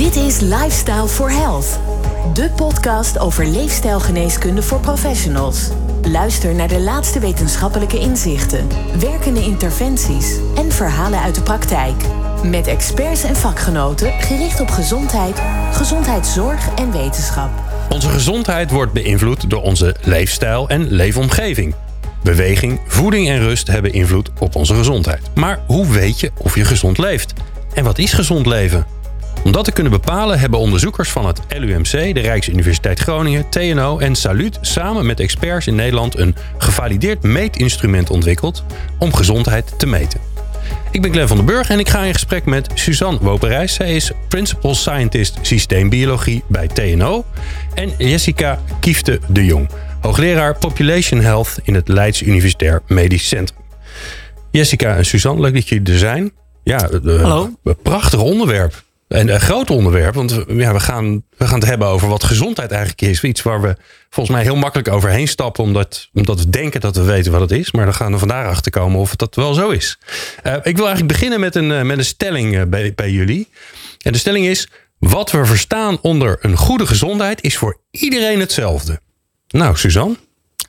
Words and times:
Dit 0.00 0.16
is 0.16 0.40
Lifestyle 0.40 1.08
for 1.08 1.30
Health, 1.30 1.78
de 2.34 2.50
podcast 2.56 3.18
over 3.18 3.46
leefstijlgeneeskunde 3.46 4.62
voor 4.62 4.80
professionals. 4.80 5.68
Luister 6.02 6.54
naar 6.54 6.68
de 6.68 6.80
laatste 6.80 7.18
wetenschappelijke 7.18 7.98
inzichten, 7.98 8.68
werkende 9.00 9.40
interventies 9.40 10.36
en 10.56 10.72
verhalen 10.72 11.20
uit 11.20 11.34
de 11.34 11.42
praktijk. 11.42 11.94
Met 12.44 12.66
experts 12.66 13.22
en 13.22 13.36
vakgenoten 13.36 14.12
gericht 14.12 14.60
op 14.60 14.68
gezondheid, 14.68 15.42
gezondheidszorg 15.72 16.74
en 16.74 16.92
wetenschap. 16.92 17.50
Onze 17.90 18.08
gezondheid 18.08 18.70
wordt 18.70 18.92
beïnvloed 18.92 19.50
door 19.50 19.62
onze 19.62 19.96
leefstijl 20.02 20.68
en 20.68 20.90
leefomgeving. 20.90 21.74
Beweging, 22.22 22.80
voeding 22.86 23.28
en 23.28 23.38
rust 23.38 23.66
hebben 23.66 23.92
invloed 23.92 24.30
op 24.38 24.54
onze 24.54 24.74
gezondheid. 24.74 25.30
Maar 25.34 25.60
hoe 25.66 25.86
weet 25.86 26.20
je 26.20 26.30
of 26.36 26.54
je 26.54 26.64
gezond 26.64 26.98
leeft? 26.98 27.32
En 27.74 27.84
wat 27.84 27.98
is 27.98 28.12
gezond 28.12 28.46
leven? 28.46 28.99
Om 29.44 29.52
dat 29.52 29.64
te 29.64 29.72
kunnen 29.72 29.92
bepalen 29.92 30.38
hebben 30.38 30.58
onderzoekers 30.58 31.10
van 31.10 31.26
het 31.26 31.40
LUMC, 31.58 31.90
de 31.90 32.20
Rijksuniversiteit 32.20 33.00
Groningen, 33.00 33.48
TNO 33.48 33.98
en 33.98 34.14
Salut 34.14 34.58
samen 34.60 35.06
met 35.06 35.20
experts 35.20 35.66
in 35.66 35.74
Nederland 35.74 36.18
een 36.18 36.36
gevalideerd 36.58 37.22
meetinstrument 37.22 38.10
ontwikkeld 38.10 38.64
om 38.98 39.14
gezondheid 39.14 39.78
te 39.78 39.86
meten. 39.86 40.20
Ik 40.90 41.02
ben 41.02 41.12
Glenn 41.12 41.28
van 41.28 41.36
den 41.36 41.46
Burg 41.46 41.70
en 41.70 41.78
ik 41.78 41.88
ga 41.88 42.02
in 42.02 42.12
gesprek 42.12 42.44
met 42.44 42.70
Suzanne 42.74 43.18
Woperijs. 43.20 43.74
Zij 43.74 43.96
is 43.96 44.12
Principal 44.28 44.74
Scientist 44.74 45.38
Systeembiologie 45.42 46.42
bij 46.48 46.66
TNO. 46.66 47.24
En 47.74 47.92
Jessica 47.98 48.58
Kiefte 48.80 49.20
de 49.28 49.44
Jong, 49.44 49.68
hoogleraar 50.00 50.58
Population 50.58 51.20
Health 51.20 51.58
in 51.62 51.74
het 51.74 51.88
Leids 51.88 52.22
Universitair 52.22 52.82
Medisch 52.86 53.28
Centrum. 53.28 53.60
Jessica 54.50 54.96
en 54.96 55.06
Suzanne, 55.06 55.40
leuk 55.40 55.54
dat 55.54 55.68
jullie 55.68 55.92
er 55.92 55.98
zijn. 55.98 56.32
Ja, 56.62 56.88
Hallo. 57.04 57.50
Een 57.64 57.76
prachtig 57.82 58.20
onderwerp. 58.20 58.82
En 59.10 59.28
een 59.28 59.40
groot 59.40 59.70
onderwerp, 59.70 60.14
want 60.14 60.44
ja, 60.48 60.72
we, 60.72 60.80
gaan, 60.80 61.24
we 61.36 61.46
gaan 61.46 61.58
het 61.58 61.68
hebben 61.68 61.88
over 61.88 62.08
wat 62.08 62.24
gezondheid 62.24 62.70
eigenlijk 62.70 63.02
is. 63.02 63.22
Iets 63.22 63.42
waar 63.42 63.60
we 63.60 63.76
volgens 64.10 64.36
mij 64.36 64.44
heel 64.44 64.56
makkelijk 64.56 64.88
overheen 64.88 65.28
stappen, 65.28 65.64
omdat, 65.64 66.08
omdat 66.12 66.38
we 66.38 66.50
denken 66.50 66.80
dat 66.80 66.96
we 66.96 67.02
weten 67.02 67.32
wat 67.32 67.40
het 67.40 67.50
is. 67.50 67.72
Maar 67.72 67.84
dan 67.84 67.94
gaan 67.94 68.12
we 68.12 68.18
vandaag 68.18 68.46
achter 68.46 68.72
komen 68.72 69.00
of 69.00 69.16
dat 69.16 69.34
wel 69.34 69.54
zo 69.54 69.70
is. 69.70 69.98
Uh, 70.46 70.54
ik 70.62 70.76
wil 70.76 70.86
eigenlijk 70.86 71.12
beginnen 71.12 71.40
met 71.40 71.54
een, 71.54 71.86
met 71.86 71.98
een 71.98 72.04
stelling 72.04 72.56
eh, 72.56 72.62
bij, 72.66 72.94
bij 72.94 73.10
jullie. 73.10 73.48
En 74.02 74.12
de 74.12 74.18
stelling 74.18 74.46
is: 74.46 74.68
wat 74.98 75.30
we 75.30 75.44
verstaan 75.44 75.98
onder 76.00 76.38
een 76.40 76.56
goede 76.56 76.86
gezondheid 76.86 77.42
is 77.42 77.56
voor 77.56 77.80
iedereen 77.90 78.40
hetzelfde. 78.40 79.00
Nou, 79.48 79.76
Suzanne? 79.76 80.16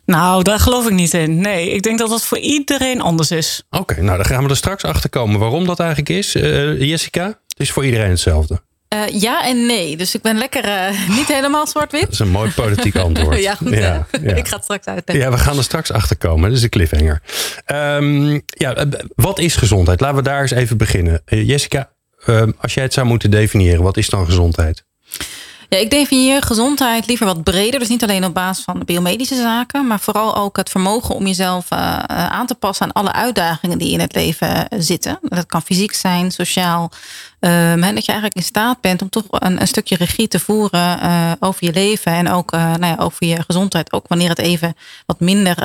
Nou, 0.05 0.44
daar 0.44 0.59
geloof 0.59 0.86
ik 0.86 0.94
niet 0.94 1.14
in. 1.14 1.42
Nee, 1.42 1.70
ik 1.70 1.83
denk 1.83 1.98
dat 1.98 2.09
dat 2.09 2.26
voor 2.26 2.38
iedereen 2.38 3.02
anders 3.02 3.31
is. 3.31 3.64
Oké, 3.70 4.02
nou 4.02 4.17
dan 4.17 4.26
gaan 4.26 4.44
we 4.44 4.50
er 4.50 4.55
straks 4.55 4.83
achter 4.83 5.09
komen 5.09 5.39
waarom 5.39 5.66
dat 5.66 5.80
eigenlijk 5.80 6.09
is. 6.09 6.36
Uh, 6.36 6.81
Jessica, 6.81 7.39
het 7.52 7.68
is 7.68 7.72
voor 7.72 7.86
iedereen 7.86 8.10
hetzelfde. 8.10 8.62
Uh, 8.94 9.22
ja 9.22 9.46
en 9.46 9.66
nee. 9.66 9.98
Dus 9.98 10.16
ik 10.16 10.22
ben 10.22 10.38
lekker 10.38 10.66
uh, 10.66 11.10
niet 11.18 11.28
helemaal 11.28 11.68
zwart-wit. 11.68 12.02
Dat 12.02 12.12
is 12.12 12.20
een 12.20 12.30
mooi 12.30 12.52
politiek 12.52 12.96
antwoord. 13.08 13.42
ja, 13.42 13.56
goed. 13.56 13.70
Ja, 13.74 14.08
ja. 14.22 14.36
Ik 14.36 14.48
ga 14.48 14.56
het 14.56 14.64
straks 14.64 14.86
uitleggen. 14.86 15.26
Ja, 15.26 15.32
we 15.32 15.38
gaan 15.38 15.58
er 15.58 15.64
straks 15.64 15.92
achter 15.92 16.18
komen. 16.18 16.50
Dat 16.50 16.58
is 16.58 16.64
een 16.64 16.70
cliffhanger. 16.70 17.22
Um, 17.66 18.42
ja, 18.46 18.86
wat 19.16 19.40
is 19.40 19.56
gezondheid? 19.56 20.00
Laten 20.00 20.18
we 20.18 20.24
daar 20.24 20.42
eens 20.42 20.52
even 20.52 20.78
beginnen. 20.78 21.22
Jessica, 21.26 21.90
um, 22.28 22.56
als 22.58 22.74
jij 22.74 22.84
het 22.84 22.94
zou 22.94 23.08
moeten 23.08 23.32
definiëren, 23.32 23.84
wat 23.84 23.98
is 23.98 24.10
dan 24.10 24.26
gezondheid? 24.26 24.84
Ja, 25.72 25.77
ik 25.77 25.89
definieer 25.89 26.41
gezondheid 26.41 27.08
liever 27.08 27.25
wat 27.25 27.44
breder. 27.44 27.80
Dus 27.80 27.89
niet 27.89 28.03
alleen 28.03 28.25
op 28.25 28.33
basis 28.33 28.64
van 28.64 28.81
biomedische 28.86 29.36
zaken, 29.36 29.88
maar 29.88 30.00
vooral 30.00 30.36
ook 30.36 30.58
het 30.58 30.69
vermogen 30.69 31.16
om 31.16 31.27
jezelf 31.27 31.72
uh, 31.72 31.97
aan 32.08 32.45
te 32.45 32.55
passen 32.55 32.86
aan 32.86 32.91
alle 32.91 33.11
uitdagingen 33.11 33.77
die 33.77 33.92
in 33.92 33.99
het 33.99 34.16
leven 34.16 34.67
zitten. 34.69 35.19
Dat 35.22 35.45
kan 35.45 35.61
fysiek 35.61 35.94
zijn, 35.94 36.31
sociaal. 36.31 36.92
Um, 37.39 37.81
dat 37.81 38.05
je 38.05 38.11
eigenlijk 38.11 38.36
in 38.36 38.44
staat 38.44 38.81
bent 38.81 39.02
om 39.02 39.09
toch 39.09 39.23
een, 39.30 39.61
een 39.61 39.67
stukje 39.67 39.95
regie 39.95 40.27
te 40.27 40.39
voeren 40.39 40.99
over 41.39 41.66
je 41.66 41.73
leven 41.73 42.11
en 42.11 42.30
ook 42.30 42.52
nou 42.52 42.86
ja, 42.86 42.95
over 42.97 43.27
je 43.27 43.44
gezondheid. 43.44 43.94
Ook 43.94 44.08
wanneer 44.08 44.30
het 44.30 44.39
even 44.39 44.75
wat 45.05 45.19
minder 45.19 45.55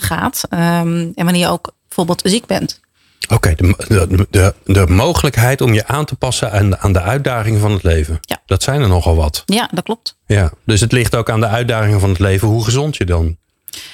gaat. 0.00 0.42
Um, 0.50 1.12
en 1.14 1.24
wanneer 1.24 1.42
je 1.42 1.48
ook 1.48 1.72
bijvoorbeeld 1.88 2.22
ziek 2.24 2.46
bent. 2.46 2.80
Oké, 3.28 3.34
okay, 3.34 3.54
de, 3.54 4.26
de, 4.30 4.54
de, 4.64 4.86
mogelijkheid 4.86 5.60
om 5.60 5.74
je 5.74 5.86
aan 5.86 6.04
te 6.04 6.16
passen 6.16 6.52
aan, 6.52 6.76
aan 6.76 6.92
de 6.92 7.00
uitdagingen 7.00 7.60
van 7.60 7.72
het 7.72 7.82
leven. 7.82 8.18
Ja. 8.20 8.42
Dat 8.46 8.62
zijn 8.62 8.80
er 8.80 8.88
nogal 8.88 9.16
wat. 9.16 9.42
Ja, 9.46 9.68
dat 9.72 9.84
klopt. 9.84 10.16
Ja, 10.26 10.52
dus 10.64 10.80
het 10.80 10.92
ligt 10.92 11.14
ook 11.16 11.30
aan 11.30 11.40
de 11.40 11.46
uitdagingen 11.46 12.00
van 12.00 12.08
het 12.08 12.18
leven 12.18 12.48
hoe 12.48 12.64
gezond 12.64 12.96
je 12.96 13.04
dan 13.04 13.36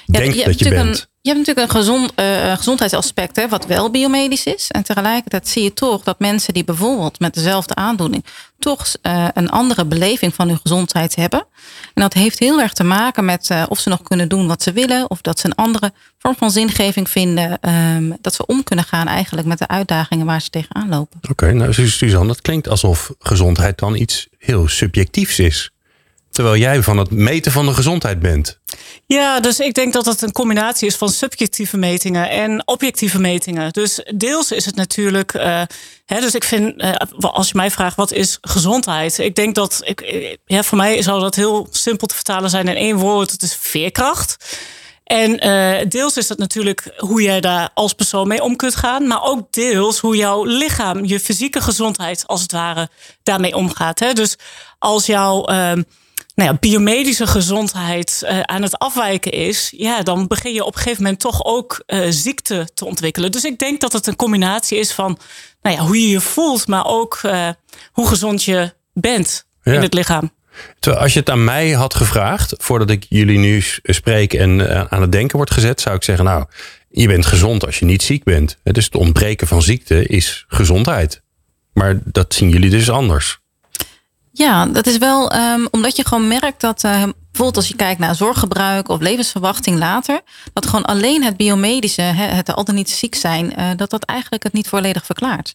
ja, 0.07 0.19
denkt 0.19 0.37
je 0.37 0.45
dat 0.45 0.59
je 0.59 0.69
bent. 0.69 0.99
Een, 0.99 1.07
je 1.21 1.31
hebt 1.31 1.47
natuurlijk 1.47 1.73
een 1.73 1.81
gezond, 1.81 2.13
uh, 2.17 2.57
gezondheidsaspect, 2.57 3.37
hè, 3.37 3.49
wat 3.49 3.67
wel 3.67 3.91
biomedisch 3.91 4.45
is. 4.45 4.71
En 4.71 4.83
tegelijkertijd 4.83 5.49
zie 5.49 5.63
je 5.63 5.73
toch 5.73 6.03
dat 6.03 6.19
mensen 6.19 6.55
die 6.55 6.65
bijvoorbeeld 6.65 7.21
met 7.21 7.35
dezelfde 7.35 7.75
aandoening 7.75 8.25
toch 8.59 8.87
uh, 9.03 9.29
een 9.35 9.51
andere 9.51 9.85
beleving 9.85 10.35
van 10.35 10.49
hun 10.49 10.59
gezondheid 10.63 11.15
hebben. 11.15 11.47
En 11.95 12.03
dat 12.03 12.13
heeft 12.13 12.39
heel 12.39 12.61
erg 12.61 12.73
te 12.73 12.85
maken 12.85 13.25
met 13.25 13.49
uh, 13.51 13.63
of 13.69 13.79
ze 13.79 13.89
nog 13.89 14.03
kunnen 14.03 14.29
doen 14.29 14.47
wat 14.47 14.63
ze 14.63 14.73
willen, 14.73 15.11
of 15.11 15.21
dat 15.21 15.39
ze 15.39 15.47
een 15.47 15.55
andere 15.55 15.93
vorm 16.19 16.37
van 16.37 16.51
zingeving 16.51 17.11
vinden. 17.11 17.59
Um, 17.97 18.17
dat 18.21 18.35
ze 18.35 18.47
om 18.47 18.65
kunnen 18.65 18.85
gaan 18.85 19.07
eigenlijk 19.07 19.47
met 19.47 19.59
de 19.59 19.69
uitdagingen 19.69 20.27
waar 20.27 20.41
ze 20.41 20.51
tegenaan 20.51 20.89
lopen. 20.89 21.19
Oké, 21.23 21.31
okay, 21.31 21.53
nou 21.53 21.89
Suzanne, 21.89 22.27
dat 22.27 22.41
klinkt 22.41 22.69
alsof 22.69 23.13
gezondheid 23.19 23.79
dan 23.79 23.95
iets 23.95 24.29
heel 24.39 24.69
subjectiefs 24.69 25.39
is. 25.39 25.72
Terwijl 26.33 26.57
jij 26.57 26.83
van 26.83 26.99
het 26.99 27.11
meten 27.11 27.53
van 27.53 27.67
de 27.67 27.75
gezondheid 27.75 28.21
bent. 28.21 28.59
Ja, 29.07 29.41
dus 29.41 29.61
ik 29.61 29.75
denk 29.75 29.93
dat 29.93 30.07
het 30.07 30.23
een 30.23 30.33
combinatie 30.33 30.89
is 30.89 30.97
van 30.97 31.09
subjectieve 31.09 31.77
metingen 31.77 32.31
en 32.31 32.67
objectieve 32.67 33.21
metingen. 33.21 33.73
Dus 33.73 34.01
deels 34.15 34.53
is 34.53 34.65
het 34.65 34.75
natuurlijk. 34.77 35.35
Uh, 35.35 35.63
hè, 36.07 36.21
dus 36.21 36.35
ik 36.35 36.45
vind, 36.45 36.83
uh, 36.83 36.93
als 37.21 37.49
je 37.49 37.57
mij 37.57 37.71
vraagt 37.71 37.97
wat 37.97 38.13
is 38.13 38.39
gezondheid, 38.41 39.19
ik 39.19 39.35
denk 39.35 39.55
dat 39.55 39.81
ik, 39.85 40.01
ja, 40.45 40.63
voor 40.63 40.79
mij 40.79 41.03
zou 41.03 41.21
dat 41.21 41.35
heel 41.35 41.67
simpel 41.71 42.07
te 42.07 42.15
vertalen 42.15 42.51
zijn 42.51 42.69
in 42.69 42.77
één 42.77 42.97
woord: 42.97 43.31
het 43.31 43.43
is 43.43 43.57
veerkracht. 43.61 44.37
En 45.05 45.37
deels 45.89 46.17
is 46.17 46.27
dat 46.27 46.39
natuurlijk 46.39 46.93
hoe 46.97 47.23
jij 47.23 47.41
daar 47.41 47.71
als 47.75 47.93
persoon 47.93 48.29
mee 48.29 48.43
om 48.43 48.57
kunt 48.57 48.77
gaan. 48.77 49.07
Maar 49.07 49.23
ook 49.23 49.53
deels 49.53 49.99
hoe 49.99 50.17
jouw 50.17 50.45
lichaam, 50.45 51.05
je 51.05 51.21
fysieke 51.21 51.61
gezondheid 51.61 52.27
als 52.27 52.43
het 52.43 52.53
ware, 52.53 52.89
daarmee 53.23 53.55
omgaat. 53.55 53.99
Hè? 53.99 54.13
Dus 54.13 54.37
als 54.79 55.07
jouw 55.07 55.45
nou 56.35 56.51
ja, 56.51 56.57
biomedische 56.61 57.27
gezondheid 57.27 58.23
uh, 58.25 58.41
aan 58.41 58.63
het 58.63 58.79
afwijken 58.79 59.33
is, 59.33 59.73
ja, 59.77 60.03
dan 60.03 60.27
begin 60.27 60.53
je 60.53 60.65
op 60.65 60.75
een 60.75 60.81
gegeven 60.81 61.03
moment 61.03 61.21
toch 61.21 61.45
ook 61.45 61.83
uh, 61.87 62.07
ziekte 62.09 62.69
te 62.75 62.85
ontwikkelen. 62.85 63.33
Dus 63.33 63.45
ik 63.45 63.59
denk 63.59 63.81
dat 63.81 63.93
het 63.93 64.07
een 64.07 64.17
combinatie 64.17 64.79
is 64.79 64.93
van 64.93 65.19
nou 65.63 65.77
ja, 65.77 65.83
hoe 65.83 66.01
je 66.01 66.09
je 66.09 66.21
voelt, 66.21 66.67
maar 66.67 66.87
ook 66.87 67.21
uh, 67.23 67.49
hoe 67.93 68.09
gezond 68.09 68.45
je 68.45 68.73
bent 68.93 69.47
ja. 69.63 69.73
in 69.73 69.83
het 69.83 69.95
lichaam. 69.95 70.33
Terwijl 70.79 71.03
als 71.03 71.13
je 71.13 71.19
het 71.19 71.31
aan 71.31 71.45
mij 71.45 71.71
had 71.71 71.95
gevraagd, 71.95 72.55
voordat 72.59 72.91
ik 72.91 73.07
jullie 73.09 73.39
nu 73.39 73.63
spreek 73.83 74.35
en 74.35 74.91
aan 74.91 75.01
het 75.01 75.13
denken 75.13 75.37
wordt 75.37 75.53
gezet, 75.53 75.81
zou 75.81 75.97
ik 75.97 76.03
zeggen, 76.03 76.25
nou, 76.25 76.45
je 76.91 77.07
bent 77.07 77.27
gezond 77.27 77.67
als 77.67 77.79
je 77.79 77.85
niet 77.85 78.03
ziek 78.03 78.25
bent. 78.25 78.59
Dus 78.63 78.85
het 78.85 78.95
ontbreken 78.95 79.47
van 79.47 79.63
ziekte 79.63 80.07
is 80.07 80.45
gezondheid. 80.49 81.23
Maar 81.73 82.01
dat 82.05 82.35
zien 82.35 82.49
jullie 82.49 82.71
dus 82.71 82.91
anders. 82.91 83.42
Ja, 84.33 84.67
dat 84.67 84.87
is 84.87 84.99
wel 84.99 85.35
um, 85.35 85.69
omdat 85.71 85.97
je 85.97 86.07
gewoon 86.07 86.29
merkt 86.29 86.61
dat 86.61 86.85
uh, 86.85 86.93
bijvoorbeeld 86.93 87.57
als 87.57 87.69
je 87.69 87.77
kijkt 87.77 88.01
naar 88.01 88.15
zorggebruik 88.15 88.89
of 88.89 89.01
levensverwachting 89.01 89.79
later, 89.79 90.21
dat 90.53 90.67
gewoon 90.67 90.85
alleen 90.85 91.25
het 91.25 91.37
biomedische, 91.37 92.03
het 92.03 92.55
al 92.55 92.65
dan 92.65 92.75
niet 92.75 92.91
ziek 92.91 93.15
zijn, 93.15 93.53
uh, 93.59 93.71
dat 93.77 93.91
dat 93.91 94.05
eigenlijk 94.05 94.43
het 94.43 94.53
niet 94.53 94.69
volledig 94.69 95.05
verklaart. 95.05 95.55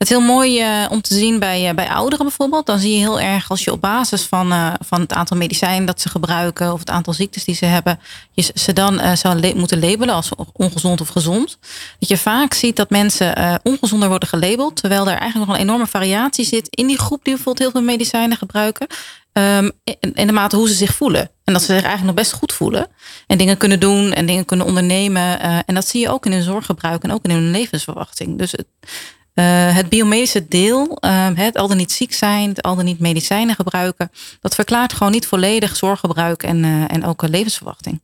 Het 0.00 0.10
is 0.10 0.16
heel 0.16 0.26
mooi 0.26 0.60
uh, 0.60 0.86
om 0.90 1.00
te 1.00 1.14
zien 1.14 1.38
bij, 1.38 1.68
uh, 1.68 1.74
bij 1.74 1.88
ouderen 1.88 2.26
bijvoorbeeld. 2.26 2.66
Dan 2.66 2.78
zie 2.78 2.92
je 2.92 2.98
heel 2.98 3.20
erg 3.20 3.50
als 3.50 3.64
je 3.64 3.72
op 3.72 3.80
basis 3.80 4.22
van, 4.22 4.52
uh, 4.52 4.72
van 4.84 5.00
het 5.00 5.12
aantal 5.12 5.36
medicijnen 5.36 5.86
dat 5.86 6.00
ze 6.00 6.08
gebruiken 6.08 6.72
of 6.72 6.78
het 6.78 6.90
aantal 6.90 7.12
ziektes 7.12 7.44
die 7.44 7.54
ze 7.54 7.64
hebben, 7.64 8.00
je 8.32 8.52
ze 8.54 8.72
dan 8.72 9.16
zou 9.16 9.54
moeten 9.56 9.80
labelen 9.80 10.14
als 10.14 10.30
ongezond 10.52 11.00
of 11.00 11.08
gezond. 11.08 11.58
Dat 11.98 12.08
je 12.08 12.18
vaak 12.18 12.54
ziet 12.54 12.76
dat 12.76 12.90
mensen 12.90 13.60
ongezonder 13.62 14.08
worden 14.08 14.28
gelabeld, 14.28 14.76
terwijl 14.76 15.08
er 15.08 15.18
eigenlijk 15.18 15.46
nog 15.46 15.56
een 15.56 15.62
enorme 15.62 15.86
variatie 15.86 16.44
zit 16.44 16.68
in 16.70 16.86
die 16.86 16.98
groep 16.98 17.24
die 17.24 17.34
bijvoorbeeld 17.34 17.58
heel 17.58 17.70
veel 17.70 17.88
medicijnen 17.88 18.36
gebruiken. 18.36 18.86
Um, 19.32 19.70
in, 19.84 20.14
in 20.14 20.26
de 20.26 20.32
mate 20.32 20.56
hoe 20.56 20.68
ze 20.68 20.74
zich 20.74 20.94
voelen. 20.94 21.30
En 21.44 21.52
dat 21.52 21.62
ze 21.62 21.72
zich 21.72 21.84
eigenlijk 21.84 22.04
nog 22.04 22.24
best 22.24 22.32
goed 22.32 22.52
voelen. 22.52 22.86
En 23.26 23.38
dingen 23.38 23.56
kunnen 23.56 23.80
doen 23.80 24.12
en 24.12 24.26
dingen 24.26 24.44
kunnen 24.44 24.66
ondernemen. 24.66 25.40
en 25.40 25.74
dat 25.74 25.88
zie 25.88 26.00
je 26.00 26.10
ook 26.10 26.26
in 26.26 26.32
hun 26.32 26.42
zorggebruik 26.42 27.02
en 27.02 27.12
ook 27.12 27.24
in 27.24 27.30
hun 27.30 27.50
levensverwachting. 27.50 28.38
Dus 28.38 28.52
het, 28.52 28.66
uh, 29.40 29.76
het 29.76 29.88
biomedische 29.88 30.48
deel, 30.48 30.98
het 31.34 31.56
al 31.56 31.68
dan 31.68 31.76
niet 31.76 31.92
ziek 31.92 32.12
zijn, 32.12 32.48
het 32.48 32.62
al 32.62 32.76
dan 32.76 32.84
niet 32.84 32.98
medicijnen 33.00 33.54
gebruiken, 33.54 34.10
dat 34.40 34.54
verklaart 34.54 34.92
gewoon 34.92 35.12
niet 35.12 35.26
volledig 35.26 35.76
zorggebruik 35.76 36.42
en, 36.42 36.64
uh, 36.64 36.84
en 36.86 37.04
ook 37.04 37.28
levensverwachting. 37.28 38.00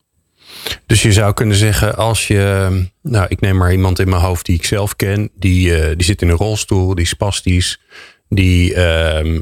Dus 0.87 1.03
je 1.03 1.13
zou 1.13 1.33
kunnen 1.33 1.57
zeggen, 1.57 1.97
als 1.97 2.27
je, 2.27 2.71
nou, 3.03 3.27
ik 3.29 3.41
neem 3.41 3.57
maar 3.57 3.73
iemand 3.73 3.99
in 3.99 4.09
mijn 4.09 4.23
hoofd 4.23 4.47
die 4.47 4.57
ik 4.57 4.65
zelf 4.65 4.97
ken, 4.97 5.31
die, 5.35 5.97
die 5.97 6.07
zit 6.07 6.23
in 6.23 6.29
een 6.29 6.37
rolstoel, 6.37 6.95
die 6.95 7.05
is 7.05 7.11
spastisch, 7.11 7.81
die 8.29 8.75
ehm, 8.75 9.41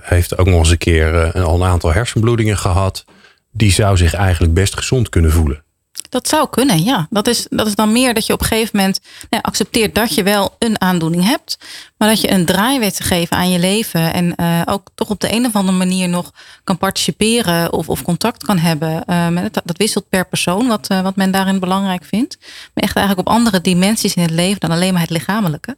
heeft 0.00 0.38
ook 0.38 0.46
nog 0.46 0.58
eens 0.58 0.70
een 0.70 0.78
keer 0.78 1.32
al 1.32 1.54
een 1.54 1.68
aantal 1.68 1.92
hersenbloedingen 1.92 2.58
gehad, 2.58 3.04
die 3.52 3.72
zou 3.72 3.96
zich 3.96 4.14
eigenlijk 4.14 4.54
best 4.54 4.76
gezond 4.76 5.08
kunnen 5.08 5.32
voelen. 5.32 5.64
Dat 6.10 6.28
zou 6.28 6.48
kunnen, 6.50 6.84
ja. 6.84 7.06
Dat 7.10 7.26
is, 7.26 7.46
dat 7.50 7.66
is 7.66 7.74
dan 7.74 7.92
meer 7.92 8.14
dat 8.14 8.26
je 8.26 8.32
op 8.32 8.40
een 8.40 8.46
gegeven 8.46 8.76
moment 8.76 9.00
nou, 9.30 9.42
accepteert 9.42 9.94
dat 9.94 10.14
je 10.14 10.22
wel 10.22 10.56
een 10.58 10.80
aandoening 10.80 11.24
hebt. 11.24 11.58
Maar 11.96 12.08
dat 12.08 12.20
je 12.20 12.30
een 12.30 12.44
draai 12.44 12.78
weet 12.78 12.96
te 12.96 13.02
geven 13.02 13.36
aan 13.36 13.50
je 13.50 13.58
leven. 13.58 14.12
En 14.12 14.34
uh, 14.36 14.62
ook 14.64 14.88
toch 14.94 15.10
op 15.10 15.20
de 15.20 15.32
een 15.32 15.46
of 15.46 15.54
andere 15.54 15.78
manier 15.78 16.08
nog 16.08 16.32
kan 16.64 16.78
participeren 16.78 17.72
of, 17.72 17.88
of 17.88 18.02
contact 18.02 18.44
kan 18.44 18.58
hebben. 18.58 19.02
Uh, 19.06 19.28
met, 19.28 19.54
dat, 19.54 19.62
dat, 19.64 19.76
wisselt 19.76 20.08
per 20.08 20.28
persoon, 20.28 20.66
wat, 20.66 20.90
uh, 20.92 21.00
wat 21.00 21.16
men 21.16 21.30
daarin 21.30 21.58
belangrijk 21.58 22.04
vindt. 22.04 22.36
Maar 22.74 22.84
echt 22.84 22.96
eigenlijk 22.96 23.28
op 23.28 23.34
andere 23.34 23.60
dimensies 23.60 24.14
in 24.14 24.22
het 24.22 24.30
leven 24.30 24.60
dan 24.60 24.70
alleen 24.70 24.92
maar 24.92 25.02
het 25.02 25.10
lichamelijke. 25.10 25.76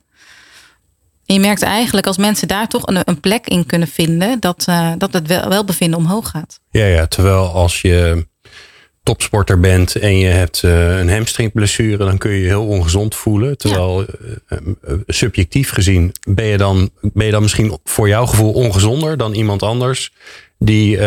En 1.26 1.34
je 1.34 1.40
merkt 1.40 1.62
eigenlijk 1.62 2.06
als 2.06 2.16
mensen 2.16 2.48
daar 2.48 2.68
toch 2.68 2.86
een, 2.86 3.00
een 3.04 3.20
plek 3.20 3.46
in 3.46 3.66
kunnen 3.66 3.88
vinden, 3.88 4.40
dat, 4.40 4.64
dat 4.98 5.12
het 5.12 5.26
wel, 5.26 5.48
welbevinden 5.48 5.98
omhoog 5.98 6.30
gaat. 6.30 6.60
Ja, 6.70 6.86
ja, 6.86 7.06
terwijl 7.06 7.52
als 7.52 7.80
je 7.80 8.26
topsporter 9.02 9.60
bent 9.60 9.96
en 9.96 10.18
je 10.18 10.26
hebt 10.26 10.62
uh, 10.62 10.98
een 10.98 11.10
hamstringblessure, 11.10 11.96
dan 11.96 12.18
kun 12.18 12.30
je 12.30 12.40
je 12.40 12.46
heel 12.46 12.66
ongezond 12.66 13.14
voelen. 13.14 13.58
Terwijl 13.58 14.00
ja. 14.00 14.06
uh, 14.48 14.58
uh, 14.88 14.98
subjectief 15.06 15.70
gezien 15.70 16.12
ben 16.28 16.44
je, 16.44 16.56
dan, 16.56 16.90
ben 17.00 17.26
je 17.26 17.32
dan 17.32 17.42
misschien 17.42 17.78
voor 17.84 18.08
jouw 18.08 18.26
gevoel 18.26 18.52
ongezonder 18.52 19.16
dan 19.16 19.34
iemand 19.34 19.62
anders 19.62 20.12
die 20.58 21.00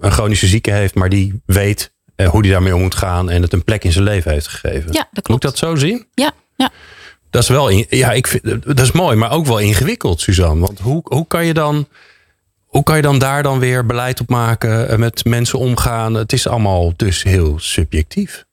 een 0.00 0.12
chronische 0.12 0.46
ziekte 0.46 0.70
heeft, 0.70 0.94
maar 0.94 1.08
die 1.08 1.40
weet 1.46 1.92
hoe 2.30 2.42
die 2.42 2.50
daarmee 2.50 2.74
om 2.74 2.80
moet 2.80 2.94
gaan 2.94 3.30
en 3.30 3.42
het 3.42 3.52
een 3.52 3.64
plek 3.64 3.84
in 3.84 3.92
zijn 3.92 4.04
leven 4.04 4.32
heeft 4.32 4.48
gegeven. 4.48 4.92
Ja, 4.92 5.08
dat 5.12 5.24
klopt. 5.24 5.28
Moet 5.28 5.36
ik 5.44 5.50
dat 5.50 5.58
zo 5.58 5.74
zien? 5.74 6.06
Ja, 6.14 6.32
ja. 6.56 6.70
Dat 7.30 7.42
is 7.42 7.48
wel, 7.48 7.68
in, 7.68 7.86
ja, 7.88 8.12
ik 8.12 8.26
vind, 8.26 8.42
dat 8.64 8.80
is 8.80 8.92
mooi, 8.92 9.16
maar 9.16 9.30
ook 9.30 9.46
wel 9.46 9.58
ingewikkeld, 9.58 10.20
Suzanne. 10.20 10.60
Want 10.60 10.78
hoe, 10.78 11.00
hoe 11.04 11.26
kan 11.26 11.46
je 11.46 11.54
dan 11.54 11.88
hoe 12.74 12.82
kan 12.82 12.96
je 12.96 13.02
dan 13.02 13.18
daar 13.18 13.42
dan 13.42 13.58
weer 13.58 13.86
beleid 13.86 14.20
op 14.20 14.28
maken, 14.28 15.00
met 15.00 15.24
mensen 15.24 15.58
omgaan? 15.58 16.14
Het 16.14 16.32
is 16.32 16.46
allemaal 16.46 16.92
dus 16.96 17.22
heel 17.22 17.58
subjectief. 17.58 18.44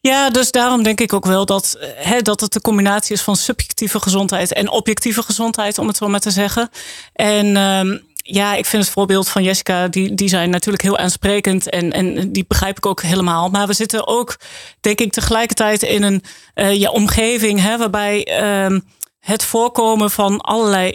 Ja, 0.00 0.30
dus 0.30 0.50
daarom 0.50 0.82
denk 0.82 1.00
ik 1.00 1.12
ook 1.12 1.24
wel 1.24 1.46
dat, 1.46 1.76
hè, 1.94 2.20
dat 2.20 2.40
het 2.40 2.52
de 2.52 2.60
combinatie 2.60 3.14
is 3.14 3.22
van 3.22 3.36
subjectieve 3.36 4.00
gezondheid 4.00 4.52
en 4.52 4.70
objectieve 4.70 5.22
gezondheid, 5.22 5.78
om 5.78 5.86
het 5.86 5.96
zo 5.96 6.08
maar 6.08 6.20
te 6.20 6.30
zeggen. 6.30 6.70
En 7.12 7.56
um, 7.56 8.02
ja, 8.14 8.54
ik 8.54 8.66
vind 8.66 8.84
het 8.84 8.92
voorbeeld 8.92 9.28
van 9.28 9.42
Jessica, 9.42 9.88
die, 9.88 10.14
die 10.14 10.28
zijn 10.28 10.50
natuurlijk 10.50 10.82
heel 10.82 10.98
aansprekend 10.98 11.68
en, 11.68 11.92
en 11.92 12.32
die 12.32 12.44
begrijp 12.48 12.76
ik 12.76 12.86
ook 12.86 13.02
helemaal. 13.02 13.48
Maar 13.48 13.66
we 13.66 13.72
zitten 13.72 14.06
ook, 14.06 14.36
denk 14.80 15.00
ik, 15.00 15.12
tegelijkertijd 15.12 15.82
in 15.82 16.02
een 16.02 16.22
uh, 16.54 16.74
ja, 16.74 16.90
omgeving 16.90 17.60
hè, 17.60 17.78
waarbij 17.78 18.42
um, 18.64 18.84
het 19.20 19.44
voorkomen 19.44 20.10
van 20.10 20.40
allerlei. 20.40 20.92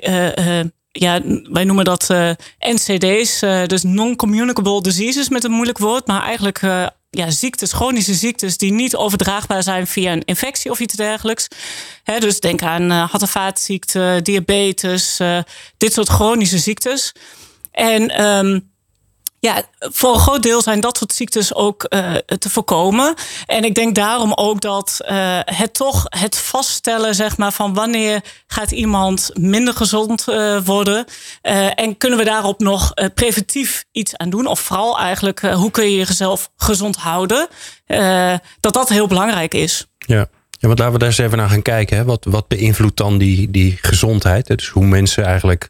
Ja, 0.98 1.22
wij 1.50 1.64
noemen 1.64 1.86
dat 1.86 2.10
uh, 2.12 2.30
NCD's, 2.60 3.44
uh, 3.44 3.66
dus 3.66 3.84
non-communicable 3.84 4.82
diseases 4.82 5.30
met 5.30 5.44
een 5.44 5.52
moeilijk 5.52 5.78
woord, 5.78 6.08
maar 6.08 6.22
eigenlijk 6.24 6.62
uh, 6.62 6.88
ja, 7.10 7.30
ziektes, 7.30 7.74
chronische 7.74 8.14
ziektes 8.14 8.58
die 8.58 8.72
niet 8.72 8.96
overdraagbaar 8.96 9.64
zijn 9.64 9.88
via 9.88 10.12
een 10.12 10.26
infectie 10.26 10.72
of 10.72 10.80
iets 10.80 10.94
dergelijks. 10.94 11.48
He, 12.04 12.20
dus 12.20 12.40
denk 12.40 12.62
aan 12.62 12.90
hart- 12.90 13.22
en 13.22 13.28
vaatziekten, 13.28 14.24
diabetes, 14.24 15.20
dit 15.78 15.94
soort 15.94 16.10
chronische 16.10 16.58
ziektes. 16.58 17.12
En 17.72 18.26
um, 18.26 18.74
ja, 19.46 19.62
voor 19.80 20.14
een 20.14 20.20
groot 20.20 20.44
deel 20.44 20.62
zijn 20.62 20.80
dat 20.80 20.98
soort 20.98 21.14
ziektes 21.14 21.54
ook 21.54 21.86
uh, 21.90 22.14
te 22.16 22.50
voorkomen. 22.50 23.14
En 23.46 23.64
ik 23.64 23.76
denk 23.76 23.96
daarom 23.96 24.34
ook 24.34 24.62
dat 24.62 25.00
uh, 25.02 25.40
het 25.44 25.74
toch 25.74 26.06
het 26.10 26.38
vaststellen, 26.38 27.16
zeg 27.16 27.38
maar, 27.38 27.52
van 27.52 27.74
wanneer 27.74 28.22
gaat 28.48 28.72
iemand 28.72 29.30
minder 29.34 29.74
gezond 29.74 30.26
uh, 30.30 30.60
worden. 30.66 31.06
en 31.76 31.98
kunnen 31.98 32.20
we 32.20 32.26
daarop 32.26 32.60
nog 32.60 32.94
preventief 33.14 33.86
iets 33.92 34.18
aan 34.18 34.30
doen? 34.30 34.46
Of 34.46 34.60
vooral 34.60 34.98
eigenlijk, 35.00 35.42
hoe 35.42 35.72
kun 35.72 35.92
je 35.92 35.98
jezelf 35.98 36.50
gezond 36.56 36.96
houden? 36.96 37.48
dat 38.60 38.74
dat 38.74 38.90
heel 38.90 39.08
belangrijk 39.08 39.54
is. 39.54 39.86
Ja. 39.98 40.28
Ja, 40.58 40.68
want 40.68 40.80
laten 40.80 40.94
we 40.94 41.00
daar 41.00 41.08
eens 41.08 41.18
even 41.18 41.38
naar 41.38 41.50
gaan 41.50 41.62
kijken. 41.62 41.98
Hè. 41.98 42.04
Wat, 42.04 42.26
wat 42.30 42.48
beïnvloedt 42.48 42.98
dan 42.98 43.18
die, 43.18 43.52
die 43.52 43.78
gezondheid? 43.82 44.48
Dus 44.48 44.68
hoe 44.68 44.86
mensen 44.86 45.24
eigenlijk 45.24 45.70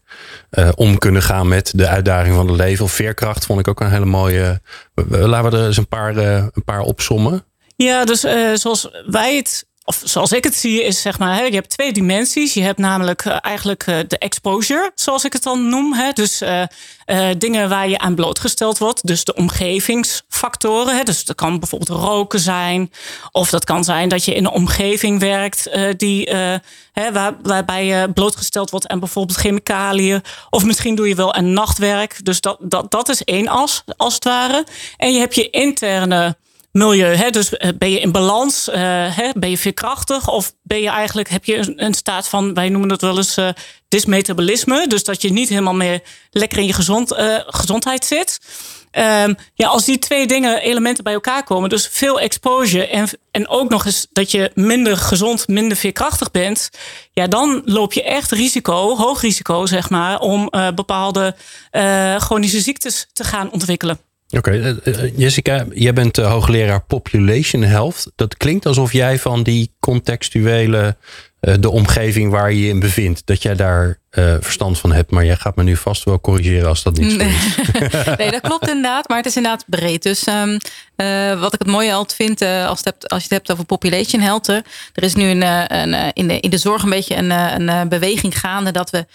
uh, 0.51 0.69
om 0.75 0.97
kunnen 0.97 1.21
gaan 1.21 1.47
met 1.47 1.71
de 1.75 1.87
uitdaging 1.87 2.35
van 2.35 2.47
het 2.47 2.55
leven. 2.55 2.85
Of 2.85 2.91
veerkracht 2.91 3.45
vond 3.45 3.59
ik 3.59 3.67
ook 3.67 3.79
een 3.79 3.91
hele 3.91 4.05
mooie. 4.05 4.61
Laten 5.09 5.51
we 5.51 5.57
er 5.57 5.65
eens 5.65 5.77
een 5.77 5.87
paar, 5.87 6.15
uh, 6.17 6.33
een 6.35 6.63
paar 6.65 6.81
opsommen. 6.81 7.45
Ja, 7.75 8.05
dus 8.05 8.19
zoals 8.53 8.89
wij 9.05 9.35
het 9.35 9.67
of 9.87 10.01
zoals 10.03 10.31
ik 10.31 10.43
het 10.43 10.55
zie, 10.55 10.83
is 10.83 11.01
zeg 11.01 11.19
maar, 11.19 11.45
je 11.45 11.53
hebt 11.53 11.69
twee 11.69 11.93
dimensies. 11.93 12.53
Je 12.53 12.61
hebt 12.61 12.79
namelijk 12.79 13.25
uh, 13.25 13.37
eigenlijk 13.41 13.87
uh, 13.87 13.97
de 14.07 14.17
exposure, 14.17 14.91
zoals 14.95 15.23
ik 15.23 15.33
het 15.33 15.43
dan 15.43 15.69
noem. 15.69 15.95
Dus 16.13 16.41
uh, 16.41 16.63
dingen 17.37 17.69
waar 17.69 17.89
je 17.89 17.97
aan 17.97 18.15
blootgesteld 18.15 18.77
wordt. 18.77 19.07
Dus 19.07 19.23
de 19.23 19.33
omgevingsfactoren. 19.33 21.05
Dus 21.05 21.25
dat 21.25 21.35
kan 21.35 21.59
bijvoorbeeld 21.59 21.99
roken 21.99 22.39
zijn. 22.39 22.91
Of 23.31 23.49
dat 23.49 23.65
kan 23.65 23.83
zijn 23.83 24.09
dat 24.09 24.25
je 24.25 24.35
in 24.35 24.45
een 24.45 24.51
omgeving 24.51 25.19
werkt 25.19 25.69
die, 25.97 26.31
waarbij 27.41 27.85
je 27.85 28.11
blootgesteld 28.13 28.69
wordt 28.69 28.87
aan 28.87 28.99
bijvoorbeeld 28.99 29.37
chemicaliën. 29.37 30.21
Of 30.49 30.63
misschien 30.63 30.95
doe 30.95 31.07
je 31.07 31.15
wel 31.15 31.35
een 31.35 31.53
nachtwerk. 31.53 32.25
Dus 32.25 32.41
dat, 32.41 32.57
dat, 32.59 32.91
dat 32.91 33.09
is 33.09 33.23
één 33.23 33.47
as, 33.47 33.83
als 33.97 34.13
het 34.13 34.23
ware. 34.23 34.65
En 34.97 35.13
je 35.13 35.19
hebt 35.19 35.35
je 35.35 35.49
interne 35.49 36.35
milieu. 36.75 37.15
Hè? 37.15 37.29
Dus 37.29 37.49
ben 37.77 37.91
je 37.91 37.99
in 37.99 38.11
balans? 38.11 38.69
Uh, 38.69 38.75
hè? 39.15 39.29
Ben 39.35 39.49
je 39.49 39.57
veerkrachtig? 39.57 40.27
Of 40.27 40.53
ben 40.63 40.81
je 40.81 40.89
eigenlijk, 40.89 41.29
heb 41.29 41.45
je 41.45 41.57
een, 41.57 41.83
een 41.83 41.93
staat 41.93 42.27
van, 42.27 42.53
wij 42.53 42.69
noemen 42.69 42.89
dat 42.89 43.01
wel 43.01 43.17
eens 43.17 43.37
uh, 43.37 43.49
dysmetabolisme. 43.87 44.87
Dus 44.87 45.03
dat 45.03 45.21
je 45.21 45.31
niet 45.31 45.49
helemaal 45.49 45.73
meer 45.73 46.01
lekker 46.29 46.57
in 46.57 46.65
je 46.65 46.73
gezond, 46.73 47.13
gezondheid 47.47 48.05
zit. 48.05 48.39
Um, 48.91 49.35
ja, 49.53 49.67
als 49.67 49.85
die 49.85 49.99
twee 49.99 50.27
dingen, 50.27 50.61
elementen 50.61 51.03
bij 51.03 51.13
elkaar 51.13 51.43
komen, 51.43 51.69
dus 51.69 51.87
veel 51.91 52.19
exposure 52.19 52.87
en, 52.87 53.09
en 53.31 53.47
ook 53.47 53.69
nog 53.69 53.85
eens 53.85 54.07
dat 54.11 54.31
je 54.31 54.51
minder 54.53 54.97
gezond, 54.97 55.47
minder 55.47 55.77
veerkrachtig 55.77 56.31
bent, 56.31 56.69
ja, 57.11 57.27
dan 57.27 57.61
loop 57.65 57.93
je 57.93 58.03
echt 58.03 58.31
risico, 58.31 58.95
hoog 58.95 59.21
risico, 59.21 59.65
zeg 59.65 59.89
maar, 59.89 60.19
om 60.19 60.49
bepaalde 60.75 61.35
chronische 62.17 62.59
ziektes 62.59 63.07
te 63.13 63.23
gaan 63.23 63.51
ontwikkelen. 63.51 63.99
Oké, 64.29 64.37
okay. 64.37 64.77
uh, 64.85 65.17
Jessica, 65.17 65.65
jij 65.73 65.93
bent 65.93 66.17
hoogleraar 66.17 66.83
Population 66.83 67.61
Health. 67.61 68.11
Dat 68.15 68.37
klinkt 68.37 68.65
alsof 68.65 68.93
jij 68.93 69.19
van 69.19 69.43
die 69.43 69.71
contextuele, 69.79 70.97
de 71.39 71.69
omgeving 71.69 72.31
waar 72.31 72.51
je 72.51 72.59
je 72.59 72.69
in 72.69 72.79
bevindt, 72.79 73.21
dat 73.25 73.41
jij 73.41 73.55
daar 73.55 73.99
verstand 74.39 74.79
van 74.79 74.91
hebt. 74.91 75.11
Maar 75.11 75.25
jij 75.25 75.35
gaat 75.35 75.55
me 75.55 75.63
nu 75.63 75.75
vast 75.75 76.03
wel 76.03 76.21
corrigeren 76.21 76.67
als 76.67 76.83
dat 76.83 76.97
niet 76.97 77.11
zo 77.11 77.17
is. 77.17 78.17
nee, 78.17 78.31
dat 78.37 78.41
klopt 78.41 78.67
inderdaad, 78.67 79.07
maar 79.07 79.17
het 79.17 79.25
is 79.25 79.35
inderdaad 79.35 79.63
breed. 79.67 80.03
Dus 80.03 80.27
um, 80.27 80.57
wat 81.39 81.53
ik 81.53 81.59
het 81.59 81.67
mooie 81.67 81.93
altijd 81.93 82.15
vind, 82.15 82.41
als, 82.41 82.77
het 82.77 82.85
hebt, 82.85 83.09
als 83.09 83.23
je 83.23 83.27
het 83.27 83.37
hebt 83.37 83.51
over 83.51 83.65
Population 83.65 84.21
Health, 84.21 84.47
er 84.47 84.63
is 84.93 85.15
nu 85.15 85.29
een, 85.29 85.41
een, 85.75 86.13
in, 86.13 86.27
de, 86.27 86.39
in 86.39 86.49
de 86.49 86.57
zorg 86.57 86.83
een 86.83 86.89
beetje 86.89 87.15
een, 87.15 87.29
een 87.69 87.89
beweging 87.89 88.39
gaande 88.39 88.71
dat 88.71 88.89
we 88.89 89.05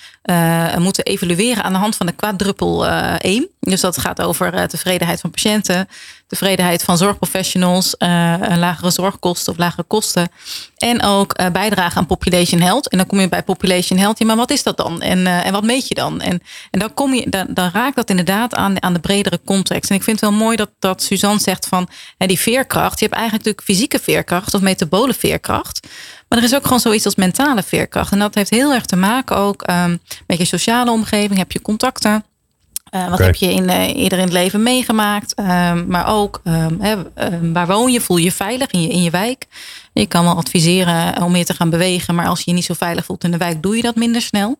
moeten 0.78 1.04
evalueren 1.04 1.64
aan 1.64 1.72
de 1.72 1.78
hand 1.78 1.96
van 1.96 2.06
de 2.06 2.12
quadruppel 2.12 2.86
aim. 3.18 3.48
Dus 3.60 3.80
dat 3.80 3.98
gaat 3.98 4.22
over 4.22 4.68
tevredenheid 4.68 5.20
van 5.20 5.30
patiënten, 5.30 5.88
tevredenheid 6.26 6.82
van 6.82 6.98
zorgprofessionals, 6.98 7.94
lagere 7.98 8.90
zorgkosten 8.90 9.52
of 9.52 9.58
lagere 9.58 9.82
kosten. 9.82 10.28
En 10.76 11.02
ook 11.02 11.52
bijdrage 11.52 11.98
aan 11.98 12.06
population 12.06 12.60
health. 12.60 12.88
En 12.88 12.98
dan 12.98 13.06
kom 13.06 13.20
je 13.20 13.28
bij 13.28 13.42
population 13.42 13.98
health. 13.98 14.18
Ja, 14.18 14.26
maar 14.26 14.36
wat 14.36 14.50
is 14.50 14.62
dat 14.62 14.76
dan? 14.76 14.89
En, 14.98 15.18
uh, 15.18 15.46
en 15.46 15.52
wat 15.52 15.62
meet 15.62 15.88
je 15.88 15.94
dan? 15.94 16.20
En, 16.20 16.42
en 16.70 16.78
dan, 16.78 16.94
kom 16.94 17.14
je, 17.14 17.30
dan, 17.30 17.46
dan 17.48 17.70
raakt 17.72 17.96
dat 17.96 18.10
inderdaad 18.10 18.54
aan, 18.54 18.82
aan 18.82 18.92
de 18.92 19.00
bredere 19.00 19.40
context. 19.44 19.90
En 19.90 19.96
ik 19.96 20.02
vind 20.02 20.20
het 20.20 20.30
wel 20.30 20.38
mooi 20.38 20.56
dat, 20.56 20.70
dat 20.78 21.02
Suzanne 21.02 21.40
zegt 21.40 21.66
van 21.66 21.88
hè, 22.18 22.26
die 22.26 22.40
veerkracht. 22.40 22.98
Je 22.98 23.04
hebt 23.04 23.18
eigenlijk 23.18 23.46
natuurlijk 23.46 23.78
fysieke 23.78 23.98
veerkracht 23.98 24.54
of 24.54 24.60
metabole 24.60 25.14
veerkracht. 25.14 25.88
Maar 26.28 26.38
er 26.38 26.44
is 26.44 26.54
ook 26.54 26.62
gewoon 26.62 26.80
zoiets 26.80 27.04
als 27.04 27.14
mentale 27.14 27.62
veerkracht. 27.62 28.12
En 28.12 28.18
dat 28.18 28.34
heeft 28.34 28.50
heel 28.50 28.72
erg 28.72 28.84
te 28.84 28.96
maken 28.96 29.36
ook 29.36 29.70
um, 29.70 30.00
met 30.26 30.38
je 30.38 30.44
sociale 30.44 30.90
omgeving. 30.90 31.38
Heb 31.38 31.52
je 31.52 31.62
contacten? 31.62 32.24
Uh, 32.94 33.04
wat 33.04 33.12
okay. 33.12 33.26
heb 33.26 33.34
je 33.34 33.52
in, 33.52 33.68
uh, 33.68 33.96
eerder 33.96 34.18
in 34.18 34.24
het 34.24 34.32
leven 34.32 34.62
meegemaakt? 34.62 35.32
Uh, 35.40 35.72
maar 35.86 36.06
ook 36.06 36.40
hè, 36.78 36.96
waar 37.52 37.66
woon 37.66 37.92
je? 37.92 38.00
Voel 38.00 38.16
je 38.16 38.24
je 38.24 38.32
veilig 38.32 38.70
in 38.70 38.82
je, 38.82 38.88
in 38.88 39.02
je 39.02 39.10
wijk? 39.10 39.46
Je 39.92 40.06
kan 40.06 40.24
wel 40.24 40.36
adviseren 40.36 41.22
om 41.22 41.32
meer 41.32 41.44
te 41.44 41.54
gaan 41.54 41.70
bewegen, 41.70 42.14
maar 42.14 42.26
als 42.26 42.38
je 42.38 42.44
je 42.50 42.56
niet 42.56 42.64
zo 42.64 42.74
veilig 42.74 43.04
voelt 43.04 43.24
in 43.24 43.30
de 43.30 43.36
wijk, 43.36 43.62
doe 43.62 43.76
je 43.76 43.82
dat 43.82 43.94
minder 43.94 44.22
snel. 44.22 44.58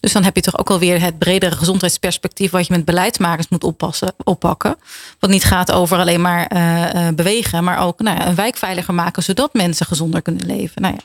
Dus 0.00 0.12
dan 0.12 0.24
heb 0.24 0.36
je 0.36 0.42
toch 0.42 0.58
ook 0.58 0.70
alweer 0.70 1.00
het 1.00 1.18
bredere 1.18 1.56
gezondheidsperspectief 1.56 2.50
wat 2.50 2.66
je 2.66 2.72
met 2.72 2.84
beleidsmakers 2.84 3.48
moet 3.48 3.64
oppassen, 3.64 4.14
oppakken. 4.24 4.76
Wat 5.18 5.30
niet 5.30 5.44
gaat 5.44 5.72
over 5.72 5.98
alleen 5.98 6.20
maar 6.20 6.52
uh, 6.56 7.08
bewegen, 7.14 7.64
maar 7.64 7.78
ook 7.78 8.00
nou 8.00 8.18
ja, 8.18 8.26
een 8.26 8.34
wijk 8.34 8.56
veiliger 8.56 8.94
maken, 8.94 9.22
zodat 9.22 9.54
mensen 9.54 9.86
gezonder 9.86 10.22
kunnen 10.22 10.46
leven. 10.46 10.82
Nou 10.82 10.94
ja, 10.94 11.00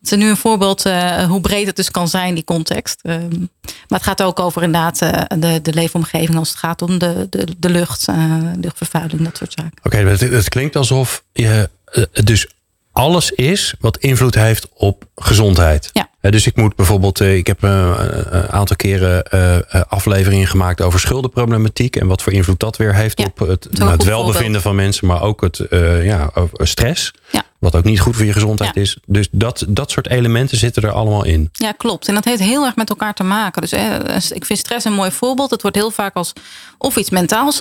het 0.00 0.12
is 0.12 0.18
nu 0.18 0.28
een 0.28 0.36
voorbeeld 0.36 0.86
uh, 0.86 1.24
hoe 1.24 1.40
breed 1.40 1.66
het 1.66 1.76
dus 1.76 1.90
kan 1.90 2.08
zijn, 2.08 2.34
die 2.34 2.44
context. 2.44 3.00
Uh, 3.02 3.16
maar 3.62 3.98
het 3.98 4.02
gaat 4.02 4.22
ook 4.22 4.40
over 4.40 4.62
inderdaad 4.62 4.98
de, 5.38 5.58
de 5.62 5.74
leefomgeving 5.74 6.38
als 6.38 6.48
het 6.48 6.58
gaat 6.58 6.82
om 6.82 6.98
de, 6.98 7.26
de, 7.30 7.46
de 7.58 7.70
lucht, 7.70 8.06
luchtvervuiling, 8.60 9.22
dat 9.22 9.36
soort 9.36 9.52
zaken. 9.52 9.78
Oké, 9.82 9.98
okay, 9.98 10.30
het, 10.30 10.48
klinkt 10.48 10.76
alsof 10.76 11.24
je 11.32 11.70
dus 12.24 12.48
alles 12.96 13.30
is 13.30 13.74
wat 13.80 13.96
invloed 13.96 14.34
heeft 14.34 14.68
op 14.74 15.04
gezondheid. 15.16 15.90
Ja. 15.92 16.30
dus 16.30 16.46
ik 16.46 16.56
moet 16.56 16.76
bijvoorbeeld, 16.76 17.20
ik 17.20 17.46
heb 17.46 17.62
een 17.62 18.48
aantal 18.50 18.76
keren 18.76 19.22
afleveringen 19.88 20.46
gemaakt 20.46 20.80
over 20.80 21.00
schuldenproblematiek 21.00 21.96
en 21.96 22.06
wat 22.06 22.22
voor 22.22 22.32
invloed 22.32 22.60
dat 22.60 22.76
weer 22.76 22.94
heeft 22.94 23.18
op 23.18 23.38
het, 23.38 23.68
nou, 23.70 23.90
het 23.90 24.04
welbevinden 24.04 24.62
van 24.62 24.74
mensen, 24.74 25.06
maar 25.06 25.22
ook 25.22 25.40
het 25.40 25.66
ja, 26.02 26.30
stress. 26.52 27.12
Ja. 27.30 27.42
Wat 27.58 27.76
ook 27.76 27.84
niet 27.84 28.00
goed 28.00 28.16
voor 28.16 28.24
je 28.24 28.32
gezondheid 28.32 28.76
is. 28.76 28.96
Dus 29.06 29.28
dat, 29.30 29.64
dat 29.68 29.90
soort 29.90 30.08
elementen 30.08 30.58
zitten 30.58 30.82
er 30.82 30.92
allemaal 30.92 31.24
in. 31.24 31.48
Ja, 31.52 31.72
klopt. 31.72 32.08
En 32.08 32.14
dat 32.14 32.24
heeft 32.24 32.40
heel 32.40 32.64
erg 32.64 32.76
met 32.76 32.90
elkaar 32.90 33.14
te 33.14 33.24
maken. 33.24 33.60
Dus 33.60 33.72
eh, 33.72 33.94
ik 34.30 34.44
vind 34.44 34.58
stress 34.58 34.84
een 34.84 34.92
mooi 34.92 35.10
voorbeeld. 35.10 35.50
Het 35.50 35.62
wordt 35.62 35.76
heel 35.76 35.90
vaak 35.90 36.14
als 36.14 36.32
of 36.78 36.96
iets 36.96 37.10
mentaals 37.10 37.60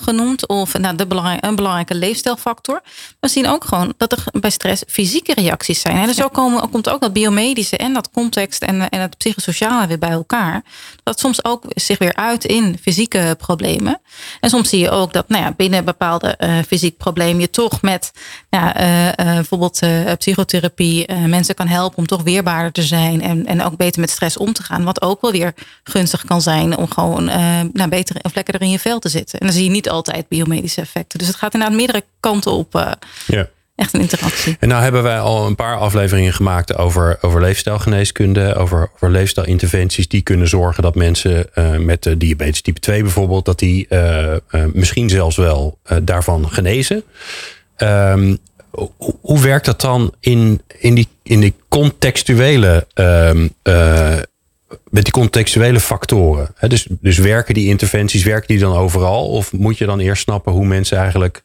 genoemd. 0.00 0.48
Of 0.48 0.78
nou, 0.78 0.96
de 0.96 1.06
belangrijk, 1.06 1.44
een 1.44 1.56
belangrijke 1.56 1.94
leefstijlfactor. 1.94 2.80
We 3.20 3.28
zien 3.28 3.48
ook 3.48 3.64
gewoon 3.64 3.94
dat 3.96 4.12
er 4.12 4.24
bij 4.40 4.50
stress 4.50 4.82
fysieke 4.86 5.34
reacties 5.34 5.80
zijn. 5.80 5.96
En 5.96 6.06
dus 6.06 6.16
zo 6.16 6.28
komen, 6.28 6.70
komt 6.70 6.88
ook 6.88 7.00
dat 7.00 7.12
biomedische 7.12 7.76
en 7.76 7.92
dat 7.92 8.10
context 8.10 8.62
en, 8.62 8.88
en 8.88 9.00
het 9.00 9.16
psychosociale 9.16 9.86
weer 9.86 9.98
bij 9.98 10.10
elkaar. 10.10 10.62
Dat 11.02 11.18
soms 11.18 11.44
ook 11.44 11.64
zich 11.68 11.98
weer 11.98 12.14
uit 12.14 12.44
in 12.44 12.78
fysieke 12.82 13.36
problemen. 13.38 14.00
En 14.40 14.50
soms 14.50 14.68
zie 14.68 14.78
je 14.78 14.90
ook 14.90 15.12
dat 15.12 15.28
nou 15.28 15.42
ja, 15.42 15.52
binnen 15.56 15.84
bepaalde 15.84 16.38
uh, 16.38 16.58
fysiek 16.66 16.96
probleem 16.96 17.40
je 17.40 17.50
toch 17.50 17.82
met 17.82 18.12
ja, 18.50 18.80
uh, 18.80 19.11
bijvoorbeeld 19.16 19.82
uh, 19.82 20.12
psychotherapie 20.18 21.10
uh, 21.10 21.24
mensen 21.24 21.54
kan 21.54 21.66
helpen 21.66 21.98
om 21.98 22.06
toch 22.06 22.22
weerbaarder 22.22 22.72
te 22.72 22.82
zijn 22.82 23.22
en, 23.22 23.46
en 23.46 23.62
ook 23.62 23.76
beter 23.76 24.00
met 24.00 24.10
stress 24.10 24.36
om 24.36 24.52
te 24.52 24.62
gaan. 24.62 24.84
Wat 24.84 25.02
ook 25.02 25.20
wel 25.20 25.32
weer 25.32 25.54
gunstig 25.84 26.24
kan 26.24 26.42
zijn 26.42 26.76
om 26.76 26.90
gewoon 26.90 27.24
nou, 27.72 27.88
beter 27.88 28.16
of 28.22 28.34
lekkerder 28.34 28.62
in 28.62 28.70
je 28.70 28.78
vel 28.78 28.98
te 28.98 29.08
zitten. 29.08 29.40
En 29.40 29.46
dan 29.46 29.54
zie 29.54 29.64
je 29.64 29.70
niet 29.70 29.88
altijd 29.88 30.28
biomedische 30.28 30.80
effecten. 30.80 31.18
Dus 31.18 31.28
het 31.28 31.36
gaat 31.36 31.54
inderdaad 31.54 31.78
meerdere 31.78 32.04
kanten 32.20 32.52
op. 32.52 32.96
ja. 33.26 33.48
Echt 33.76 33.94
een 33.94 34.00
interactie. 34.00 34.56
En 34.60 34.68
nou 34.68 34.82
hebben 34.82 35.02
wij 35.02 35.20
al 35.20 35.46
een 35.46 35.54
paar 35.54 35.76
afleveringen 35.76 36.32
gemaakt 36.32 36.76
over, 36.76 37.18
over 37.20 37.40
leefstijlgeneeskunde, 37.40 38.54
over, 38.54 38.90
over 38.94 39.10
leefstijlinterventies 39.10 40.08
die 40.08 40.22
kunnen 40.22 40.48
zorgen 40.48 40.82
dat 40.82 40.94
mensen 40.94 41.46
met 41.78 42.14
diabetes 42.18 42.60
type 42.60 42.80
2 42.80 43.02
bijvoorbeeld, 43.02 43.44
dat 43.44 43.58
die 43.58 43.88
misschien 44.72 45.08
zelfs 45.08 45.36
wel 45.36 45.78
daarvan 46.02 46.50
genezen. 46.50 47.04
Um, 47.82 48.38
hoe 49.20 49.40
werkt 49.40 49.64
dat 49.64 49.80
dan 49.80 50.12
in, 50.20 50.60
in, 50.78 50.94
die, 50.94 51.08
in 51.22 51.40
die 51.40 51.54
contextuele, 51.68 52.86
um, 52.94 53.50
uh, 53.62 54.16
met 54.90 55.04
die 55.04 55.12
contextuele 55.12 55.80
factoren? 55.80 56.54
dus, 56.60 56.86
dus 56.90 57.18
werken 57.18 57.54
die 57.54 57.68
interventies, 57.68 58.24
werken 58.24 58.48
die 58.48 58.58
dan 58.58 58.76
overal? 58.76 59.28
Of 59.28 59.52
moet 59.52 59.78
je 59.78 59.86
dan 59.86 60.00
eerst 60.00 60.22
snappen 60.22 60.52
hoe 60.52 60.66
mensen 60.66 60.98
eigenlijk 60.98 61.42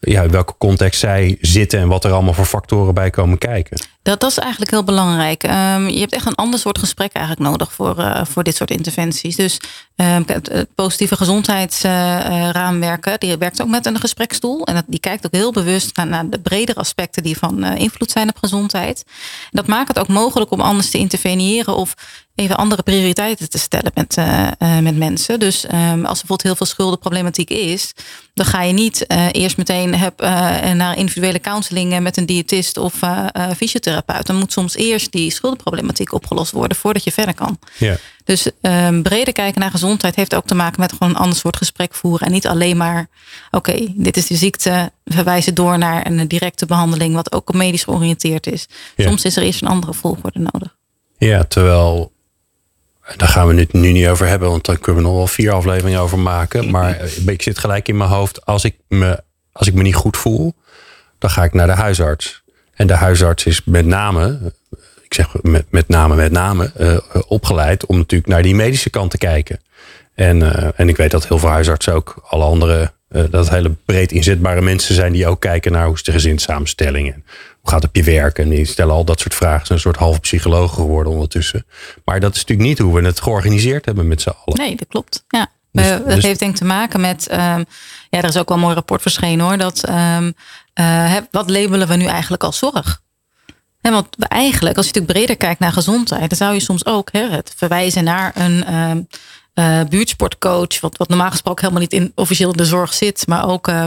ja, 0.00 0.22
in 0.22 0.30
welke 0.30 0.54
context 0.58 1.00
zij 1.00 1.36
zitten 1.40 1.80
en 1.80 1.88
wat 1.88 2.04
er 2.04 2.12
allemaal 2.12 2.34
voor 2.34 2.44
factoren 2.44 2.94
bij 2.94 3.10
komen 3.10 3.38
kijken. 3.38 3.80
Dat, 4.02 4.24
is 4.24 4.38
eigenlijk 4.38 4.70
heel 4.70 4.84
belangrijk. 4.84 5.42
Um, 5.42 5.88
je 5.88 6.00
hebt 6.00 6.12
echt 6.12 6.26
een 6.26 6.34
ander 6.34 6.60
soort 6.60 6.78
gesprek 6.78 7.12
eigenlijk 7.12 7.50
nodig 7.50 7.72
voor, 7.72 7.98
uh, 7.98 8.24
voor 8.24 8.42
dit 8.42 8.56
soort 8.56 8.70
interventies. 8.70 9.36
Dus 9.36 9.60
um, 9.96 10.22
het 10.26 10.66
positieve 10.74 11.16
gezondheidsraamwerken, 11.16 13.20
die 13.20 13.36
werkt 13.36 13.62
ook 13.62 13.68
met 13.68 13.86
een 13.86 14.00
gespreksstoel. 14.00 14.66
En 14.66 14.74
dat, 14.74 14.84
die 14.86 15.00
kijkt 15.00 15.26
ook 15.26 15.32
heel 15.32 15.52
bewust 15.52 15.96
naar, 15.96 16.30
de 16.30 16.40
bredere 16.40 16.80
aspecten 16.80 17.22
die 17.22 17.38
van 17.38 17.64
uh, 17.64 17.76
invloed 17.76 18.10
zijn 18.10 18.28
op 18.28 18.36
gezondheid. 18.36 19.04
Dat 19.50 19.66
maakt 19.66 19.88
het 19.88 19.98
ook 19.98 20.08
mogelijk 20.08 20.50
om 20.50 20.60
anders 20.60 20.90
te 20.90 20.98
interveneren 20.98 21.76
of 21.76 21.94
even 22.34 22.56
andere 22.56 22.82
prioriteiten 22.82 23.50
te 23.50 23.58
stellen 23.58 23.90
met, 23.94 24.16
uh, 24.16 24.48
met 24.78 24.96
mensen. 24.96 25.40
Dus 25.40 25.64
um, 25.64 25.72
als 25.72 25.90
er 25.90 26.04
bijvoorbeeld 26.04 26.42
heel 26.42 26.56
veel 26.56 26.66
schuldenproblematiek 26.66 27.50
is, 27.50 27.92
dan 28.34 28.46
ga 28.46 28.62
je 28.62 28.72
niet 28.72 29.06
eerst 29.32 29.56
meteen 29.56 29.94
heb, 29.94 30.20
naar 30.74 30.96
individuele 30.96 31.40
counseling 31.40 32.00
met 32.00 32.16
een 32.16 32.26
diëtist 32.26 32.76
of 32.76 32.94
fysiotherapeut. 33.56 33.91
Dan 34.22 34.36
moet 34.36 34.52
soms 34.52 34.76
eerst 34.76 35.12
die 35.12 35.30
schuldenproblematiek 35.30 36.12
opgelost 36.12 36.52
worden 36.52 36.76
voordat 36.76 37.04
je 37.04 37.12
verder 37.12 37.34
kan. 37.34 37.58
Ja. 37.78 37.96
Dus 38.24 38.50
um, 38.60 39.02
breder 39.02 39.32
kijken 39.32 39.60
naar 39.60 39.70
gezondheid 39.70 40.16
heeft 40.16 40.34
ook 40.34 40.46
te 40.46 40.54
maken 40.54 40.80
met 40.80 40.92
gewoon 40.92 41.08
een 41.08 41.20
ander 41.20 41.36
soort 41.36 41.56
gesprek 41.56 41.94
voeren. 41.94 42.26
En 42.26 42.32
niet 42.32 42.46
alleen 42.46 42.76
maar, 42.76 43.08
oké, 43.50 43.86
dit 43.94 44.16
is 44.16 44.26
de 44.26 44.36
ziekte, 44.36 44.92
verwijzen 45.04 45.54
door 45.54 45.78
naar 45.78 46.06
een 46.06 46.28
directe 46.28 46.66
behandeling, 46.66 47.14
wat 47.14 47.32
ook 47.32 47.52
medisch 47.52 47.84
georiënteerd 47.84 48.46
is. 48.46 48.68
Ja. 48.96 49.06
Soms 49.06 49.24
is 49.24 49.36
er 49.36 49.42
eerst 49.42 49.62
een 49.62 49.68
andere 49.68 49.94
volgorde 49.94 50.38
nodig. 50.38 50.76
Ja, 51.18 51.44
terwijl 51.44 52.12
daar 53.16 53.28
gaan 53.28 53.46
we 53.46 53.54
het 53.54 53.72
nu 53.72 53.92
niet 53.92 54.06
over 54.06 54.26
hebben, 54.26 54.50
want 54.50 54.64
dan 54.64 54.78
kunnen 54.78 55.02
we 55.02 55.08
nog 55.08 55.16
wel 55.16 55.26
vier 55.26 55.52
afleveringen 55.52 56.00
over 56.00 56.18
maken. 56.18 56.70
Maar 56.70 57.00
ik 57.26 57.42
zit 57.42 57.58
gelijk 57.58 57.88
in 57.88 57.96
mijn 57.96 58.10
hoofd, 58.10 58.46
als 58.46 58.64
ik 58.64 58.76
me, 58.88 59.22
als 59.52 59.66
ik 59.66 59.74
me 59.74 59.82
niet 59.82 59.94
goed 59.94 60.16
voel, 60.16 60.54
dan 61.18 61.30
ga 61.30 61.44
ik 61.44 61.52
naar 61.52 61.66
de 61.66 61.72
huisarts. 61.72 62.41
En 62.82 62.88
de 62.88 62.94
huisarts 62.94 63.44
is 63.44 63.64
met 63.64 63.86
name, 63.86 64.52
ik 65.02 65.14
zeg 65.14 65.42
met, 65.42 65.64
met 65.70 65.88
name, 65.88 66.14
met 66.14 66.32
name, 66.32 66.72
uh, 66.80 66.96
opgeleid 67.26 67.86
om 67.86 67.96
natuurlijk 67.96 68.30
naar 68.30 68.42
die 68.42 68.54
medische 68.54 68.90
kant 68.90 69.10
te 69.10 69.18
kijken. 69.18 69.60
En, 70.14 70.40
uh, 70.40 70.68
en 70.76 70.88
ik 70.88 70.96
weet 70.96 71.10
dat 71.10 71.28
heel 71.28 71.38
veel 71.38 71.48
huisartsen 71.48 71.94
ook 71.94 72.22
alle 72.28 72.44
andere, 72.44 72.92
uh, 73.10 73.24
dat 73.30 73.50
hele 73.50 73.70
breed 73.84 74.12
inzetbare 74.12 74.60
mensen 74.60 74.94
zijn 74.94 75.12
die 75.12 75.26
ook 75.26 75.40
kijken 75.40 75.72
naar 75.72 75.86
hoe 75.86 75.94
is 75.94 76.02
de 76.02 76.12
gezinssamenstelling. 76.12 77.12
En 77.12 77.24
hoe 77.60 77.70
gaat 77.70 77.82
het 77.82 77.88
op 77.88 77.96
je 77.96 78.02
werk? 78.02 78.38
En 78.38 78.48
die 78.48 78.64
stellen 78.64 78.94
al 78.94 79.04
dat 79.04 79.20
soort 79.20 79.34
vragen. 79.34 79.60
Ze 79.60 79.66
zijn 79.66 79.78
een 79.78 79.84
soort 79.84 79.96
halve 79.96 80.20
psycholoog 80.20 80.74
geworden 80.74 81.12
ondertussen. 81.12 81.66
Maar 82.04 82.20
dat 82.20 82.34
is 82.34 82.40
natuurlijk 82.40 82.68
niet 82.68 82.78
hoe 82.78 83.00
we 83.00 83.06
het 83.06 83.20
georganiseerd 83.20 83.84
hebben 83.84 84.08
met 84.08 84.20
z'n 84.20 84.32
allen. 84.44 84.60
Nee, 84.60 84.76
dat 84.76 84.88
klopt. 84.88 85.24
Ja. 85.28 85.50
Dus, 85.72 85.88
dat 85.88 86.06
dus... 86.06 86.24
heeft 86.24 86.38
denk 86.38 86.50
ik 86.50 86.56
te 86.56 86.64
maken 86.64 87.00
met. 87.00 87.28
Um, 87.30 87.38
ja, 88.10 88.18
er 88.18 88.24
is 88.24 88.36
ook 88.36 88.48
wel 88.48 88.56
een 88.56 88.62
mooi 88.62 88.74
rapport 88.74 89.02
verschenen 89.02 89.46
hoor. 89.46 89.56
Dat 89.56 89.88
um, 89.88 90.34
uh, 90.80 91.16
wat 91.30 91.50
labelen 91.50 91.88
we 91.88 91.96
nu 91.96 92.04
eigenlijk 92.04 92.44
als 92.44 92.58
zorg? 92.58 93.02
En 93.80 93.92
want 93.92 94.06
eigenlijk, 94.18 94.76
als 94.76 94.86
je 94.86 94.92
natuurlijk 94.92 95.18
breder 95.18 95.36
kijkt 95.36 95.60
naar 95.60 95.72
gezondheid, 95.72 96.28
dan 96.28 96.38
zou 96.38 96.54
je 96.54 96.60
soms 96.60 96.86
ook 96.86 97.12
hè, 97.12 97.28
het 97.28 97.54
verwijzen 97.56 98.04
naar 98.04 98.32
een, 98.34 98.74
um, 98.74 99.06
uh, 99.54 99.80
buurtsportcoach, 99.88 100.80
wat, 100.80 100.96
wat 100.96 101.08
normaal 101.08 101.30
gesproken 101.30 101.64
helemaal 101.64 101.82
niet 101.82 102.00
in 102.00 102.12
officieel 102.14 102.50
in 102.50 102.56
de 102.56 102.64
zorg 102.64 102.94
zit, 102.94 103.26
maar 103.26 103.48
ook 103.48 103.68
uh, 103.68 103.84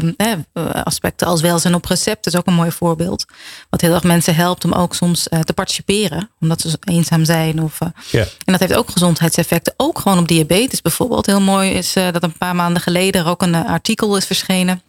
aspecten 0.83 1.27
als 1.27 1.41
welzijn 1.41 1.75
op 1.75 1.85
recept 1.85 2.25
is 2.25 2.35
ook 2.35 2.47
een 2.47 2.53
mooi 2.53 2.71
voorbeeld. 2.71 3.25
Wat 3.69 3.81
heel 3.81 3.93
erg 3.93 4.03
mensen 4.03 4.35
helpt 4.35 4.65
om 4.65 4.73
ook 4.73 4.95
soms 4.95 5.27
uh, 5.29 5.39
te 5.39 5.53
participeren, 5.53 6.29
omdat 6.39 6.61
ze 6.61 6.77
eenzaam 6.83 7.25
zijn. 7.25 7.63
Of. 7.63 7.79
En 7.81 8.29
dat 8.45 8.59
heeft 8.59 8.75
ook 8.75 8.89
gezondheidseffecten, 8.89 9.73
ook 9.77 9.99
gewoon 9.99 10.17
op 10.17 10.27
diabetes 10.27 10.81
bijvoorbeeld. 10.81 11.25
Heel 11.25 11.41
mooi 11.41 11.71
is 11.71 11.93
dat 11.93 12.23
een 12.23 12.37
paar 12.37 12.55
maanden 12.55 12.81
geleden 12.81 13.21
er 13.21 13.27
ook 13.27 13.41
een 13.41 13.55
artikel 13.55 14.17
is 14.17 14.25
verschenen 14.25 14.81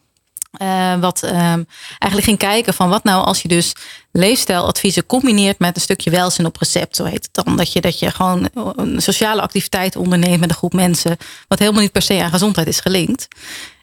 uh, 0.63 0.95
wat 1.01 1.23
uh, 1.25 1.33
eigenlijk 1.99 2.25
ging 2.25 2.39
kijken 2.39 2.75
van 2.75 2.89
wat 2.89 3.05
nou 3.05 3.25
als 3.25 3.43
je 3.43 3.49
dus 3.49 3.73
leefstijladviezen 4.13 5.07
combineert 5.07 5.59
met 5.59 5.77
een 5.77 5.83
stukje 5.83 6.11
welzijn 6.11 6.47
op 6.47 6.57
recept, 6.57 6.97
zo 6.97 7.05
heet 7.05 7.29
het 7.33 7.45
dan. 7.45 7.57
Dat 7.57 7.73
je, 7.73 7.81
dat 7.81 7.99
je 7.99 8.11
gewoon 8.11 8.49
een 8.77 9.03
sociale 9.03 9.41
activiteit 9.41 9.97
onderneemt 9.97 10.41
met 10.41 10.51
een 10.51 10.57
groep 10.57 10.73
mensen, 10.73 11.17
wat 11.49 11.59
helemaal 11.59 11.81
niet 11.81 11.93
per 11.93 12.03
se 12.03 12.23
aan 12.23 12.31
gezondheid 12.31 12.67
is 12.67 12.81
gelinkt. 12.81 13.29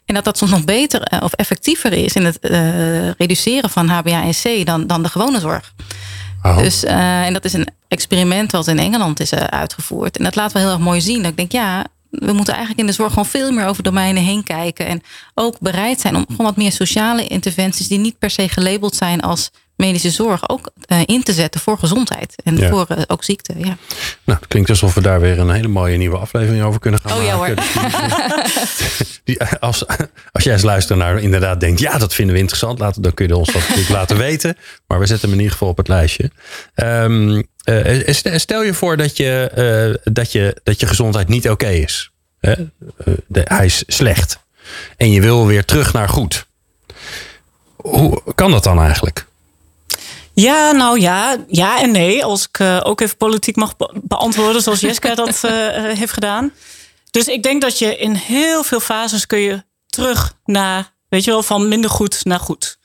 En 0.04 0.14
dat 0.14 0.24
dat 0.24 0.38
soms 0.38 0.50
nog 0.50 0.64
beter 0.64 1.12
uh, 1.12 1.20
of 1.22 1.32
effectiever 1.32 1.92
is 1.92 2.14
in 2.14 2.24
het 2.24 2.38
uh, 2.40 3.10
reduceren 3.10 3.70
van 3.70 3.90
HbA1c 3.90 4.64
dan, 4.64 4.86
dan 4.86 5.02
de 5.02 5.08
gewone 5.08 5.40
zorg. 5.40 5.72
Oh. 6.42 6.58
Dus, 6.58 6.84
en 6.84 7.32
dat 7.32 7.44
is 7.44 7.52
een 7.52 7.68
experiment 7.88 8.52
wat 8.52 8.66
in 8.66 8.78
Engeland 8.78 9.20
is 9.20 9.34
uitgevoerd. 9.34 10.16
En 10.16 10.24
dat 10.24 10.34
laat 10.34 10.52
wel 10.52 10.62
heel 10.62 10.72
erg 10.72 10.80
mooi 10.80 11.00
zien. 11.00 11.22
Dat 11.22 11.30
ik 11.30 11.36
denk, 11.36 11.52
ja, 11.52 11.86
we 12.18 12.32
moeten 12.32 12.54
eigenlijk 12.54 12.80
in 12.80 12.86
de 12.86 12.92
zorg 12.92 13.08
gewoon 13.08 13.26
veel 13.26 13.52
meer 13.52 13.66
over 13.66 13.82
domeinen 13.82 14.22
heen 14.22 14.42
kijken. 14.42 14.86
En 14.86 15.02
ook 15.34 15.58
bereid 15.60 16.00
zijn 16.00 16.16
om 16.16 16.24
gewoon 16.28 16.46
wat 16.46 16.56
meer 16.56 16.72
sociale 16.72 17.26
interventies 17.26 17.88
die 17.88 17.98
niet 17.98 18.18
per 18.18 18.30
se 18.30 18.48
gelabeld 18.48 18.94
zijn 18.94 19.20
als 19.20 19.50
medische 19.76 20.10
zorg 20.10 20.48
ook 20.48 20.70
uh, 20.88 21.00
in 21.04 21.22
te 21.22 21.32
zetten 21.32 21.60
voor 21.60 21.78
gezondheid 21.78 22.34
en 22.44 22.56
ja. 22.56 22.68
voor 22.70 22.86
uh, 22.90 23.02
ook 23.06 23.24
ziekte. 23.24 23.52
Ja. 23.56 23.76
Nou, 24.24 24.38
het 24.38 24.46
klinkt 24.48 24.70
alsof 24.70 24.94
we 24.94 25.00
daar 25.00 25.20
weer 25.20 25.38
een 25.38 25.50
hele 25.50 25.68
mooie 25.68 25.96
nieuwe 25.96 26.16
aflevering 26.16 26.64
over 26.64 26.80
kunnen 26.80 27.00
gaan 27.00 27.12
oh, 27.12 27.36
maken. 27.36 27.54
Ja, 27.54 27.62
hoor. 27.82 28.72
Die, 29.24 29.42
als, 29.44 29.86
als 30.32 30.44
jij 30.44 30.52
als 30.52 30.62
luisteraar 30.62 31.18
inderdaad 31.18 31.60
denkt, 31.60 31.80
ja, 31.80 31.98
dat 31.98 32.14
vinden 32.14 32.34
we 32.34 32.40
interessant, 32.40 32.78
laat, 32.78 33.02
dan 33.02 33.14
kun 33.14 33.26
je 33.26 33.36
ons 33.36 33.52
dat 33.52 33.62
natuurlijk 33.62 33.88
laten 34.00 34.16
weten. 34.16 34.56
Maar 34.86 34.98
we 34.98 35.06
zetten 35.06 35.28
hem 35.28 35.38
in 35.38 35.42
ieder 35.44 35.52
geval 35.52 35.68
op 35.68 35.76
het 35.76 35.88
lijstje. 35.88 36.30
Um, 36.74 37.42
uh, 37.64 38.12
stel 38.36 38.62
je 38.62 38.74
voor 38.74 38.96
dat 38.96 39.16
je, 39.16 40.00
dat 40.04 40.32
je, 40.32 40.60
dat 40.62 40.80
je 40.80 40.86
gezondheid 40.86 41.28
niet 41.28 41.44
oké 41.44 41.52
okay 41.52 41.78
is. 41.78 42.10
Hè? 42.40 42.54
De, 43.26 43.40
hij 43.44 43.64
is 43.64 43.84
slecht. 43.86 44.38
En 44.96 45.10
je 45.10 45.20
wil 45.20 45.46
weer 45.46 45.64
terug 45.64 45.92
naar 45.92 46.08
goed. 46.08 46.46
Hoe 47.76 48.22
kan 48.34 48.50
dat 48.50 48.64
dan 48.64 48.80
eigenlijk? 48.80 49.26
Ja, 50.34 50.72
nou 50.72 51.00
ja, 51.00 51.36
ja 51.46 51.80
en 51.80 51.90
nee. 51.90 52.24
Als 52.24 52.48
ik 52.48 52.58
uh, 52.58 52.80
ook 52.82 53.00
even 53.00 53.16
politiek 53.16 53.56
mag 53.56 53.76
be 53.76 53.90
beantwoorden, 54.02 54.62
zoals 54.62 54.80
Jeska 54.80 55.14
dat 55.24 55.40
uh, 55.44 55.50
heeft 55.98 56.12
gedaan. 56.12 56.52
Dus 57.10 57.26
ik 57.26 57.42
denk 57.42 57.60
dat 57.60 57.78
je 57.78 57.96
in 57.96 58.12
heel 58.12 58.64
veel 58.64 58.80
fases 58.80 59.26
kun 59.26 59.38
je 59.38 59.64
terug 59.86 60.38
naar, 60.44 60.92
weet 61.08 61.24
je 61.24 61.30
wel, 61.30 61.42
van 61.42 61.68
minder 61.68 61.90
goed 61.90 62.24
naar 62.24 62.40
goed. 62.40 62.78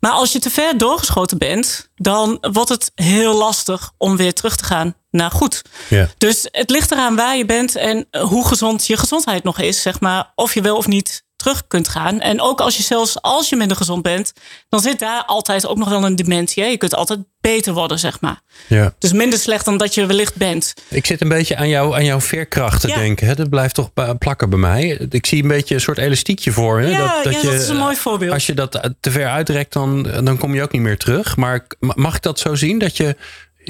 Maar 0.00 0.12
als 0.12 0.32
je 0.32 0.38
te 0.38 0.50
ver 0.50 0.78
doorgeschoten 0.78 1.38
bent, 1.38 1.90
dan 1.94 2.38
wordt 2.40 2.68
het 2.68 2.90
heel 2.94 3.34
lastig 3.34 3.92
om 3.98 4.16
weer 4.16 4.34
terug 4.34 4.56
te 4.56 4.64
gaan 4.64 4.94
naar 5.10 5.30
goed. 5.30 5.62
Ja. 5.88 6.08
Dus 6.18 6.48
het 6.50 6.70
ligt 6.70 6.90
eraan 6.90 7.16
waar 7.16 7.36
je 7.36 7.46
bent 7.46 7.76
en 7.76 8.06
hoe 8.28 8.46
gezond 8.46 8.86
je 8.86 8.96
gezondheid 8.96 9.42
nog 9.44 9.58
is, 9.58 9.82
zeg 9.82 10.00
maar, 10.00 10.32
of 10.34 10.54
je 10.54 10.60
wel 10.60 10.76
of 10.76 10.86
niet 10.86 11.24
terug 11.36 11.66
kunt 11.66 11.88
gaan. 11.88 12.20
En 12.20 12.40
ook 12.40 12.60
als 12.60 12.76
je 12.76 12.82
zelfs 12.82 13.22
als 13.22 13.48
je 13.48 13.56
minder 13.56 13.76
gezond 13.76 14.02
bent, 14.02 14.32
dan 14.68 14.80
zit 14.80 14.98
daar 14.98 15.24
altijd 15.24 15.66
ook 15.66 15.76
nog 15.76 15.88
wel 15.88 16.04
een 16.04 16.16
dementie. 16.16 16.62
Hè? 16.62 16.68
Je 16.68 16.76
kunt 16.76 16.94
altijd 16.94 17.20
beter 17.40 17.72
worden, 17.72 17.98
zeg 17.98 18.20
maar. 18.20 18.40
Ja. 18.66 18.94
Dus 18.98 19.12
minder 19.12 19.38
slecht 19.38 19.64
dan 19.64 19.76
dat 19.76 19.94
je 19.94 20.06
wellicht 20.06 20.34
bent. 20.34 20.74
Ik 20.88 21.06
zit 21.06 21.20
een 21.20 21.28
beetje 21.28 21.56
aan, 21.56 21.68
jou, 21.68 21.94
aan 21.94 22.04
jouw 22.04 22.20
veerkracht 22.20 22.80
te 22.80 22.88
Ja. 22.88 22.94
denken. 22.96 23.26
Hè? 23.26 23.34
Dat 23.34 23.50
blijft 23.50 23.74
toch 23.74 23.90
plakken 24.18 24.50
bij 24.50 24.58
mij. 24.58 25.06
Ik 25.10 25.26
zie 25.26 25.42
een 25.42 25.48
beetje 25.48 25.74
een 25.74 25.80
soort 25.80 25.98
elastiekje 25.98 26.52
voor. 26.52 26.80
Hè? 26.80 26.88
Ja, 26.88 26.98
ja, 26.98 27.22
dat 27.22 27.52
is 27.52 27.68
een 27.68 27.76
mooi 27.76 27.96
voorbeeld. 27.96 28.32
Als 28.32 28.46
je 28.46 28.54
dat 28.54 28.90
te 29.00 29.10
ver 29.10 29.26
uitrekt, 29.28 29.72
dan, 29.72 30.02
dan 30.02 30.38
kom 30.38 30.54
je 30.54 30.62
ook 30.62 30.72
niet 30.72 30.82
meer 30.82 30.98
terug. 30.98 31.36
Maar 31.36 31.66
mag 31.78 32.16
ik 32.16 32.22
dat 32.22 32.38
zo 32.38 32.54
zien? 32.54 32.78
Dat 32.78 32.96
je, 32.96 33.16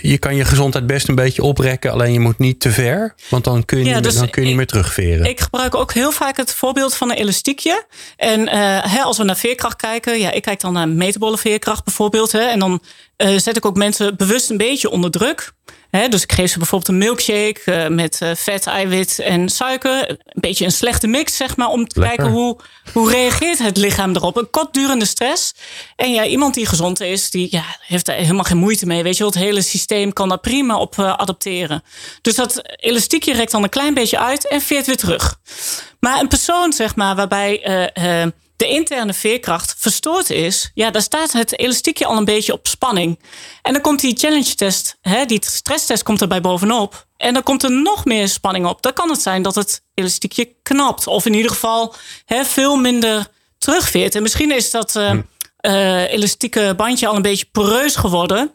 je 0.03 0.19
kan 0.19 0.37
je 0.37 0.45
gezondheid 0.45 0.87
best 0.87 1.09
een 1.09 1.15
beetje 1.15 1.43
oprekken. 1.43 1.93
Alleen 1.93 2.13
je 2.13 2.21
moet 2.21 2.39
niet 2.39 2.61
te 2.61 2.71
ver. 2.71 3.15
Want 3.29 3.45
dan 3.45 3.65
kun 3.65 3.79
je, 3.79 3.85
Ja, 3.85 3.95
niet, 3.95 4.03
dus 4.03 4.13
meer- 4.13 4.23
dan 4.23 4.31
kun 4.31 4.43
je 4.43 4.49
niet 4.49 4.57
meer 4.57 4.67
terugveren. 4.67 5.25
Ik 5.27 5.41
gebruik 5.41 5.75
ook 5.75 5.93
heel 5.93 6.13
vaak 6.13 6.37
het 6.37 6.55
voorbeeld 6.55 6.95
van 6.95 7.11
een 7.11 7.17
elastiekje. 7.17 7.85
En 8.17 8.49
eh, 8.49 8.93
hè, 8.93 9.01
als 9.03 9.19
we 9.19 9.25
naar 9.25 9.37
veerkracht 9.37 9.77
kijken, 9.77 10.19
ja, 10.19 10.31
ik 10.31 10.43
kijk 10.43 10.61
dan 10.61 10.73
naar 10.73 10.89
metabole 10.89 11.39
veerkracht 11.39 11.85
bijvoorbeeld. 11.85 12.33
Hè, 12.33 12.41
en 12.41 12.59
dan 12.59 12.83
eh, 13.17 13.37
zet 13.39 13.57
ik 13.57 13.67
ook 13.67 13.77
mensen 13.77 14.17
bewust 14.17 14.51
een 14.51 14.57
beetje 14.57 14.91
onder 14.91 15.11
druk. 15.11 15.53
Dus 16.11 16.23
ik 16.23 16.33
geef 16.33 16.51
ze 16.51 16.59
bijvoorbeeld 16.59 16.91
een 16.91 16.99
milkshake 16.99 17.61
eh, 17.65 17.89
met 17.89 18.21
eh, 18.21 18.31
vet, 18.35 18.67
eiwit 18.67 19.19
en 19.19 19.49
suiker. 19.49 20.11
Een 20.11 20.19
beetje 20.35 20.65
een 20.65 20.73
slechte 20.73 21.07
mix, 21.07 21.37
zeg 21.37 21.57
maar, 21.57 21.69
om 21.69 21.87
te 21.89 22.01
Lekker. 22.01 22.17
kijken 22.17 22.35
hoe, 22.35 22.59
hoe 22.93 23.11
reageert 23.11 23.59
het 23.59 23.77
lichaam 23.77 24.15
erop. 24.15 24.37
Een 24.37 24.51
kortdurende 24.51 25.05
stress. 25.05 25.55
En 25.97 26.13
ja, 26.13 26.25
iemand 26.25 26.55
die 26.55 26.67
gezond 26.67 27.01
is, 27.01 27.31
die 27.31 27.49
ja, 27.51 27.65
heeft 27.81 28.07
daar 28.07 28.17
helemaal 28.17 28.45
geen 28.45 28.57
moeite 28.57 28.87
mee. 28.87 29.03
Weet 29.03 29.17
je 29.17 29.23
wel, 29.23 29.33
het 29.33 29.43
hele 29.43 29.63
systeem 29.63 30.13
kan 30.13 30.29
daar 30.29 30.39
prima 30.41 30.77
op 30.79 30.99
eh, 30.99 31.17
adapteren. 31.17 31.83
Dus 32.23 32.35
dat 32.35 32.63
elastiekje 32.77 33.33
rekt 33.33 33.51
dan 33.53 33.63
een 33.63 33.69
klein 33.69 33.95
beetje 33.95 34.19
uit 34.19 34.49
en 34.49 34.61
veert 34.61 34.87
weer 34.87 34.97
terug. 34.97 35.41
Maar 36.01 36.21
een 36.21 36.29
persoon, 36.29 36.73
zeg 36.73 36.97
maar, 36.97 37.17
waarbij 37.17 37.61
de 38.57 38.69
interne 38.69 39.15
veerkracht 39.15 39.75
verstoord 39.79 40.31
is, 40.31 40.71
ja, 40.75 40.91
daar 40.91 41.03
staat 41.03 41.33
het 41.33 41.59
elastiekje 41.59 42.07
al 42.07 42.17
een 42.17 42.25
beetje 42.25 42.53
op 42.53 42.67
spanning. 42.67 43.21
En 43.63 43.73
dan 43.73 43.83
komt 43.83 44.01
die 44.01 44.17
challenge 44.17 44.55
test, 44.55 44.97
hè, 45.01 45.25
die 45.25 45.45
stresstest 45.45 46.03
komt 46.03 46.21
erbij 46.21 46.41
bovenop. 46.41 47.07
En 47.17 47.35
dan 47.35 47.43
komt 47.43 47.63
er 47.63 47.73
nog 47.73 48.05
meer 48.05 48.29
spanning 48.29 48.67
op. 48.67 48.83
Dan 48.83 48.93
kan 48.93 49.11
het 49.11 49.23
zijn 49.23 49.43
dat 49.43 49.55
het 49.55 49.83
elastiekje 49.95 50.55
knapt. 50.63 51.07
Of 51.07 51.27
in 51.27 51.35
ieder 51.35 51.51
geval 51.51 51.95
hè, 52.25 52.45
veel 52.45 52.77
minder 52.77 53.27
terugveert. 53.59 54.15
En 54.15 54.23
misschien 54.23 54.51
is 54.51 54.71
dat 54.71 54.97
eh, 55.57 56.13
elastieke 56.13 56.75
bandje 56.77 57.07
al 57.07 57.17
een 57.17 57.23
beetje 57.23 57.47
poreus 57.53 57.97
geworden. 57.97 58.55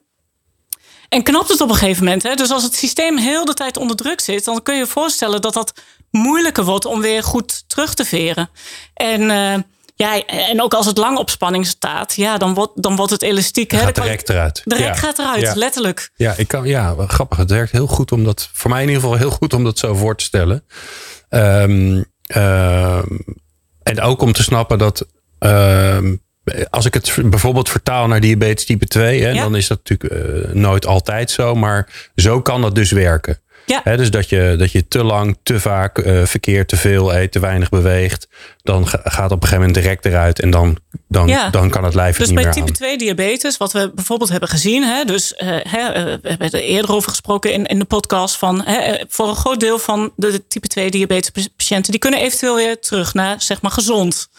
En 1.10 1.24
knapt 1.24 1.50
het 1.50 1.62
op 1.62 1.70
een 1.70 1.76
gegeven 1.76 2.04
moment. 2.04 2.24
Hè? 2.24 2.36
Dus 2.36 2.52
als 2.52 2.64
het 2.64 2.76
systeem 2.76 3.18
heel 3.18 3.46
de 3.46 3.54
tijd 3.54 3.78
onder 3.78 3.96
druk 3.96 4.20
zit, 4.20 4.46
dan 4.46 4.64
kun 4.64 4.74
je 4.74 4.80
je 4.80 4.88
voorstellen 4.88 5.42
dat 5.42 5.54
dat 5.54 5.74
moeilijker 6.12 6.64
wordt 6.64 6.86
om 6.86 7.02
weer 7.02 7.24
goed 7.24 7.64
terug 7.70 7.94
te 7.94 8.06
veren. 8.06 8.50
En, 8.94 9.32
eh, 9.32 9.60
ja, 10.02 10.26
en 10.26 10.62
ook 10.62 10.74
als 10.74 10.86
het 10.86 10.98
lang 10.98 11.18
op 11.18 11.30
spanning 11.30 11.66
staat, 11.68 12.16
ja, 12.16 12.38
dan, 12.38 12.54
wordt, 12.54 12.84
dan 12.84 12.96
wordt 12.96 13.12
het 13.12 13.22
elastiek. 13.22 13.72
hè, 13.72 13.78
gaat 13.78 13.98
rek 13.98 14.30
eruit. 14.30 14.62
De 14.64 14.76
rek 14.76 14.86
Ja. 14.86 14.94
gaat 14.94 15.20
eruit, 15.20 15.42
Ja. 15.42 15.54
letterlijk. 15.56 16.10
Ja, 16.16 16.34
ik 16.38 16.48
kan, 16.48 16.66
ja, 16.68 16.96
grappig. 17.08 17.38
Het 17.38 17.50
werkt 17.52 17.72
heel 17.72 17.88
goed 17.88 18.12
om 18.12 18.24
dat, 18.24 18.50
voor 18.54 18.70
mij 18.70 18.82
in 18.82 18.88
ieder 18.88 19.02
geval 19.04 19.18
heel 19.18 19.32
goed 19.32 19.54
om 19.54 19.64
dat 19.64 19.80
zo 19.80 19.94
voor 19.96 20.16
te 20.18 20.24
stellen. 20.24 20.64
Ehm, 21.30 22.04
ehm, 22.22 23.06
en 23.84 24.02
ook 24.02 24.22
om 24.22 24.34
te 24.34 24.44
snappen 24.44 24.78
dat, 24.78 25.06
ehm, 25.40 26.16
als 26.70 26.86
ik 26.86 26.94
het 26.94 27.18
bijvoorbeeld 27.26 27.70
vertaal 27.70 28.08
naar 28.08 28.20
diabetes 28.20 28.66
type 28.66 28.86
2, 28.88 29.22
hè, 29.22 29.30
Ja. 29.30 29.42
dan 29.44 29.56
is 29.56 29.68
dat 29.68 29.80
natuurlijk 29.88 30.14
eh, 30.46 30.54
nooit 30.54 30.86
altijd 30.86 31.32
zo, 31.32 31.56
maar 31.56 32.10
zo 32.16 32.42
kan 32.42 32.62
dat 32.62 32.76
dus 32.76 32.92
werken. 32.92 33.42
Ja. 33.66 33.96
Dus 33.96 34.12
dat 34.12 34.30
je, 34.30 34.56
dat 34.58 34.72
je 34.72 34.88
te 34.88 35.04
lang, 35.04 35.38
te 35.44 35.60
vaak 35.60 35.98
eh, 35.98 36.26
verkeerd, 36.26 36.68
te 36.68 36.76
veel 36.78 37.14
eet, 37.16 37.32
te 37.32 37.40
weinig 37.40 37.70
beweegt. 37.70 38.28
Dan 38.64 38.88
ga- 38.88 39.02
gaat 39.04 39.32
op 39.32 39.42
een 39.42 39.48
gegeven 39.48 39.58
moment 39.68 39.76
de 39.84 39.90
rek 39.90 40.06
eruit 40.06 40.40
en 40.40 40.50
dan, 40.50 40.78
dan, 41.08 41.28
Ja. 41.28 41.50
dan 41.50 41.70
kan 41.70 41.84
het 41.84 41.94
lijf 41.96 42.10
het 42.10 42.18
Dus 42.18 42.28
niet 42.28 42.36
bij 42.36 42.44
meer 42.46 42.54
type 42.54 42.68
aan. 42.68 42.74
2 42.74 42.98
diabetes, 42.98 43.58
wat 43.58 43.72
we 43.74 43.92
bijvoorbeeld 43.96 44.30
hebben 44.30 44.50
gezien, 44.50 44.84
hè, 44.84 45.04
dus 45.06 45.34
hè, 45.38 45.80
eh, 45.88 46.04
we 46.04 46.30
hebben 46.30 46.52
er 46.52 46.62
eerder 46.62 46.92
over 46.92 47.10
gesproken 47.10 47.54
in, 47.54 47.66
in 47.66 47.80
de 47.80 47.86
podcast, 47.86 48.38
van 48.38 48.62
hè, 48.66 49.04
voor 49.08 49.28
een 49.28 49.36
groot 49.36 49.60
deel 49.60 49.80
van 49.80 50.12
de, 50.16 50.48
type 50.48 50.68
2 50.68 50.92
diabetes 50.92 51.48
patiënten, 51.58 51.92
die 51.92 52.00
kunnen 52.02 52.20
eventueel 52.20 52.56
weer 52.56 52.80
terug 52.80 53.14
naar 53.14 53.42
zeg 53.42 53.62
maar 53.62 53.72
gezond. 53.72 54.30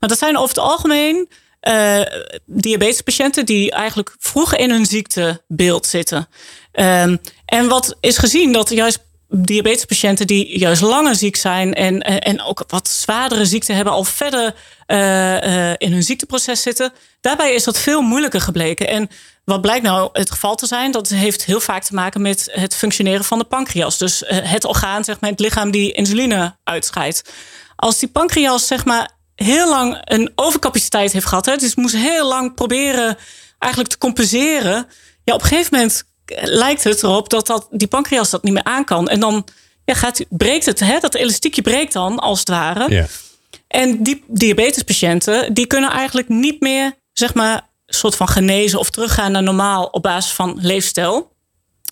Maar 0.00 0.08
dat 0.08 0.18
zijn 0.18 0.36
over 0.36 0.48
het 0.48 0.58
algemeen 0.64 1.28
eh 1.60 2.00
diabetespatiënten 2.46 3.46
die 3.46 3.70
eigenlijk 3.70 4.14
vroeg 4.18 4.54
in 4.54 4.70
hun 4.70 4.86
ziektebeeld 4.86 5.86
zitten. 5.86 6.28
Ehm, 6.76 7.16
en 7.44 7.68
wat 7.68 7.96
is 8.00 8.18
gezien 8.18 8.52
dat 8.52 8.70
juist 8.70 8.98
diabetespatiënten 9.28 10.26
die 10.26 10.58
juist 10.58 10.82
langer 10.82 11.14
ziek 11.14 11.36
zijn 11.36 11.74
en, 11.74 12.00
en 12.00 12.42
ook 12.42 12.64
wat 12.68 12.88
zwaardere 12.88 13.44
ziekten 13.44 13.74
hebben, 13.74 13.92
al 13.92 14.04
verder 14.04 14.54
eh, 14.86 15.70
eh, 15.70 15.74
in 15.78 15.92
hun 15.92 16.02
ziekteproces 16.02 16.62
zitten. 16.62 16.92
Daarbij 17.20 17.54
is 17.54 17.64
dat 17.64 17.78
veel 17.78 18.00
moeilijker 18.00 18.40
gebleken. 18.40 18.88
En 18.88 19.08
wat 19.44 19.60
blijkt 19.60 19.84
nou 19.84 20.08
het 20.12 20.30
geval 20.30 20.54
te 20.54 20.66
zijn, 20.66 20.90
dat 20.90 21.08
heeft 21.08 21.44
heel 21.44 21.60
vaak 21.60 21.82
te 21.82 21.94
maken 21.94 22.22
met 22.22 22.48
het 22.52 22.74
functioneren 22.74 23.24
van 23.24 23.38
de 23.38 23.44
pancreas. 23.44 23.98
Dus 23.98 24.24
eh, 24.24 24.38
het 24.42 24.64
orgaan, 24.64 25.04
zeg 25.04 25.20
maar, 25.20 25.30
het 25.30 25.40
lichaam 25.40 25.70
die 25.70 25.92
insuline 25.92 26.56
uitscheidt. 26.64 27.32
Als 27.76 27.98
die 27.98 28.08
pancreas, 28.08 28.66
zeg 28.66 28.84
maar, 28.84 29.10
heel 29.34 29.68
lang 29.68 30.00
een 30.04 30.32
overcapaciteit 30.34 31.12
heeft 31.12 31.26
gehad, 31.26 31.46
hè, 31.46 31.56
dus 31.56 31.74
moest 31.74 31.96
heel 31.96 32.28
lang 32.28 32.54
proberen 32.54 33.16
eigenlijk 33.58 33.92
te 33.92 33.98
compenseren. 33.98 34.86
Ja, 35.24 35.34
op 35.34 35.42
een 35.42 35.46
gegeven 35.46 35.76
moment 35.78 36.04
lijkt 36.34 36.84
het 36.84 37.02
erop 37.02 37.28
dat, 37.28 37.46
dat 37.46 37.66
die 37.70 37.88
pancreas 37.88 38.30
dat 38.30 38.42
niet 38.42 38.52
meer 38.52 38.64
aan 38.64 38.84
kan. 38.84 39.08
En 39.08 39.20
dan 39.20 39.44
ja, 39.84 39.94
gaat, 39.94 40.24
breekt 40.28 40.66
het, 40.66 40.80
hè, 40.80 40.98
dat 40.98 41.14
elastiekje 41.14 41.62
breekt 41.62 41.92
dan 41.92 42.18
als 42.18 42.38
het 42.38 42.48
ware. 42.48 42.90
Ja. 42.90 43.06
En 43.68 44.02
die 44.02 44.24
diabetespatiënten, 44.26 45.54
die 45.54 45.66
kunnen 45.66 45.90
eigenlijk 45.90 46.28
niet 46.28 46.60
meer, 46.60 46.92
zeg 47.12 47.34
maar, 47.34 47.68
soort 47.86 48.16
van 48.16 48.28
genezen 48.28 48.78
of 48.78 48.90
teruggaan 48.90 49.32
naar 49.32 49.42
normaal 49.42 49.84
op 49.84 50.02
basis 50.02 50.32
van 50.32 50.58
leefstijl. 50.60 51.34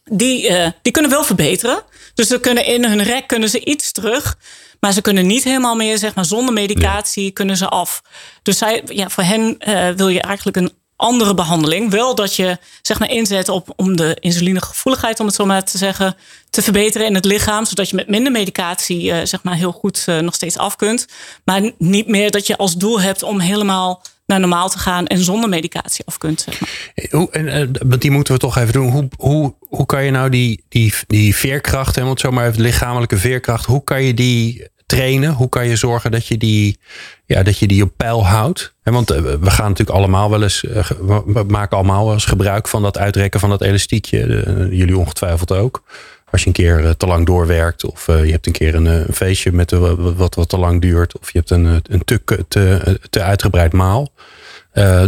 Die, 0.05 0.49
eh, 0.49 0.71
die 0.83 0.93
kunnen 0.93 1.11
wel 1.11 1.25
verbeteren. 1.25 1.83
Dus 2.15 2.27
ze 2.27 2.41
kunnen 2.41 2.65
in 2.65 2.85
hun 2.85 3.03
rek 3.03 3.27
kunnen 3.27 3.49
ze 3.49 3.65
iets 3.65 3.93
terug. 3.93 4.39
Maar 4.81 4.93
ze 4.93 5.01
kunnen 5.01 5.27
niet 5.27 5.45
helemaal 5.45 5.75
meer, 5.75 5.99
zeg 5.99 6.15
maar, 6.15 6.25
zonder 6.25 6.55
medicatie 6.55 7.31
kunnen 7.31 7.57
ze 7.57 7.69
af. 7.69 8.03
Dus 8.43 8.59
zij, 8.59 8.83
ja, 8.87 9.09
voor 9.09 9.23
hen 9.23 9.59
eh, 9.59 9.89
wil 9.91 10.09
je 10.09 10.21
eigenlijk 10.21 10.57
een 10.57 10.73
andere 10.97 11.35
behandeling. 11.35 11.91
Wel 11.91 12.15
dat 12.15 12.37
je 12.37 12.59
zeg 12.83 12.99
maar 12.99 13.11
inzet 13.11 13.49
op 13.49 13.73
om 13.77 13.97
de 13.97 14.17
insulinegevoeligheid, 14.21 15.21
om 15.21 15.27
het 15.27 15.35
zo 15.35 15.47
maar 15.47 15.65
te 15.65 15.79
zeggen, 15.79 16.17
te 16.51 16.63
verbeteren 16.63 17.07
in 17.07 17.15
het 17.15 17.25
lichaam. 17.25 17.65
Zodat 17.65 17.91
je 17.91 17.97
met 17.97 18.09
minder 18.09 18.33
medicatie 18.33 19.13
eh, 19.13 19.27
zeg 19.27 19.43
maar 19.43 19.55
heel 19.55 19.73
goed 19.73 20.03
eh, 20.07 20.19
nog 20.19 20.35
steeds 20.35 20.59
af 20.59 20.77
kunt. 20.77 21.07
Maar 21.45 21.71
niet 21.79 22.09
meer 22.09 22.31
dat 22.31 22.47
je 22.47 22.57
als 22.57 22.77
doel 22.77 23.01
hebt 23.01 23.23
om 23.23 23.41
helemaal 23.41 24.03
naar 24.27 24.41
normaal 24.41 24.69
te 24.69 24.79
gaan 24.79 25.07
en 25.07 25.19
zonder 25.19 25.49
medicatie 25.49 26.05
af 26.07 26.19
kunt. 26.19 26.41
Zeg 26.41 26.61
maar. 26.61 27.07
Hoe, 27.11 27.31
en, 27.31 27.49
eh, 27.49 27.99
die 27.99 28.11
moeten 28.11 28.35
we 28.35 28.41
toch 28.41 28.57
even 28.57 28.73
doen. 28.73 28.91
Hoe, 28.91 29.09
hoe, 29.17 29.55
hoe 29.59 29.87
kan 29.87 30.05
je 30.05 30.11
nou 30.11 30.29
die, 30.31 30.65
die, 30.69 30.95
die 31.07 31.37
veerkracht, 31.37 31.97
want 31.99 32.21
zo 32.21 32.51
lichamelijke 32.57 33.17
veerkracht, 33.17 33.65
hoe 33.65 33.85
kan 33.85 34.03
je 34.03 34.15
die 34.15 34.73
trainen? 34.87 35.33
Hoe 35.33 35.49
kan 35.49 35.67
je 35.69 35.77
zorgen 35.77 36.11
dat 36.11 36.27
je 36.27 36.37
die, 36.37 36.79
ja, 37.27 37.43
dat 37.43 37.59
je 37.59 37.67
die 37.67 37.83
op 37.83 37.93
peil 37.97 38.27
houdt? 38.27 38.75
Want 38.83 39.11
eh, 39.11 39.21
we 39.21 39.51
gaan 39.51 39.69
natuurlijk 39.69 39.99
allemaal 39.99 40.31
wel 40.31 40.43
eens, 40.43 40.65
eh, 40.65 40.91
we 41.27 41.45
maken 41.49 41.77
allemaal 41.77 42.05
wel 42.05 42.15
eens 42.15 42.25
gebruik 42.25 42.69
van 42.69 42.83
dat 42.83 42.99
uitrekken 42.99 43.41
van 43.41 43.51
dat 43.51 43.63
elastiekje. 43.63 44.43
Eh, 44.43 44.71
jullie 44.71 44.99
ongetwijfeld 44.99 45.53
ook. 45.53 45.83
Als 46.31 46.43
je 46.43 46.47
een 46.47 46.53
keer 46.53 46.97
te 46.97 47.07
lang 47.07 47.27
doorwerkt, 47.27 47.85
of 47.85 48.07
je 48.07 48.31
hebt 48.31 48.47
een 48.47 48.53
keer 48.53 48.75
een, 48.75 49.15
feestje 49.15 49.53
met 49.53 49.71
wat, 49.71 50.35
wat, 50.35 50.49
te 50.49 50.59
lang 50.59 50.81
duurt, 50.81 51.19
of 51.19 51.33
je 51.33 51.39
hebt 51.39 51.51
een, 51.51 51.65
een 51.65 52.05
te, 52.05 52.45
te, 52.49 52.99
te 53.11 53.23
uitgebreid 53.23 53.73
maal. 53.73 54.13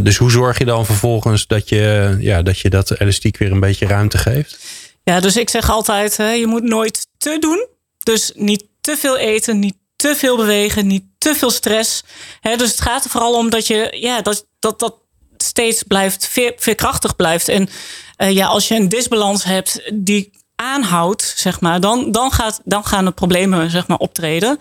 Dus 0.02 0.16
hoe 0.16 0.30
zorg 0.30 0.58
je 0.58 0.64
dan 0.64 0.86
vervolgens 0.86 1.46
dat 1.46 1.68
je, 1.68 2.16
ja, 2.20 2.42
dat 2.42 2.58
je 2.58 2.70
dat 2.70 3.00
elastiek 3.00 3.36
weer 3.36 3.52
een 3.52 3.60
beetje 3.60 3.86
ruimte 3.86 4.18
geeft? 4.18 4.58
Ja, 5.02 5.20
dus 5.20 5.36
ik 5.36 5.50
zeg 5.50 5.70
altijd, 5.70 6.16
hè, 6.16 6.30
je 6.30 6.46
moet 6.46 6.62
nooit 6.62 7.06
te 7.18 7.36
doen. 7.40 7.66
Dus 8.02 8.32
niet 8.34 8.64
te 8.86 8.96
veel 8.96 9.16
eten, 9.16 9.58
niet 9.58 9.76
te 9.96 10.16
veel 10.16 10.36
bewegen, 10.36 10.86
niet 10.86 11.04
te 11.18 11.34
veel 11.34 11.50
stress. 11.50 12.02
Dus 12.40 12.70
het 12.70 12.80
gaat 12.80 13.04
er 13.04 13.10
vooral 13.10 13.34
om 13.34 13.50
dat 13.50 13.66
je, 13.66 13.96
ja, 14.00 14.20
dat, 14.20 14.46
dat, 14.58 14.78
dat 14.78 14.96
steeds 15.36 15.82
blijft, 15.82 16.28
veer, 16.28 16.52
veerkrachtig 16.56 17.16
blijft. 17.16 17.48
En 17.48 17.68
eh, 18.16 18.30
ja, 18.30 18.46
als 18.46 18.68
je 18.68 18.74
een 18.74 18.88
disbalans 18.88 19.44
hebt 19.44 19.90
die 19.94 20.30
aanhoudt, 20.56 21.34
zeg 21.36 21.60
maar, 21.60 21.80
dan, 21.80 22.12
dan, 22.12 22.32
gaat, 22.32 22.60
dan 22.64 22.84
gaan 22.84 23.04
de 23.04 23.10
problemen 23.10 23.70
zeg 23.70 23.86
maar, 23.86 23.98
optreden. 23.98 24.58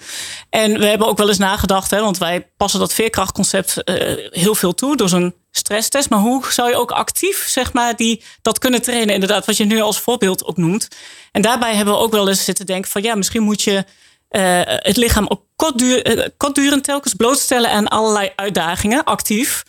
En 0.49 0.79
we 0.79 0.85
hebben 0.85 1.07
ook 1.07 1.17
wel 1.17 1.27
eens 1.27 1.37
nagedacht, 1.37 1.91
hè, 1.91 2.01
want 2.01 2.17
wij 2.17 2.51
passen 2.57 2.79
dat 2.79 2.93
veerkrachtconcept 2.93 3.83
eh, 3.83 4.31
heel 4.31 4.55
veel 4.55 4.73
toe 4.73 4.97
door 4.97 5.09
zo'n 5.09 5.35
stresstest. 5.51 6.09
Maar 6.09 6.19
hoe 6.19 6.43
zou 6.49 6.69
je 6.69 6.75
ook 6.75 6.91
actief 6.91 7.47
zeg 7.47 7.73
maar, 7.73 7.95
die, 7.95 8.23
dat 8.41 8.59
kunnen 8.59 8.81
trainen? 8.81 9.13
Inderdaad, 9.13 9.45
wat 9.45 9.57
je 9.57 9.65
nu 9.65 9.81
als 9.81 9.99
voorbeeld 9.99 10.45
ook 10.45 10.57
noemt. 10.57 10.87
En 11.31 11.41
daarbij 11.41 11.75
hebben 11.75 11.93
we 11.93 11.99
ook 11.99 12.11
wel 12.11 12.29
eens 12.29 12.43
zitten 12.43 12.65
denken 12.65 12.91
van 12.91 13.01
ja, 13.01 13.15
misschien 13.15 13.43
moet 13.43 13.61
je 13.61 13.85
eh, 14.29 14.61
het 14.65 14.97
lichaam 14.97 15.27
ook 15.27 15.41
kortduur, 15.55 16.03
eh, 16.03 16.27
kortdurend 16.37 16.83
telkens 16.83 17.13
blootstellen 17.13 17.69
aan 17.69 17.87
allerlei 17.87 18.31
uitdagingen, 18.35 19.03
actief. 19.03 19.63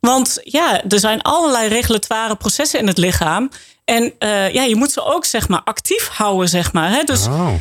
Want 0.00 0.38
ja, 0.44 0.82
er 0.88 0.98
zijn 0.98 1.22
allerlei 1.22 1.68
regulatoire 1.68 2.36
processen 2.36 2.78
in 2.80 2.86
het 2.86 2.98
lichaam. 2.98 3.50
En 3.84 4.12
eh, 4.18 4.52
ja, 4.52 4.62
je 4.62 4.76
moet 4.76 4.92
ze 4.92 5.04
ook 5.04 5.24
zeg 5.24 5.48
maar 5.48 5.60
actief 5.64 6.08
houden, 6.08 6.48
zeg 6.48 6.72
maar. 6.72 6.90
Hè? 6.90 7.02
Dus 7.02 7.26
Oh. 7.26 7.52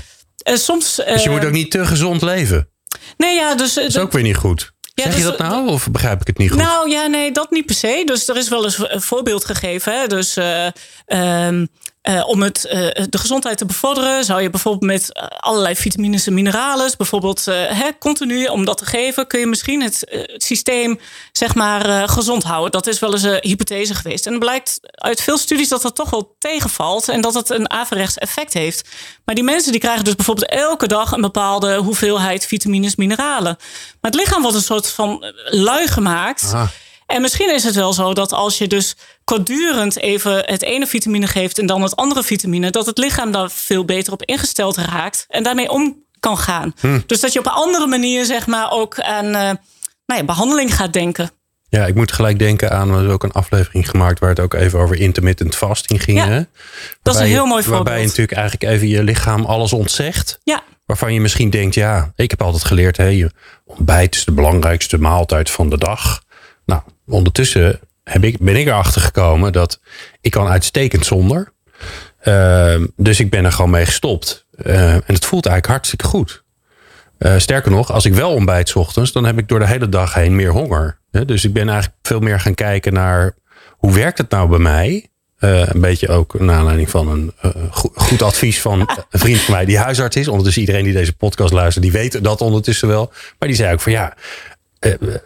soms. 0.43 0.95
Dus 0.95 1.23
je 1.23 1.29
moet 1.29 1.45
ook 1.45 1.51
niet 1.51 1.71
te 1.71 1.85
gezond 1.85 2.21
leven. 2.21 2.69
Nee, 3.17 3.35
ja, 3.35 3.55
dus. 3.55 3.73
Dat 3.73 3.83
is 3.83 3.97
ook 3.97 4.11
weer 4.11 4.23
niet 4.23 4.35
goed. 4.37 4.71
Ja, 4.93 5.03
zeg 5.03 5.13
je 5.15 5.19
dus- 5.19 5.29
dat 5.29 5.37
nou 5.49 5.67
of 5.67 5.87
begrijp 5.91 6.21
ik 6.21 6.27
het 6.27 6.37
niet 6.37 6.49
goed? 6.49 6.59
Nou 6.59 6.89
ja, 6.89 7.07
nee, 7.07 7.31
dat 7.31 7.51
niet 7.51 7.65
per 7.65 7.75
se. 7.75 8.01
Dus 8.05 8.27
er 8.27 8.37
is 8.37 8.49
wel 8.49 8.63
eens 8.63 8.77
een 8.87 9.01
voorbeeld 9.01 9.45
gegeven. 9.45 9.99
Hè? 9.99 10.07
Dus 10.07 10.37
eh, 10.37 10.67
eh, 12.01 12.27
om 12.27 12.41
het, 12.41 12.65
eh, 12.65 13.05
de 13.09 13.17
gezondheid 13.17 13.57
te 13.57 13.65
bevorderen, 13.65 14.23
zou 14.23 14.41
je 14.41 14.49
bijvoorbeeld 14.49 14.91
met 14.91 15.13
eh, 15.13 15.25
allerlei 15.27 15.75
vitamines 15.75 16.27
en 16.27 16.33
mineralen, 16.33 16.91
bijvoorbeeld 16.97 17.45
hè, 17.45 17.97
continu 17.99 18.45
om 18.45 18.65
dat 18.65 18.77
te 18.77 18.85
geven, 18.85 19.27
kun 19.27 19.39
je 19.39 19.45
misschien 19.45 19.81
het, 19.81 20.29
systeem 20.37 20.99
zeg 21.31 21.55
maar 21.55 22.09
gezond 22.09 22.43
houden. 22.43 22.71
Dat 22.71 22.87
is 22.87 22.99
wel 22.99 23.11
eens 23.13 23.23
een 23.23 23.39
hypothese 23.41 23.95
geweest. 23.95 24.25
En 24.25 24.31
het 24.31 24.41
blijkt 24.41 24.79
uit 24.91 25.21
veel 25.21 25.37
studies 25.37 25.69
dat 25.69 25.81
dat 25.81 25.95
toch 25.95 26.09
wel 26.09 26.35
tegenvalt 26.39 27.09
en 27.09 27.21
dat 27.21 27.33
het 27.33 27.49
een 27.49 27.69
averechts 27.69 28.17
effect 28.17 28.53
heeft. 28.53 28.89
Maar 29.25 29.35
die 29.35 29.43
mensen 29.43 29.71
die 29.71 29.81
krijgen 29.81 30.03
dus 30.03 30.15
bijvoorbeeld 30.15 30.49
elke 30.49 30.87
dag 30.87 31.11
een 31.11 31.21
bepaalde 31.21 31.75
hoeveelheid 31.75 32.45
vitamines, 32.45 32.95
mineralen. 32.95 33.57
Maar 34.01 34.11
het 34.11 34.19
lichaam 34.19 34.41
wordt 34.41 34.57
een 34.57 34.63
soort 34.63 34.89
van 34.89 35.33
lui 35.45 35.87
gemaakt. 35.87 36.53
En 37.11 37.21
misschien 37.21 37.53
is 37.53 37.63
het 37.63 37.75
wel 37.75 37.93
zo 37.93 38.13
dat 38.13 38.31
als 38.31 38.57
je 38.57 38.67
dus 38.67 38.95
kortdurend 39.23 39.97
even 39.97 40.43
het 40.45 40.61
ene 40.61 40.87
vitamine 40.87 41.27
geeft 41.27 41.59
en 41.59 41.65
dan 41.65 41.81
het 41.81 41.95
andere 41.95 42.23
vitamine, 42.23 42.69
dat 42.69 42.85
het 42.85 42.97
lichaam 42.97 43.31
daar 43.31 43.51
veel 43.51 43.85
beter 43.85 44.13
op 44.13 44.23
ingesteld 44.23 44.77
raakt 44.77 45.25
en 45.27 45.43
daarmee 45.43 45.69
om 45.69 46.03
kan 46.19 46.37
gaan. 46.37 46.73
Dus 47.05 47.19
dat 47.19 47.33
je 47.33 47.39
op 47.39 47.45
een 47.45 47.51
andere 47.51 47.87
manier, 47.87 48.25
zeg 48.25 48.47
maar, 48.47 48.71
ook 48.71 48.99
aan 48.99 49.25
eh, 49.25 49.51
nou 50.05 50.19
ja, 50.19 50.23
behandeling 50.23 50.75
gaat 50.75 50.93
denken. 50.93 51.31
Ja, 51.69 51.85
ik 51.85 51.95
moet 51.95 52.11
gelijk 52.11 52.39
denken 52.39 52.71
aan, 52.71 52.89
we 52.89 52.95
hebben 52.95 53.13
ook 53.13 53.23
een 53.23 53.31
aflevering 53.31 53.89
gemaakt 53.89 54.19
waar 54.19 54.29
het 54.29 54.39
ook 54.39 54.53
even 54.53 54.79
over 54.79 54.95
intermittent 54.95 55.55
fasting 55.55 56.03
ging. 56.03 56.17
Ja, 56.17 56.27
hè? 56.27 56.41
Dat 57.01 57.15
is 57.15 57.21
een 57.21 57.27
heel 57.27 57.45
mooi 57.45 57.63
voorbeeld. 57.63 57.83
Waarbij 57.83 58.01
je 58.01 58.07
natuurlijk 58.07 58.37
eigenlijk 58.37 58.73
even 58.73 58.87
je 58.87 59.03
lichaam 59.03 59.45
alles 59.45 59.73
ontzegt. 59.73 60.39
Ja, 60.43 60.63
Waarvan 60.91 61.13
je 61.13 61.21
misschien 61.21 61.49
denkt, 61.49 61.75
ja, 61.75 62.11
ik 62.15 62.29
heb 62.29 62.41
altijd 62.41 62.63
geleerd, 62.63 62.97
je 62.97 63.31
ontbijt 63.65 64.15
is 64.15 64.25
de 64.25 64.31
belangrijkste 64.31 64.97
maaltijd 64.97 65.51
van 65.51 65.69
de 65.69 65.77
dag. 65.77 66.23
Nou, 66.65 66.81
ondertussen 67.11 67.79
heb 68.03 68.23
ik, 68.23 68.39
ben 68.39 68.55
ik 68.55 68.67
erachter 68.67 69.01
gekomen 69.01 69.51
dat 69.53 69.79
ik 70.21 70.31
kan 70.31 70.47
uitstekend 70.47 71.05
zonder. 71.05 71.51
Ehm, 72.21 72.85
dus 72.95 73.19
ik 73.19 73.29
ben 73.29 73.45
er 73.45 73.51
gewoon 73.51 73.71
mee 73.71 73.85
gestopt. 73.85 74.45
Eh, 74.51 74.93
en 74.93 75.01
het 75.05 75.25
voelt 75.25 75.45
eigenlijk 75.45 75.67
hartstikke 75.75 76.05
goed. 76.05 76.43
Eh, 77.17 77.37
sterker 77.37 77.71
nog, 77.71 77.91
als 77.91 78.05
ik 78.05 78.13
wel 78.13 78.31
ontbijt 78.33 78.75
ochtends, 78.75 79.11
dan 79.11 79.25
heb 79.25 79.37
ik 79.37 79.47
door 79.47 79.59
de 79.59 79.67
hele 79.67 79.89
dag 79.89 80.13
heen 80.13 80.35
meer 80.35 80.51
honger. 80.51 80.99
Dus 81.25 81.45
ik 81.45 81.53
ben 81.53 81.69
eigenlijk 81.69 81.97
veel 82.01 82.19
meer 82.19 82.39
gaan 82.39 82.53
kijken 82.55 82.93
naar 82.93 83.35
hoe 83.69 83.93
werkt 83.93 84.17
het 84.17 84.29
nou 84.29 84.49
bij 84.49 84.59
mij? 84.59 85.05
Eh, 85.37 85.67
een 85.67 85.81
beetje 85.81 86.07
ook 86.09 86.39
naar 86.39 86.55
aanleiding 86.55 86.89
van 86.89 87.07
een 87.07 87.33
eh, 87.41 87.51
go- 87.71 87.91
goed 87.95 88.21
advies 88.21 88.61
van 88.61 88.79
een 89.09 89.19
vriend 89.19 89.39
van 89.39 89.53
mij 89.53 89.65
die 89.65 89.77
huisarts 89.77 90.15
is. 90.15 90.27
Ondertussen 90.27 90.61
iedereen 90.61 90.83
die 90.83 90.93
deze 90.93 91.13
podcast 91.13 91.53
luistert, 91.53 91.83
die 91.83 91.93
weet 91.93 92.23
dat 92.23 92.41
ondertussen 92.41 92.87
wel. 92.87 93.13
Maar 93.39 93.47
die 93.47 93.57
zei 93.57 93.73
ook 93.73 93.81
van 93.81 93.91
ja, 93.91 94.13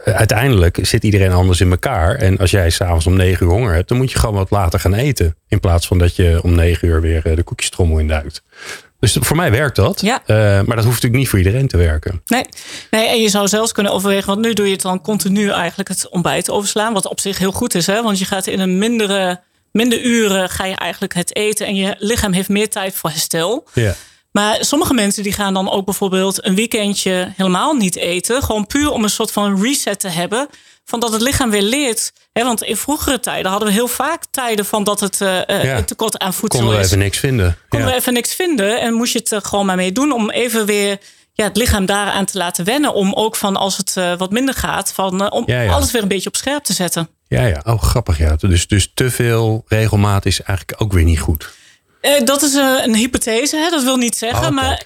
uiteindelijk 0.05 0.79
zit 0.81 1.03
iedereen 1.03 1.31
anders 1.31 1.61
in 1.61 1.71
elkaar. 1.71 2.15
En 2.15 2.37
als 2.37 2.51
jij 2.51 2.69
s'avonds 2.69 3.07
om 3.07 3.15
negen 3.15 3.45
uur 3.45 3.51
honger 3.51 3.73
hebt, 3.73 3.87
dan 3.87 3.97
moet 3.97 4.11
je 4.11 4.19
gewoon 4.19 4.35
wat 4.35 4.51
later 4.51 4.79
gaan 4.79 4.93
eten. 4.93 5.35
In 5.47 5.59
plaats 5.59 5.87
van 5.87 5.97
dat 5.97 6.15
je 6.15 6.39
om 6.43 6.55
negen 6.55 6.87
uur 6.87 7.01
weer 7.01 7.25
eh, 7.25 7.35
de 7.35 7.43
koekjestrommel 7.43 7.99
induikt. 7.99 8.43
Dus 8.99 9.17
voor 9.19 9.35
mij 9.35 9.51
werkt 9.51 9.75
dat. 9.75 10.01
Ja. 10.01 10.21
Eh, 10.25 10.35
maar 10.35 10.75
dat 10.75 10.85
hoeft 10.85 10.85
natuurlijk 10.85 11.15
niet 11.15 11.29
voor 11.29 11.39
iedereen 11.39 11.67
te 11.67 11.77
werken. 11.77 12.21
nee. 12.25 12.45
nee. 12.89 13.07
En 13.07 13.21
je 13.21 13.29
zou 13.29 13.47
zelfs 13.47 13.71
kunnen 13.71 13.91
overwegen, 13.91 14.27
want 14.27 14.41
nu 14.41 14.53
doe 14.53 14.65
je 14.65 14.71
het 14.71 14.81
dan 14.81 15.01
continu 15.01 15.49
eigenlijk 15.49 15.89
het 15.89 16.09
ontbijt 16.09 16.49
overslaan. 16.49 16.93
Wat 16.93 17.07
op 17.07 17.19
zich 17.19 17.37
heel 17.37 17.51
goed 17.51 17.75
is, 17.75 17.87
hè? 17.87 18.01
want 18.03 18.19
je 18.19 18.25
gaat 18.25 18.47
in 18.47 18.59
een 18.59 18.77
mindere, 18.77 19.41
minder 19.71 20.03
uren 20.03 20.49
ga 20.49 20.65
je 20.65 20.75
eigenlijk 20.75 21.13
het 21.13 21.35
eten. 21.35 21.67
En 21.67 21.75
je 21.75 21.95
lichaam 21.99 22.33
heeft 22.33 22.49
meer 22.49 22.69
tijd 22.69 22.95
voor 22.95 23.09
herstel. 23.09 23.67
Ja. 23.73 23.95
Maar 24.35 24.57
sommige 24.59 24.93
mensen 24.93 25.23
die 25.23 25.33
gaan 25.33 25.53
dan 25.53 25.69
ook 25.71 25.85
bijvoorbeeld 25.85 26.45
een 26.45 26.55
weekendje 26.55 27.33
helemaal 27.35 27.73
niet 27.73 27.95
eten. 27.95 28.43
Gewoon 28.43 28.67
puur 28.67 28.91
om 28.91 29.03
een 29.03 29.09
soort 29.09 29.31
van 29.31 29.61
reset 29.61 29.99
te 29.99 30.07
hebben. 30.07 30.47
Van 30.85 30.99
dat 30.99 31.11
het 31.11 31.21
lichaam 31.21 31.49
weer 31.49 31.61
leert. 31.61 32.11
Want 32.33 32.63
in 32.63 32.77
vroegere 32.77 33.19
tijden 33.19 33.51
hadden 33.51 33.67
we 33.69 33.73
heel 33.73 33.87
vaak 33.87 34.23
tijden 34.31 34.65
van 34.65 34.83
dat 34.83 34.99
het 34.99 35.17
Ja. 35.17 35.47
een 35.77 35.85
tekort 35.85 36.17
aan 36.17 36.33
voedsel 36.33 36.59
Konden 36.59 36.77
we 36.77 36.83
is. 36.83 36.87
even 36.91 36.99
niks 37.03 37.17
vinden. 37.17 37.57
Konden 37.69 37.87
Ja. 37.87 37.93
we 37.93 37.99
even 37.99 38.13
niks 38.13 38.33
vinden. 38.35 38.81
En 38.81 38.93
moest 38.93 39.13
je 39.13 39.19
het 39.19 39.31
er 39.31 39.41
gewoon 39.41 39.65
maar 39.65 39.75
mee 39.75 39.91
doen 39.91 40.11
om 40.11 40.29
even 40.29 40.65
weer 40.65 40.97
ja, 41.33 41.43
het 41.43 41.57
lichaam 41.57 41.85
daaraan 41.85 42.25
te 42.25 42.37
laten 42.37 42.65
wennen. 42.65 42.93
Om 42.93 43.13
ook 43.13 43.35
van 43.35 43.55
als 43.55 43.77
het 43.77 43.97
eh, 43.97 44.17
wat 44.17 44.31
minder 44.31 44.53
gaat, 44.55 44.91
van, 44.93 45.31
om 45.31 45.43
ja. 45.45 45.67
alles 45.67 45.91
weer 45.91 46.01
een 46.01 46.07
beetje 46.07 46.29
op 46.29 46.35
scherp 46.35 46.63
te 46.63 46.73
zetten. 46.73 47.09
Ja, 47.27 47.45
ja. 47.45 47.61
Oh, 47.65 47.81
grappig. 47.81 48.17
Ja. 48.17 48.35
Dus, 48.35 48.67
dus 48.67 48.91
te 48.93 49.11
veel 49.11 49.63
regelmaat 49.67 50.25
is 50.25 50.41
eigenlijk 50.41 50.81
ook 50.81 50.93
weer 50.93 51.03
niet 51.03 51.19
goed. 51.19 51.53
Eh, 52.05 52.23
dat 52.25 52.41
is 52.41 52.55
eh, 52.55 52.73
een 52.83 52.95
hypothese, 52.95 53.57
hè? 53.57 53.69
dat 53.69 53.83
wil 53.83 53.97
niet 53.97 54.17
zeggen. 54.17 54.47
Oh, 54.47 54.53
maar 54.53 54.83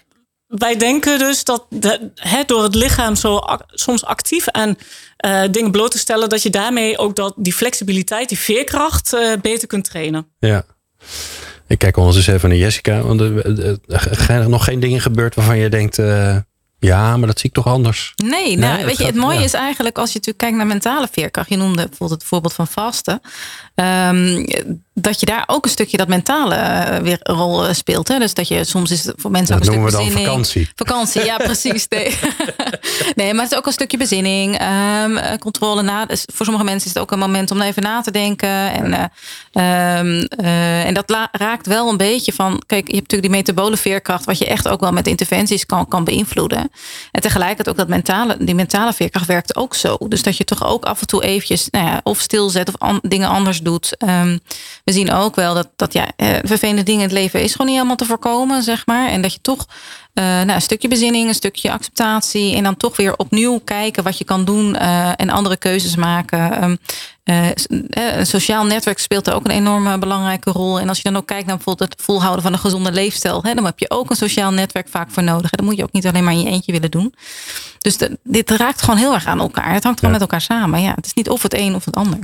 wij 0.47 0.75
denken 0.77 1.19
dus 1.19 1.43
dat 1.43 1.65
de, 1.69 2.11
hè, 2.15 2.43
door 2.45 2.63
het 2.63 2.75
lichaam 2.75 3.15
zo 3.15 3.37
ac- 3.37 3.63
soms 3.67 4.05
actief 4.05 4.47
aan 4.49 4.75
eh, 5.17 5.41
dingen 5.51 5.71
bloot 5.71 5.91
te 5.91 5.97
stellen, 5.97 6.29
dat 6.29 6.43
je 6.43 6.49
daarmee 6.49 6.97
ook 6.97 7.15
dat, 7.15 7.33
die 7.37 7.53
flexibiliteit, 7.53 8.29
die 8.29 8.39
veerkracht 8.39 9.17
beter 9.41 9.67
kunt 9.67 9.83
trainen. 9.83 10.27
Ja. 10.39 10.65
Ik 11.67 11.77
kijk 11.79 11.97
ondertussen 11.97 12.33
even 12.33 12.49
naar 12.49 12.57
Jessica. 12.57 13.01
Want 13.01 13.21
er, 13.21 13.77
zijn 14.25 14.41
er 14.41 14.49
nog 14.49 14.63
geen 14.63 14.79
dingen 14.79 15.01
gebeurd 15.01 15.35
waarvan 15.35 15.57
je 15.57 15.69
denkt... 15.69 15.99
eh, 15.99 16.37
ja, 16.79 17.17
maar 17.17 17.27
dat 17.27 17.39
zie 17.39 17.49
ik 17.49 17.55
toch 17.55 17.67
anders. 17.67 18.13
Nee, 18.15 18.57
nou, 18.57 18.85
weet 18.85 18.97
je, 18.97 19.03
gaat- 19.03 19.13
het 19.13 19.21
mooie 19.21 19.37
ja. 19.39 19.43
is 19.43 19.53
eigenlijk 19.53 19.97
als 19.97 20.07
je 20.11 20.13
natuurlijk 20.17 20.37
kijkt 20.43 20.57
naar 20.57 20.67
mentale 20.67 21.07
veerkracht. 21.11 21.49
Je 21.49 21.57
noemde 21.57 21.87
bijvoorbeeld 21.87 22.19
het 22.19 22.29
voorbeeld 22.29 22.53
van 22.53 22.67
vasten. 22.67 23.21
ehm, 23.75 24.45
dat 25.01 25.19
je 25.19 25.25
daar 25.25 25.43
ook 25.47 25.65
een 25.65 25.71
stukje 25.71 25.97
dat 25.97 26.07
mentale 26.07 26.55
eh, 26.55 26.97
weer 26.97 27.17
een 27.23 27.35
rol 27.35 27.65
eh, 27.67 27.73
speelt. 27.73 28.07
Hè? 28.07 28.19
Dus 28.19 28.33
dat 28.33 28.47
je 28.47 28.63
soms 28.63 28.91
is 28.91 29.05
het 29.05 29.13
voor 29.17 29.31
mensen 29.31 29.59
Dat 29.59 29.67
ook 29.67 29.73
een 29.73 29.81
noemen 29.81 29.91
stuk 29.99 30.07
we 30.07 30.13
dan 30.13 30.23
bezinning. 30.23 30.45
vakantie. 30.45 30.69
Vakantie, 30.75 31.23
ja, 31.25 31.37
precies. 31.51 31.87
Nee. 31.87 32.15
nee, 33.15 33.33
maar 33.33 33.43
het 33.43 33.51
is 33.51 33.57
ook 33.57 33.65
een 33.65 33.71
stukje 33.71 33.97
bezinning, 33.97 34.57
ehm, 34.57 35.17
eh, 35.17 35.37
controle 35.37 35.81
na. 35.81 36.05
Dus 36.05 36.23
voor 36.33 36.45
sommige 36.45 36.65
mensen 36.65 36.87
is 36.87 36.93
het 36.93 37.03
ook 37.03 37.11
een 37.11 37.19
moment 37.19 37.51
om 37.51 37.61
even 37.61 37.83
na 37.83 38.01
te 38.01 38.11
denken. 38.11 38.49
En, 38.49 38.93
eh, 38.93 39.97
ehm, 39.99 40.25
eh, 40.29 40.85
en 40.85 40.93
dat 40.93 41.27
raakt 41.31 41.67
wel 41.67 41.89
een 41.89 41.97
beetje 41.97 42.33
van. 42.33 42.61
Kijk, 42.65 42.87
je 42.87 42.95
hebt 42.95 43.11
natuurlijk 43.11 43.31
die 43.33 43.41
metabole 43.43 43.77
veerkracht, 43.77 44.25
wat 44.25 44.37
je 44.37 44.45
echt 44.45 44.67
ook 44.67 44.79
wel 44.79 44.91
met 44.91 45.07
interventies 45.07 45.65
kan, 45.65 45.87
kan 45.87 46.03
beïnvloeden. 46.03 46.71
En 47.11 47.21
tegelijkertijd 47.21 47.69
ook 47.69 47.77
dat 47.77 47.87
mentale, 47.87 48.37
die 48.39 48.55
mentale 48.55 48.93
veerkracht 48.93 49.25
werkt 49.27 49.55
ook 49.55 49.75
zo. 49.75 49.97
Dus 50.07 50.23
dat 50.23 50.37
je 50.37 50.43
toch 50.43 50.65
ook 50.65 50.85
af 50.85 51.01
en 51.01 51.07
toe 51.07 51.23
eventjes 51.23 51.67
nou 51.71 51.85
ja, 51.85 51.99
of 52.03 52.19
stilzet 52.19 52.67
of 52.67 52.75
an- 52.77 52.99
dingen 53.01 53.29
anders 53.29 53.61
doet. 53.61 53.97
Ehm, 53.97 54.37
we 54.89 54.95
zien 54.95 55.11
ook 55.11 55.35
wel 55.35 55.53
dat, 55.53 55.69
dat 55.75 55.93
ja, 55.93 56.07
eh, 56.15 56.27
vervelende 56.43 56.83
dingen 56.83 57.01
in 57.01 57.07
het 57.07 57.17
leven 57.17 57.41
is 57.41 57.51
gewoon 57.51 57.67
niet 57.67 57.75
helemaal 57.75 57.95
te 57.97 58.05
voorkomen, 58.05 58.63
zeg 58.63 58.85
maar. 58.85 59.09
En 59.09 59.21
dat 59.21 59.33
je 59.33 59.41
toch 59.41 59.65
eh, 60.13 60.23
nou, 60.25 60.49
een 60.51 60.61
stukje 60.61 60.87
bezinning, 60.87 61.27
een 61.27 61.33
stukje 61.33 61.71
acceptatie. 61.71 62.55
En 62.55 62.63
dan 62.63 62.77
toch 62.77 62.95
weer 62.97 63.15
opnieuw 63.17 63.59
kijken 63.63 64.03
wat 64.03 64.17
je 64.17 64.23
kan 64.23 64.45
doen 64.45 64.75
eh, 64.75 65.11
en 65.15 65.29
andere 65.29 65.57
keuzes 65.57 65.95
maken. 65.95 66.51
Ehm, 66.51 66.75
eh, 67.23 67.47
eh, 67.49 68.17
een 68.17 68.25
sociaal 68.25 68.65
netwerk 68.65 68.99
speelt 68.99 69.27
er 69.27 69.33
ook 69.33 69.45
een 69.45 69.51
enorme 69.51 69.97
belangrijke 69.97 70.51
rol. 70.51 70.79
En 70.79 70.89
als 70.89 70.97
je 70.97 71.03
dan 71.03 71.17
ook 71.17 71.27
kijkt 71.27 71.45
naar 71.45 71.55
bijvoorbeeld 71.55 71.91
het 71.93 72.01
volhouden 72.01 72.43
van 72.43 72.53
een 72.53 72.59
gezonde 72.59 72.91
leefstijl, 72.91 73.43
hè, 73.43 73.53
dan 73.53 73.65
heb 73.65 73.79
je 73.79 73.89
ook 73.89 74.09
een 74.09 74.15
sociaal 74.15 74.51
netwerk 74.51 74.87
vaak 74.89 75.11
voor 75.11 75.23
nodig. 75.23 75.51
En 75.51 75.57
dat 75.57 75.65
moet 75.65 75.77
je 75.77 75.83
ook 75.83 75.91
niet 75.93 76.07
alleen 76.07 76.23
maar 76.23 76.33
in 76.33 76.41
je 76.41 76.49
eentje 76.49 76.71
willen 76.71 76.91
doen. 76.91 77.13
Dus 77.77 77.97
de- 77.97 78.19
dit 78.23 78.49
raakt 78.51 78.81
gewoon 78.81 78.99
heel 78.99 79.13
erg 79.13 79.25
aan 79.25 79.39
elkaar. 79.39 79.73
Het 79.73 79.83
hangt 79.83 79.99
gewoon 79.99 80.15
Ja. 80.15 80.19
met 80.19 80.29
elkaar 80.29 80.41
samen. 80.41 80.81
Ja, 80.81 80.93
het 80.95 81.05
is 81.05 81.13
niet 81.13 81.29
of 81.29 81.41
het 81.41 81.53
een 81.53 81.75
of 81.75 81.85
het 81.85 81.95
ander. 81.95 82.19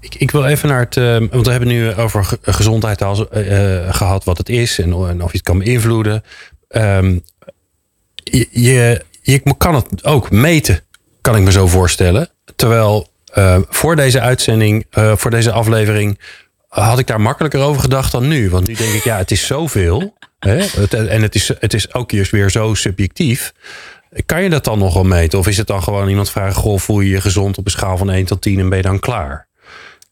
Ik, 0.00 0.14
ik 0.14 0.30
wil 0.30 0.44
even 0.44 0.68
naar 0.68 0.80
het... 0.80 0.96
eh, 0.96 1.18
want 1.30 1.44
we 1.46 1.50
hebben 1.50 1.68
nu 1.68 1.94
over 1.94 2.24
ge- 2.24 2.38
gezondheid 2.42 3.02
al 3.02 3.30
eh, 3.30 3.86
eh, 3.86 3.94
gehad, 3.94 4.24
wat 4.24 4.38
het 4.38 4.48
is 4.48 4.78
en, 4.78 4.92
of 4.94 5.10
je 5.32 5.36
het 5.38 5.42
kan 5.42 5.58
beïnvloeden. 5.58 6.22
Ehm, 6.68 7.18
je, 8.24 9.02
je, 9.22 9.54
kan 9.58 9.74
het 9.74 10.04
ook 10.04 10.30
meten, 10.30 10.80
kan 11.20 11.36
ik 11.36 11.42
me 11.42 11.52
zo 11.52 11.66
voorstellen. 11.66 12.28
Terwijl 12.56 13.08
eh, 13.32 13.58
voor 13.68 13.96
deze 13.96 14.20
uitzending, 14.20 14.86
eh, 14.90 15.16
voor 15.16 15.30
deze 15.30 15.52
aflevering, 15.52 16.18
had 16.68 16.98
ik 16.98 17.06
daar 17.06 17.20
makkelijker 17.20 17.60
over 17.60 17.80
gedacht 17.80 18.12
dan 18.12 18.28
nu. 18.28 18.50
Want 18.50 18.66
nu 18.66 18.74
denk 18.74 18.92
ik, 18.92 19.04
ja, 19.04 19.16
het 19.16 19.30
is 19.30 19.46
zoveel. 19.46 20.16
Hè? 20.38 20.56
En 21.06 21.22
het 21.22 21.34
is, 21.34 21.48
het 21.58 21.74
is 21.74 21.94
ook 21.94 22.10
juist 22.10 22.30
weer 22.30 22.50
zo 22.50 22.74
subjectief. 22.74 23.52
Kan 24.26 24.42
je 24.42 24.50
dat 24.50 24.64
dan 24.64 24.78
nog 24.78 24.94
wel 24.94 25.04
meten? 25.04 25.38
Of 25.38 25.46
is 25.46 25.56
het 25.56 25.66
dan 25.66 25.82
gewoon 25.82 26.08
iemand 26.08 26.30
vragen: 26.30 26.54
Goh, 26.54 26.78
voel 26.78 27.00
je 27.00 27.10
je 27.10 27.20
gezond 27.20 27.58
op 27.58 27.64
een 27.64 27.70
schaal 27.70 27.96
van 27.96 28.10
1 28.10 28.24
tot 28.24 28.42
10 28.42 28.58
en 28.58 28.68
ben 28.68 28.78
je 28.78 28.84
dan 28.84 28.98
klaar? 29.00 29.47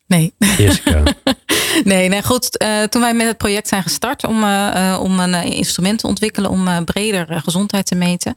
Nee. 0.08 0.32
Jessica. 0.58 1.04
Nee, 1.84 2.08
nee 2.08 2.22
goed. 2.22 2.56
Eh, 2.56 2.82
toen 2.82 3.00
wij 3.00 3.14
met 3.14 3.26
het 3.26 3.36
project 3.36 3.68
zijn 3.68 3.82
gestart 3.82 4.24
om, 4.24 4.42
eh, 4.42 4.92
eh, 4.92 5.00
om 5.00 5.20
een 5.20 5.34
instrument 5.34 5.98
te 5.98 6.06
ontwikkelen 6.06 6.50
om 6.50 6.68
eh, 6.68 6.76
breder 6.84 7.40
gezondheid 7.44 7.86
te 7.86 7.94
meten. 7.94 8.34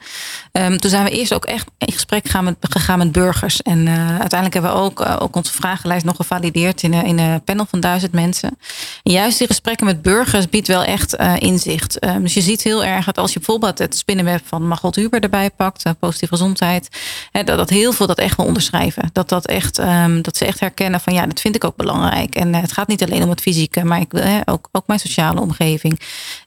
ehm, 0.52 0.78
toen 0.78 0.90
zijn 0.90 1.04
we 1.04 1.10
eerst 1.10 1.34
ook 1.34 1.46
echt 1.46 1.68
in 1.78 1.94
gesprek 1.94 2.28
gegaan 2.60 2.98
met, 2.98 3.12
burgers. 3.12 3.62
En 3.62 3.88
uiteindelijk 3.98 4.54
hebben 4.54 4.72
we 4.72 4.78
ook, 4.78 5.06
ook 5.20 5.36
onze 5.36 5.54
vragenlijst 5.54 6.06
nog 6.06 6.16
gevalideerd 6.16 6.84
in, 6.84 6.94
in 6.94 7.20
een 7.20 7.44
panel 7.44 7.66
van 7.70 7.80
duizend 7.80 8.12
mensen. 8.12 8.58
En 9.04 9.12
juist 9.12 9.38
die 9.38 9.48
gesprekken 9.48 9.86
met 9.86 10.02
burgers 10.02 10.50
biedt 10.50 10.68
wel 10.68 10.84
echt 10.84 11.16
inzicht. 11.38 12.00
Ehm, 12.00 12.22
dus 12.22 12.34
je 12.34 12.42
ziet 12.42 12.64
heel 12.64 12.84
erg 12.84 13.06
dat 13.06 13.18
als 13.18 13.34
je 13.34 13.40
bijvoorbeeld 13.40 13.78
het 13.78 13.98
spinnenweb 13.98 14.42
van 14.46 14.68
Magot 14.68 14.96
Huber 14.96 15.20
erbij 15.20 15.50
pakt, 15.50 15.84
positieve 16.00 16.34
gezondheid, 16.34 16.88
hè, 17.32 17.44
dat, 17.44 17.58
dat 17.58 17.70
heel 17.70 17.92
veel 17.92 18.08
dat 18.08 18.18
echt 18.18 18.38
wel 18.38 18.46
onderschrijven. 18.46 19.10
Dat, 19.14 19.30
dat, 19.30 19.46
echt, 19.46 19.78
ehm, 19.78 20.22
dat 20.22 20.38
ze 20.38 20.46
echt 20.46 20.60
herkennen 20.60 21.00
van 21.00 21.14
ja, 21.14 21.26
dat 21.26 21.40
vind 21.40 21.56
ik 21.56 21.64
ook 21.64 21.76
belangrijk. 21.76 22.36
En 22.36 22.56
het 22.56 22.72
gaat 22.72 22.88
niet 22.88 23.04
alleen 23.04 23.24
om 23.24 23.29
fysieke, 23.38 23.84
maar 23.84 24.00
ik 24.00 24.12
hè, 24.12 24.40
ook, 24.46 24.70
ook 24.72 24.88
mijn 24.88 25.00
sociale 25.00 25.42
omgeving. 25.42 26.00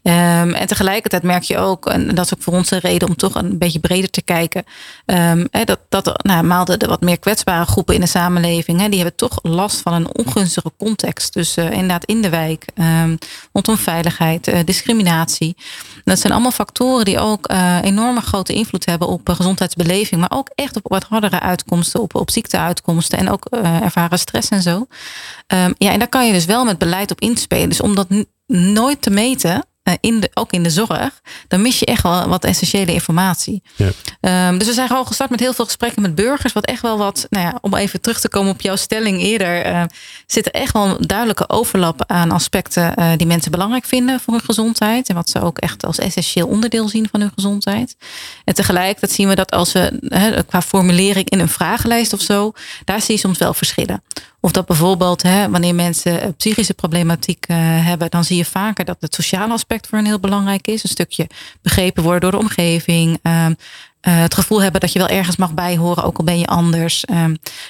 Ehm, 0.03 0.51
en 0.53 0.67
tegelijkertijd 0.67 1.23
merk 1.23 1.43
je 1.43 1.59
ook, 1.59 1.87
en 1.87 2.15
dat 2.15 2.25
is 2.25 2.35
ook 2.35 2.43
voor 2.43 2.55
ons 2.55 2.71
een 2.71 2.79
reden 2.79 3.09
om 3.09 3.17
toch 3.17 3.35
een 3.35 3.59
beetje 3.59 3.81
breder 3.81 4.11
te 4.11 4.23
kijken, 4.23 4.65
um, 5.07 5.49
hè, 5.51 5.65
dat, 5.65 5.79
dat 5.89 6.23
nou, 6.23 6.43
maalde 6.45 6.77
de 6.77 6.87
wat 6.87 7.01
meer 7.01 7.19
kwetsbare 7.19 7.65
groepen 7.65 7.95
in 7.95 8.01
de 8.01 8.07
samenleving, 8.07 8.81
hè, 8.81 8.89
die 8.89 8.99
hebben 8.99 9.17
toch 9.17 9.39
last 9.43 9.81
van 9.81 9.93
een 9.93 10.17
ongunstige 10.17 10.73
context. 10.79 11.33
Dus 11.33 11.57
uh, 11.57 11.71
inderdaad 11.71 12.05
in 12.05 12.23
de 12.23 12.29
wijk, 12.29 12.65
um, 12.75 13.19
rondom 13.53 13.77
veiligheid, 13.77 14.49
uh, 14.49 14.59
discriminatie. 14.65 15.57
Dat 16.05 16.19
zijn 16.19 16.33
allemaal 16.33 16.51
factoren 16.51 17.05
die 17.05 17.19
ook 17.19 17.53
uh, 17.53 17.79
enorme 17.83 18.21
grote 18.21 18.53
invloed 18.53 18.87
hebben 18.87 19.09
op 19.09 19.29
gezondheidsbeleving, 19.29 20.21
maar 20.21 20.31
ook 20.33 20.51
echt 20.55 20.77
op 20.77 20.83
wat 20.89 21.05
hardere 21.05 21.41
uitkomsten, 21.41 22.01
op, 22.01 22.15
op 22.15 22.31
ziekteuitkomsten 22.31 23.19
en 23.19 23.31
ook 23.31 23.45
ervaren 23.83 24.19
stress 24.19 24.49
en 24.49 24.63
zo. 24.63 24.87
Ja, 25.79 25.93
en 25.93 25.99
daar 25.99 26.09
kan 26.09 26.27
je 26.27 26.33
dus 26.33 26.45
wel 26.45 26.65
met 26.65 26.79
beleid 26.79 27.11
op 27.11 27.21
inspelen. 27.21 27.69
Dus 27.69 27.81
om 27.81 27.95
dat 27.95 28.07
nooit 28.47 29.03
te 29.03 29.11
meten, 29.11 29.63
eh, 29.83 29.95
in 30.01 30.21
de, 30.21 30.31
ook 30.35 30.53
in 30.53 30.63
de 30.63 30.71
zorg, 30.71 31.21
dan 31.49 31.63
mis 31.63 31.79
je 31.79 31.87
echt 31.87 32.03
wel 32.03 32.29
wat 32.29 32.45
essentiële 32.45 32.93
informatie. 32.93 33.63
Ja. 33.77 34.49
Um, 34.49 34.59
dus 34.59 34.67
we 34.67 34.73
zijn 34.73 34.89
gewoon 34.89 35.07
gestart 35.07 35.31
met 35.31 35.41
heel 35.41 35.53
veel 35.53 35.65
gesprekken 35.65 36.03
met 36.03 36.15
burgers. 36.15 36.53
Wat 36.53 36.65
echt 36.65 36.83
wel 36.83 36.99
wat, 36.99 37.27
nou 37.31 37.47
ja, 37.47 37.59
om 37.61 37.75
even 37.75 38.01
terug 38.01 38.21
te 38.21 38.29
komen 38.29 38.53
op 38.53 38.61
jouw 38.61 38.77
stelling 38.77 39.21
eerder, 39.21 39.67
uh, 39.67 39.83
zit 40.27 40.47
er 40.47 40.53
echt 40.53 40.73
wel 40.73 40.87
een 40.87 41.07
duidelijke 41.07 41.49
overlap 41.49 42.05
aan 42.07 42.31
aspecten 42.31 42.93
uh, 42.99 43.13
die 43.17 43.27
mensen 43.27 43.51
belangrijk 43.51 43.85
vinden 43.85 44.21
voor 44.21 44.35
hun 44.35 44.43
gezondheid. 44.45 45.09
En 45.09 45.15
wat 45.15 45.31
ze 45.31 45.41
ook 45.41 45.59
echt 45.59 45.87
als 45.87 45.99
essentieel 45.99 46.47
onderdeel 46.47 46.89
zien 46.89 47.09
van 47.11 47.21
hun 47.21 47.33
gezondheid. 47.35 47.97
En 48.45 48.55
tegelijkertijd 48.55 49.13
zien 49.13 49.29
we 49.29 49.35
dat 49.35 49.51
als 49.51 49.73
we 49.73 50.45
qua 50.47 50.63
formulering 50.63 51.31
in 51.31 51.41
een 51.41 51.49
vragenlijst 51.49 52.13
of 52.13 52.21
zo, 52.21 52.53
daar 52.85 53.01
zie 53.01 53.15
je 53.15 53.21
soms 53.21 53.39
wel 53.39 53.55
verschillen. 53.55 54.03
Of 54.45 54.53
dat 54.53 54.67
bijvoorbeeld 54.67 55.23
hè, 55.23 55.51
wanneer 55.51 55.75
mensen 55.75 56.35
psychische 56.37 56.75
problematiek 56.75 57.47
uh, 57.49 57.57
hebben, 57.61 58.11
dan 58.11 58.25
zie 58.25 58.37
je 58.37 58.45
vaker 58.45 58.85
dat 58.85 58.97
het 59.01 59.15
sociale 59.15 59.53
aspect 59.53 59.87
voor 59.87 59.99
hen 59.99 60.07
heel 60.07 60.21
belangrijk 60.21 60.67
is. 60.67 60.83
Een 60.83 60.89
stukje 60.89 61.27
begrepen 61.61 62.03
worden 62.03 62.21
door 62.21 62.31
de 62.31 62.47
omgeving. 62.47 63.19
Uh, 63.23 63.47
het 64.01 64.35
gevoel 64.35 64.63
hebben 64.63 64.81
dat 64.81 64.93
je 64.93 64.99
wel 64.99 65.09
ergens 65.09 65.37
mag 65.37 65.55
bijhoren, 65.55 66.05
ook 66.05 66.19
al 66.19 66.25
ben 66.25 66.39
je 66.39 66.47
anders. 66.47 67.05
Uh, 67.11 67.25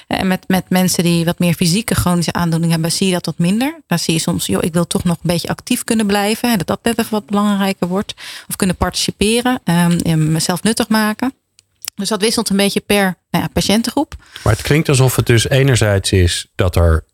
en 0.07 0.27
met, 0.27 0.47
met 0.47 0.69
mensen 0.69 1.03
die 1.03 1.25
wat 1.25 1.39
meer 1.39 1.53
fysieke 1.53 1.95
chronische 1.95 2.33
aandoening 2.33 2.71
hebben, 2.71 2.91
zie 2.91 3.07
je 3.07 3.13
dat 3.13 3.25
wat 3.25 3.37
minder. 3.37 3.81
Daar 3.87 3.99
zie 3.99 4.13
je 4.13 4.19
soms, 4.19 4.45
joh, 4.45 4.63
ik 4.63 4.73
wil 4.73 4.87
toch 4.87 5.03
nog 5.03 5.15
een 5.15 5.29
beetje 5.29 5.47
actief 5.47 5.83
kunnen 5.83 6.07
blijven. 6.07 6.57
Dat 6.57 6.67
dat 6.67 6.83
net 6.83 6.99
even 6.99 7.11
wat 7.11 7.25
belangrijker 7.25 7.87
wordt. 7.87 8.13
Of 8.47 8.55
kunnen 8.55 8.75
participeren, 8.75 9.59
ehm, 9.63 10.31
mezelf 10.31 10.63
nuttig 10.63 10.87
maken. 10.87 11.33
Dus 11.95 12.09
dat 12.09 12.21
wisselt 12.21 12.49
een 12.49 12.57
beetje 12.57 12.79
per 12.79 13.03
nou 13.29 13.43
ja, 13.43 13.47
patiëntengroep. 13.53 14.15
Maar 14.43 14.53
het 14.53 14.61
klinkt 14.61 14.89
alsof 14.89 15.15
het 15.15 15.25
dus 15.25 15.49
enerzijds 15.49 16.11
is 16.11 16.51
dat 16.55 16.75
er 16.75 17.05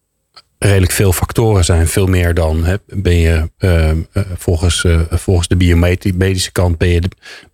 redelijk 0.59 0.91
veel 0.91 1.13
factoren 1.13 1.65
zijn. 1.65 1.87
Veel 1.87 2.07
meer 2.07 2.33
dan 2.33 2.63
hè, 2.63 2.75
ben 2.85 3.15
je 3.15 3.51
uh, 3.59 3.91
volgens, 4.37 4.83
uh, 4.83 5.01
volgens 5.09 5.47
de 5.47 5.55
biomedische 5.55 6.51
kant 6.51 6.77
ben 6.77 6.89
je, 6.89 7.01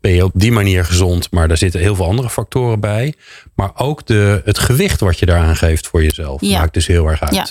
ben 0.01 0.11
je 0.11 0.23
op 0.23 0.31
die 0.33 0.51
manier 0.51 0.85
gezond. 0.85 1.31
Maar 1.31 1.47
daar 1.47 1.57
zitten 1.57 1.79
heel 1.79 1.95
veel 1.95 2.05
andere 2.05 2.29
factoren 2.29 2.79
bij. 2.79 3.13
Maar 3.55 3.71
ook 3.75 4.05
de, 4.05 4.41
het 4.45 4.59
gewicht 4.59 4.99
wat 4.99 5.19
je 5.19 5.25
daaraan 5.25 5.55
geeft 5.55 5.88
voor 5.88 6.03
jezelf 6.03 6.41
maakt 6.41 6.73
dus 6.73 6.88
heel 6.88 7.07
erg 7.07 7.21
uit. 7.21 7.33
Ja. 7.35 7.47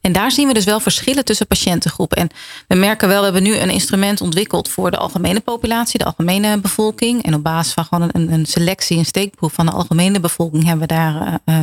En 0.00 0.12
daar 0.12 0.30
zien 0.30 0.46
we 0.46 0.54
dus 0.54 0.64
wel 0.64 0.80
verschillen 0.80 1.24
tussen 1.24 1.46
patiëntengroepen. 1.46 2.18
En 2.18 2.28
we 2.68 2.74
merken 2.74 3.08
wel, 3.08 3.18
we 3.18 3.24
hebben 3.24 3.42
nu 3.42 3.56
een 3.56 3.70
instrument 3.70 4.20
ontwikkeld 4.20 4.68
voor 4.68 4.90
de 4.90 4.96
algemene 4.96 5.40
populatie, 5.40 5.98
de 5.98 6.04
algemene 6.04 6.60
bevolking. 6.60 7.22
En 7.22 7.34
op 7.34 7.42
basis 7.42 7.72
van 7.72 7.84
gewoon 7.84 8.10
een, 8.12 8.32
een 8.32 8.46
selectie, 8.46 8.98
een 8.98 9.04
steekproef 9.04 9.52
van 9.52 9.66
de 9.66 9.72
algemene 9.72 10.20
bevolking, 10.20 10.64
hebben 10.64 10.88
we 10.88 10.94
daar 10.94 11.40
uh, 11.44 11.62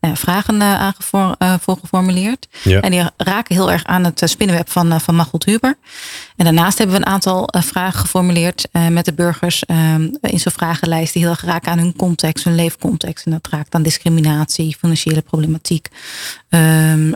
uh, 0.00 0.10
vragen 0.14 0.62
aan 0.62 0.94
voor 1.60 1.76
geformuleerd. 1.80 2.48
Ja. 2.62 2.80
En 2.80 2.90
die 2.90 3.02
raken 3.16 3.54
heel 3.54 3.70
erg 3.70 3.84
aan 3.84 4.04
het 4.04 4.22
spinnenweb 4.24 4.70
van, 4.70 5.00
van 5.00 5.14
Machteld 5.14 5.44
Huber. 5.44 5.78
En 6.36 6.44
daarnaast 6.44 6.78
hebben 6.78 6.96
we 6.96 7.02
een 7.06 7.12
aantal 7.12 7.48
vragen 7.50 8.00
geformuleerd 8.00 8.68
met 8.90 9.04
de 9.04 9.12
burgers 9.12 9.64
ehm, 9.64 10.08
in 10.20 10.40
zo'n 10.40 10.52
vragenlijst 10.52 11.12
die 11.12 11.22
heel 11.22 11.30
erg 11.30 11.44
raken 11.44 11.72
aan 11.72 11.78
hun 11.78 11.96
context, 11.96 12.44
hun 12.44 12.54
leefcontext. 12.54 13.26
En 13.26 13.32
dat 13.32 13.48
raakt 13.50 13.74
aan 13.74 13.82
discriminatie, 13.82 14.76
financiële 14.78 15.22
problematiek, 15.22 15.88
um, 16.48 17.14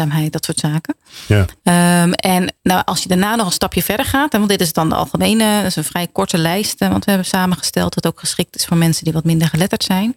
eenzaamheid, 0.00 0.32
dat 0.32 0.44
soort 0.44 0.58
zaken. 0.58 0.94
Ja. 1.26 2.02
Um, 2.02 2.12
en 2.12 2.54
nou, 2.62 2.82
als 2.84 3.02
je 3.02 3.08
daarna 3.08 3.34
nog 3.34 3.46
een 3.46 3.52
stapje 3.52 3.82
verder 3.82 4.06
gaat, 4.06 4.32
want 4.32 4.48
dit 4.48 4.60
is 4.60 4.72
dan 4.72 4.88
de 4.88 4.94
algemene, 4.94 5.56
dat 5.56 5.66
is 5.66 5.76
een 5.76 5.84
vrij 5.84 6.06
korte 6.12 6.38
lijst, 6.38 6.78
want 6.78 7.04
we 7.04 7.10
hebben 7.10 7.28
samengesteld 7.28 7.94
dat 7.94 8.06
ook 8.06 8.20
geschikt 8.20 8.56
is 8.56 8.64
voor 8.64 8.76
mensen 8.76 9.04
die 9.04 9.12
wat 9.12 9.24
minder 9.24 9.48
geletterd 9.48 9.82
zijn. 9.82 10.16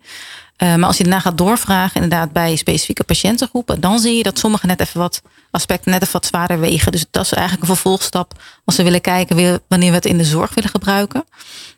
Uh, 0.63 0.75
maar 0.75 0.87
als 0.87 0.97
je 0.97 1.03
daarna 1.03 1.19
gaat 1.19 1.37
doorvragen, 1.37 2.01
inderdaad 2.01 2.31
bij 2.31 2.55
specifieke 2.55 3.03
patiëntengroepen, 3.03 3.81
dan 3.81 3.99
zie 3.99 4.17
je 4.17 4.23
dat 4.23 4.39
sommige 4.39 4.65
net 4.65 4.79
even 4.79 4.99
wat 4.99 5.21
aspecten 5.51 5.91
net 5.91 6.01
even 6.01 6.13
wat 6.13 6.25
zwaarder 6.25 6.59
wegen. 6.59 6.91
Dus 6.91 7.05
dat 7.11 7.25
is 7.25 7.31
eigenlijk 7.31 7.61
een 7.61 7.75
vervolgstap 7.75 8.41
als 8.65 8.75
we 8.75 8.83
willen 8.83 9.01
kijken 9.01 9.61
wanneer 9.67 9.89
we 9.89 9.95
het 9.95 10.05
in 10.05 10.17
de 10.17 10.23
zorg 10.23 10.53
willen 10.53 10.69
gebruiken. 10.69 11.25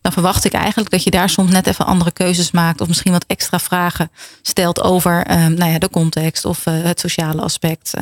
Dan 0.01 0.11
verwacht 0.11 0.45
ik 0.45 0.53
eigenlijk 0.53 0.89
dat 0.89 1.03
je 1.03 1.11
daar 1.11 1.29
soms 1.29 1.51
net 1.51 1.67
even 1.67 1.85
andere 1.85 2.11
keuzes 2.11 2.51
maakt 2.51 2.81
of 2.81 2.87
misschien 2.87 3.11
wat 3.11 3.25
extra 3.27 3.59
vragen 3.59 4.11
stelt 4.41 4.81
over 4.81 5.31
um, 5.31 5.53
nou 5.53 5.71
ja, 5.71 5.79
de 5.79 5.89
context 5.89 6.45
of 6.45 6.65
uh, 6.65 6.83
het 6.83 6.99
sociale 6.99 7.41
aspect. 7.41 7.93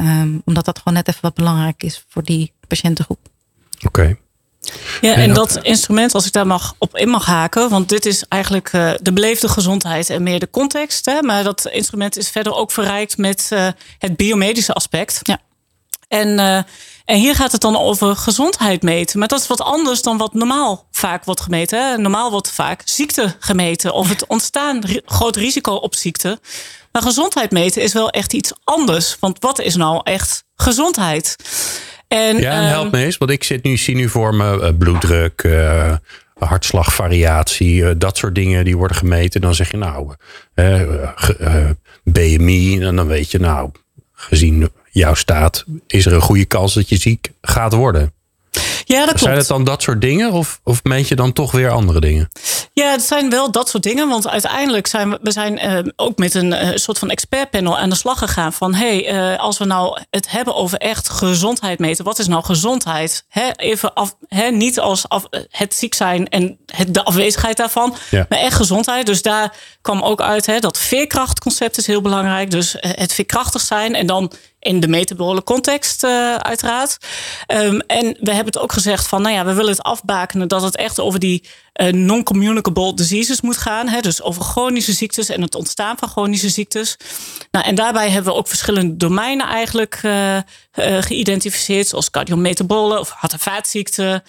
Omdat 0.45 0.65
dat 0.65 0.77
gewoon 0.77 0.93
net 0.93 1.07
even 1.07 1.21
wat 1.21 1.33
belangrijk 1.33 1.83
is 1.83 2.05
voor 2.07 2.23
die 2.23 2.53
patiëntengroep. 2.67 3.19
Oké. 3.85 4.17
Ja, 5.02 5.13
en 5.13 5.34
dat 5.34 5.60
instrument, 5.62 6.13
als 6.13 6.26
ik 6.26 6.32
daar 6.32 6.47
mag 6.47 6.73
op 6.78 6.97
in 6.97 7.10
mag 7.10 7.26
haken, 7.26 7.69
want 7.69 7.89
dit 7.89 8.06
is 8.06 8.23
eigenlijk 8.30 8.73
uh, 8.73 8.91
de 9.02 9.13
beleefde 9.13 9.47
gezondheid 9.47 10.10
en 10.10 10.23
meer 10.23 10.39
de 10.39 10.49
context. 10.49 11.06
Hè, 11.06 11.21
maar 11.21 11.43
dat 11.43 11.65
instrument 11.65 12.17
is 12.17 12.30
verder 12.30 12.54
ook 12.54 12.71
verrijkt 12.71 13.17
met 13.17 13.49
uh, 13.54 13.67
het 13.97 14.15
biomedische 14.15 14.73
aspect. 14.73 15.19
Ja. 15.23 15.39
En, 16.08 16.28
uh, 16.28 16.56
en 17.06 17.17
hier 17.17 17.36
gaat 17.36 17.52
het 17.52 17.62
dan 17.62 17.78
over 17.78 18.15
gezondheid 18.15 18.82
meten. 18.82 19.19
Maar 19.19 19.28
dat 19.28 19.39
is 19.39 19.47
wat 19.47 19.62
anders 19.62 20.02
dan 20.02 20.17
wat 20.17 20.34
normaal 20.34 20.88
vaak 20.91 21.23
wordt 21.26 21.41
gemeten. 21.41 21.88
Hè. 21.88 21.97
Normaal 21.97 22.32
wordt 22.32 22.52
vaak 22.52 22.82
ziekte 22.86 23.36
gemeten 23.39 23.93
of 23.93 24.10
het 24.10 24.28
ontstaan 24.28 24.82
groot 25.06 25.36
risico 25.36 25.73
op 25.73 25.95
ziekte. 25.95 26.39
Maar 26.91 27.02
gezondheid 27.02 27.52
meten 27.52 27.82
is 27.82 27.93
wel 27.93 28.10
echt 28.10 28.34
iets 28.34 28.52
anders. 28.63 29.17
Want 29.19 29.38
wat 29.39 29.60
is 29.60 29.76
nou 29.76 30.02
echt 30.04 30.43
gezondheid? 30.56 31.36
En, 32.07 32.37
ja, 32.37 32.51
en 32.51 32.67
help 32.67 32.85
ehm, 32.85 32.95
me 32.95 33.05
eens, 33.05 33.17
want 33.17 33.31
ik 33.31 33.43
zit 33.43 33.63
nu, 33.63 33.77
zie 33.77 33.95
nu 33.95 34.09
voor 34.09 34.35
me 34.35 34.59
uh, 34.59 34.77
bloeddruk, 34.77 35.43
uh, 35.43 35.95
hartslagvariatie, 36.33 37.75
uh, 37.75 37.89
dat 37.97 38.17
soort 38.17 38.35
dingen 38.35 38.65
die 38.65 38.77
worden 38.77 38.97
gemeten. 38.97 39.41
Dan 39.41 39.55
zeg 39.55 39.71
je 39.71 39.77
nou, 39.77 40.13
BMI, 42.03 42.81
en 42.81 42.95
dan 42.95 43.07
weet 43.07 43.31
je 43.31 43.39
nou, 43.39 43.71
gezien 44.11 44.69
jouw 44.91 45.13
staat, 45.13 45.65
is 45.87 46.05
er 46.05 46.13
een 46.13 46.21
goede 46.21 46.45
kans 46.45 46.73
dat 46.73 46.89
je 46.89 46.97
ziek 46.97 47.31
gaat 47.41 47.73
worden. 47.73 48.13
Ja, 48.93 48.99
dat 48.99 49.08
klopt. 49.08 49.21
Zijn 49.21 49.38
het 49.38 49.47
dan 49.47 49.63
dat 49.63 49.82
soort 49.82 50.01
dingen 50.01 50.32
of, 50.32 50.60
of 50.63 50.84
meet 50.84 51.08
je 51.08 51.15
dan 51.15 51.34
toch 51.34 51.51
weer 51.51 51.69
andere 51.69 51.99
dingen? 51.99 52.29
Ja, 52.73 52.91
het 52.91 53.01
zijn 53.01 53.29
wel 53.29 53.51
dat 53.51 53.69
soort 53.69 53.84
dingen. 53.84 54.08
Want 54.10 54.27
uiteindelijk 54.27 54.88
zijn 54.88 55.10
we, 55.10 55.19
we 55.21 55.32
zijn 55.32 55.65
uh, 55.65 55.91
ook 55.95 56.17
met 56.17 56.34
een 56.34 56.51
uh, 56.51 56.69
soort 56.75 56.99
van 56.99 57.10
expertpanel 57.10 57.77
aan 57.77 57.89
de 57.89 57.95
slag 57.95 58.17
gegaan. 58.17 58.53
Van 58.53 58.73
hey, 58.73 59.13
uh, 59.13 59.39
als 59.39 59.58
we 59.58 59.65
nou 59.65 59.99
het 60.10 60.32
hebben 60.32 60.56
over 60.56 60.77
echt 60.77 61.10
gezondheid 61.10 61.79
meten. 61.79 62.06
Wat 62.06 62.19
is 62.19 62.27
nou 62.27 62.43
gezondheid? 62.43 63.25
He, 63.29 63.51
even 63.56 63.93
af, 63.93 64.15
he, 64.27 64.49
niet 64.49 64.79
als 64.79 65.10
af, 65.10 65.27
het 65.49 65.73
ziek 65.75 65.93
zijn 65.93 66.29
en 66.29 66.58
het, 66.65 66.93
de 66.93 67.03
afwezigheid 67.03 67.58
daarvan. 67.58 67.95
Ja. 68.10 68.25
Maar 68.29 68.39
echt 68.39 68.56
gezondheid. 68.56 69.06
Dus 69.06 69.21
daar 69.21 69.56
kwam 69.82 70.01
ook 70.01 70.21
uit 70.21 70.45
he, 70.45 70.60
dat 70.60 70.77
veerkrachtconcept 70.77 71.77
is 71.77 71.88
heel 71.88 72.01
belangrijk. 72.01 72.51
Dus 72.51 72.75
het 72.79 73.13
veerkrachtig 73.13 73.62
zijn 73.62 73.95
en 73.95 74.08
dan 74.08 74.32
in 74.63 74.80
de 74.80 74.88
metabole 74.88 75.43
context 75.43 76.04
uh, 76.04 76.36
uiteraard. 76.36 76.97
Um, 77.47 77.80
en 77.80 78.06
we 78.19 78.34
hebben 78.34 78.54
het 78.54 78.60
ook 78.60 78.71
gezegd 78.71 79.08
van, 79.08 79.21
nou 79.21 79.36
ja, 79.36 79.45
we 79.45 79.54
willen 79.54 79.71
het 79.71 79.84
afbakenen 79.84 80.47
dat 80.47 80.62
het 80.62 80.76
echt 80.76 80.99
over 80.99 81.19
die 81.19 81.43
non-communicable 81.73 82.93
diseases 82.93 83.41
moet 83.41 83.57
gaan. 83.57 83.88
Hè, 83.88 83.99
dus 83.99 84.21
over 84.21 84.43
chronische 84.43 84.93
ziektes 84.93 85.29
en 85.29 85.41
het 85.41 85.55
ontstaan 85.55 85.97
van 85.97 86.09
chronische 86.09 86.49
ziektes. 86.49 86.97
Nou, 87.51 87.65
en 87.65 87.75
daarbij 87.75 88.09
hebben 88.09 88.31
we 88.31 88.38
ook 88.38 88.47
verschillende 88.47 88.97
domeinen 88.97 89.47
eigenlijk 89.47 89.99
uh, 90.03 90.38
geïdentificeerd, 90.99 91.88
zoals 91.88 92.09
cardiometabole 92.09 92.99
of 92.99 93.09
hart- 93.09 93.31
en 93.33 93.39
vaatziekten, 93.39 94.23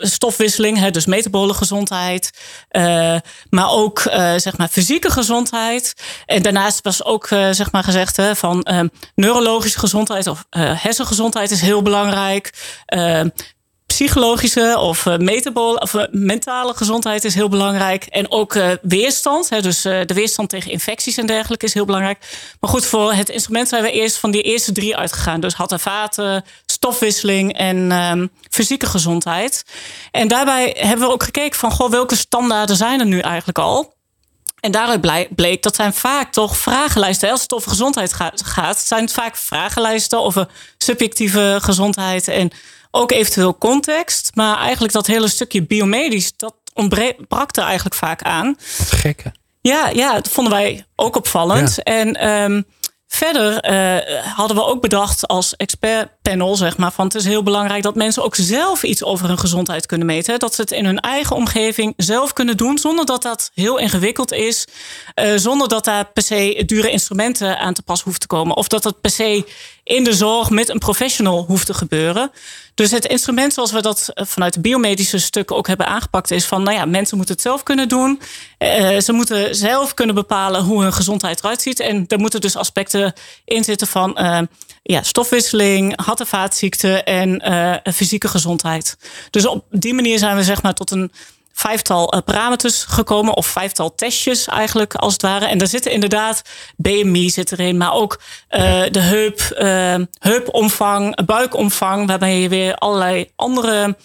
stofwisseling, 0.00 0.78
hè, 0.78 0.90
dus 0.90 1.06
metabole 1.06 1.54
gezondheid, 1.54 2.30
maar 3.50 3.70
ook 3.70 4.00
zeg 4.36 4.56
maar 4.56 4.68
fysieke 4.68 5.10
gezondheid. 5.10 5.94
En 6.26 6.42
daarnaast 6.42 6.82
was 6.82 7.04
ook 7.04 7.26
zeg 7.26 7.72
maar 7.72 7.84
gezegd 7.84 8.16
hè, 8.16 8.36
van 8.36 8.66
neurologische 9.14 9.78
gezondheid 9.78 10.26
of 10.26 10.44
hersengezondheid 10.50 11.50
is 11.50 11.60
heel 11.60 11.82
belangrijk 11.82 12.52
psychologische 13.94 14.76
of 14.78 15.06
uh, 15.06 15.16
metabole 15.16 15.80
of 15.80 15.92
uh, 15.94 16.04
mentale 16.10 16.74
gezondheid 16.74 17.24
is 17.24 17.34
heel 17.34 17.48
belangrijk. 17.48 18.04
En 18.04 18.30
ook 18.30 18.54
uh, 18.54 18.70
weerstand. 18.82 19.48
Hè, 19.48 19.60
dus 19.60 19.82
de 19.82 20.14
weerstand 20.14 20.48
tegen 20.48 20.70
infecties 20.70 21.16
en 21.16 21.26
dergelijke 21.26 21.66
is 21.66 21.74
heel 21.74 21.84
belangrijk. 21.84 22.18
Maar 22.60 22.70
goed, 22.70 22.86
voor 22.86 23.12
het 23.12 23.28
instrument 23.28 23.68
zijn 23.68 23.82
we 23.82 23.90
eerst 23.90 24.16
van 24.16 24.30
die 24.30 24.42
eerste 24.42 24.72
drie 24.72 24.96
uitgegaan. 24.96 25.40
Dus 25.40 25.54
hart 25.54 25.72
en 25.72 25.80
vaten, 25.80 26.44
stofwisseling 26.66 27.52
en 27.52 27.92
um, 27.92 28.30
fysieke 28.50 28.86
gezondheid. 28.86 29.64
En 30.10 30.28
daarbij 30.28 30.76
hebben 30.78 31.06
we 31.06 31.12
ook 31.12 31.22
gekeken 31.22 31.58
van 31.58 31.70
goh, 31.70 31.90
welke 31.90 32.16
standaarden 32.16 32.76
zijn 32.76 33.00
er 33.00 33.06
nu 33.06 33.18
eigenlijk 33.18 33.58
al? 33.58 33.94
En 34.60 34.70
daaruit 34.70 35.34
bleek 35.34 35.62
dat 35.62 35.74
zijn 35.74 35.92
vaak 35.92 36.32
toch 36.32 36.56
vragenlijsten. 36.56 37.30
Als 37.30 37.42
het 37.42 37.52
over 37.52 37.70
gezondheid 37.70 38.12
gaat, 38.44 38.78
zijn 38.78 39.02
het 39.02 39.12
vaak 39.12 39.36
vragenlijsten 39.36 40.22
over 40.22 40.48
subjectieve 40.78 41.58
gezondheid 41.62 42.28
en 42.28 42.50
ook 42.94 43.12
eventueel 43.12 43.58
context. 43.58 44.30
Maar 44.34 44.58
eigenlijk 44.58 44.92
dat 44.92 45.06
hele 45.06 45.28
stukje 45.28 45.62
biomedisch, 45.62 46.32
dat 46.36 46.54
ontbrak 46.72 47.56
er 47.56 47.64
eigenlijk 47.64 47.94
vaak 47.94 48.22
aan. 48.22 48.56
Wat 48.78 48.90
gekke. 48.90 49.32
Ja, 49.60 49.88
ja, 49.88 50.12
dat 50.14 50.28
vonden 50.28 50.52
wij 50.52 50.86
ook 50.96 51.16
opvallend. 51.16 51.82
En 51.82 52.28
um, 52.28 52.64
Verder 53.14 53.70
uh, 53.70 54.22
hadden 54.36 54.56
we 54.56 54.64
ook 54.64 54.80
bedacht 54.80 55.26
als 55.26 55.56
expertpanel, 55.56 56.56
zeg 56.56 56.76
maar, 56.76 56.92
van 56.92 57.04
het 57.04 57.14
is 57.14 57.24
heel 57.24 57.42
belangrijk 57.42 57.82
dat 57.82 57.94
mensen 57.94 58.22
ook 58.24 58.34
zelf 58.34 58.82
iets 58.82 59.04
over 59.04 59.26
hun 59.28 59.38
gezondheid 59.38 59.86
kunnen 59.86 60.06
meten. 60.06 60.38
Dat 60.38 60.54
ze 60.54 60.60
het 60.60 60.70
in 60.70 60.84
hun 60.84 61.00
eigen 61.00 61.36
omgeving 61.36 61.94
zelf 61.96 62.32
kunnen 62.32 62.56
doen, 62.56 62.78
zonder 62.78 63.06
dat 63.06 63.22
dat 63.22 63.50
heel 63.54 63.78
ingewikkeld 63.78 64.32
is. 64.32 64.66
Uh, 65.14 65.32
zonder 65.36 65.68
dat 65.68 65.84
daar 65.84 66.04
per 66.12 66.22
se 66.22 66.62
dure 66.66 66.90
instrumenten 66.90 67.58
aan 67.58 67.74
te 67.74 67.82
pas 67.82 68.02
hoeft 68.02 68.20
te 68.20 68.26
komen. 68.26 68.56
Of 68.56 68.68
dat 68.68 68.82
dat 68.82 69.00
per 69.00 69.10
se 69.10 69.44
in 69.84 70.04
de 70.04 70.12
zorg 70.12 70.50
met 70.50 70.68
een 70.68 70.78
professional 70.78 71.44
hoeft 71.44 71.66
te 71.66 71.74
gebeuren. 71.74 72.30
Dus 72.74 72.90
het 72.90 73.06
instrument 73.06 73.52
zoals 73.52 73.72
we 73.72 73.82
dat 73.82 74.10
eh, 74.14 74.24
vanuit 74.26 74.54
de 74.54 74.60
biomedische 74.60 75.18
stukken 75.18 75.56
ook 75.56 75.66
hebben 75.66 75.86
aangepakt, 75.86 76.30
is 76.30 76.44
van 76.44 76.62
nou 76.62 76.76
ja, 76.76 76.84
mensen 76.84 77.16
moeten 77.16 77.34
het 77.34 77.44
zelf 77.44 77.62
kunnen 77.62 77.88
doen. 77.88 78.20
Uh, 78.58 78.98
ze 78.98 79.12
moeten 79.12 79.54
zelf 79.56 79.94
kunnen 79.94 80.14
bepalen 80.14 80.62
hoe 80.62 80.82
hun 80.82 80.92
gezondheid 80.92 81.38
eruit 81.38 81.62
ziet. 81.62 81.80
En 81.80 82.04
er 82.08 82.18
moeten 82.18 82.40
dus 82.40 82.56
aspecten 82.56 83.12
in 83.44 83.64
zitten 83.64 83.86
van 83.86 84.18
uh, 84.20 84.40
ja, 84.82 85.02
stofwisseling, 85.02 86.04
hart- 86.04 86.20
en 86.20 86.26
vaatziekten 86.26 87.04
en 87.04 87.82
fysieke 87.94 88.28
gezondheid. 88.28 88.96
Dus 89.30 89.46
op 89.46 89.64
die 89.70 89.94
manier 89.94 90.18
zijn 90.18 90.36
we 90.36 90.42
zeg 90.44 90.62
maar 90.62 90.74
tot 90.74 90.90
een 90.90 91.12
vijftal 91.54 92.12
eh, 92.12 92.20
parameters 92.24 92.84
gekomen. 92.84 93.34
Of 93.34 93.46
vijftal 93.46 93.94
testjes 93.94 94.46
eigenlijk, 94.46 94.94
als 94.94 95.12
het 95.12 95.22
ware. 95.22 95.46
En 95.46 95.58
daar 95.58 95.68
zitten 95.68 95.92
inderdaad 95.92 96.42
BMI 96.76 97.30
zit 97.30 97.52
erin. 97.52 97.76
Maar 97.76 97.92
ook 97.92 98.20
uh, 98.50 98.82
de 98.90 99.00
heup, 99.00 99.56
uh, 99.58 100.06
heupomvang, 100.18 101.24
buikomvang. 101.24 102.06
Waarbij 102.06 102.40
je 102.40 102.48
weer 102.48 102.74
allerlei 102.74 103.30
andere 103.36 103.96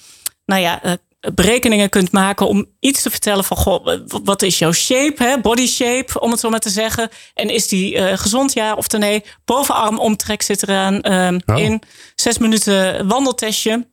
nou 0.45 0.61
ja, 0.61 0.81
berekeningen 1.19 1.89
kunt 1.89 2.11
maken 2.11 2.47
om 2.47 2.65
iets 2.79 3.01
te 3.01 3.09
vertellen 3.09 3.43
van 3.43 3.57
goh, 3.57 3.87
wat 4.23 4.41
is 4.41 4.59
jouw 4.59 4.71
shape, 4.71 5.23
hè? 5.23 5.39
body 5.39 5.67
shape, 5.67 6.19
om 6.19 6.31
het 6.31 6.39
zo 6.39 6.49
maar 6.49 6.59
te 6.59 6.69
zeggen. 6.69 7.09
En 7.33 7.49
is 7.49 7.67
die 7.67 7.95
uh, 7.95 8.17
gezond 8.17 8.53
ja 8.53 8.73
of 8.73 8.91
nee? 8.91 9.23
Bovenarmomtrek 9.45 10.41
zit 10.41 10.63
eraan 10.63 11.11
um, 11.11 11.41
oh. 11.45 11.57
in. 11.57 11.81
Zes 12.15 12.37
minuten 12.37 13.07
wandeltestje. 13.07 13.87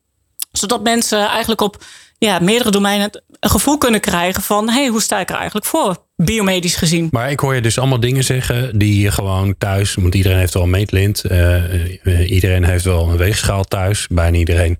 Zodat 0.53 0.83
mensen 0.83 1.29
eigenlijk 1.29 1.61
op 1.61 1.85
ja, 2.19 2.39
meerdere 2.39 2.71
domeinen 2.71 3.23
een 3.41 3.51
gevoel 3.51 3.79
kunnen 3.79 4.01
krijgen 4.01 4.43
van 4.43 4.69
hey, 4.69 4.87
hoe 4.87 5.03
sta 5.03 5.21
ik 5.21 5.31
er 5.31 5.37
eigenlijk 5.37 5.67
voor, 5.67 5.97
biomedisch 6.17 6.77
gezien. 6.77 7.09
Maar 7.11 7.31
ik 7.31 7.41
hoor 7.41 7.55
je 7.55 7.61
dus 7.61 7.79
allemaal 7.79 8.01
dingen 8.01 8.25
zeggen 8.25 8.79
die 8.79 9.01
je 9.01 9.11
gewoon 9.11 9.55
thuis, 9.59 9.95
want 9.95 10.15
iedereen 10.15 10.39
heeft 10.39 10.55
wel 10.55 10.63
een 10.63 10.71
meetlint, 10.71 11.23
uh, 11.31 12.31
iedereen 12.31 12.65
heeft 12.65 12.85
wel 12.85 13.09
een 13.09 13.17
weegschaal 13.17 13.65
thuis, 13.65 14.07
bijna 14.11 14.37
iedereen. 14.37 14.79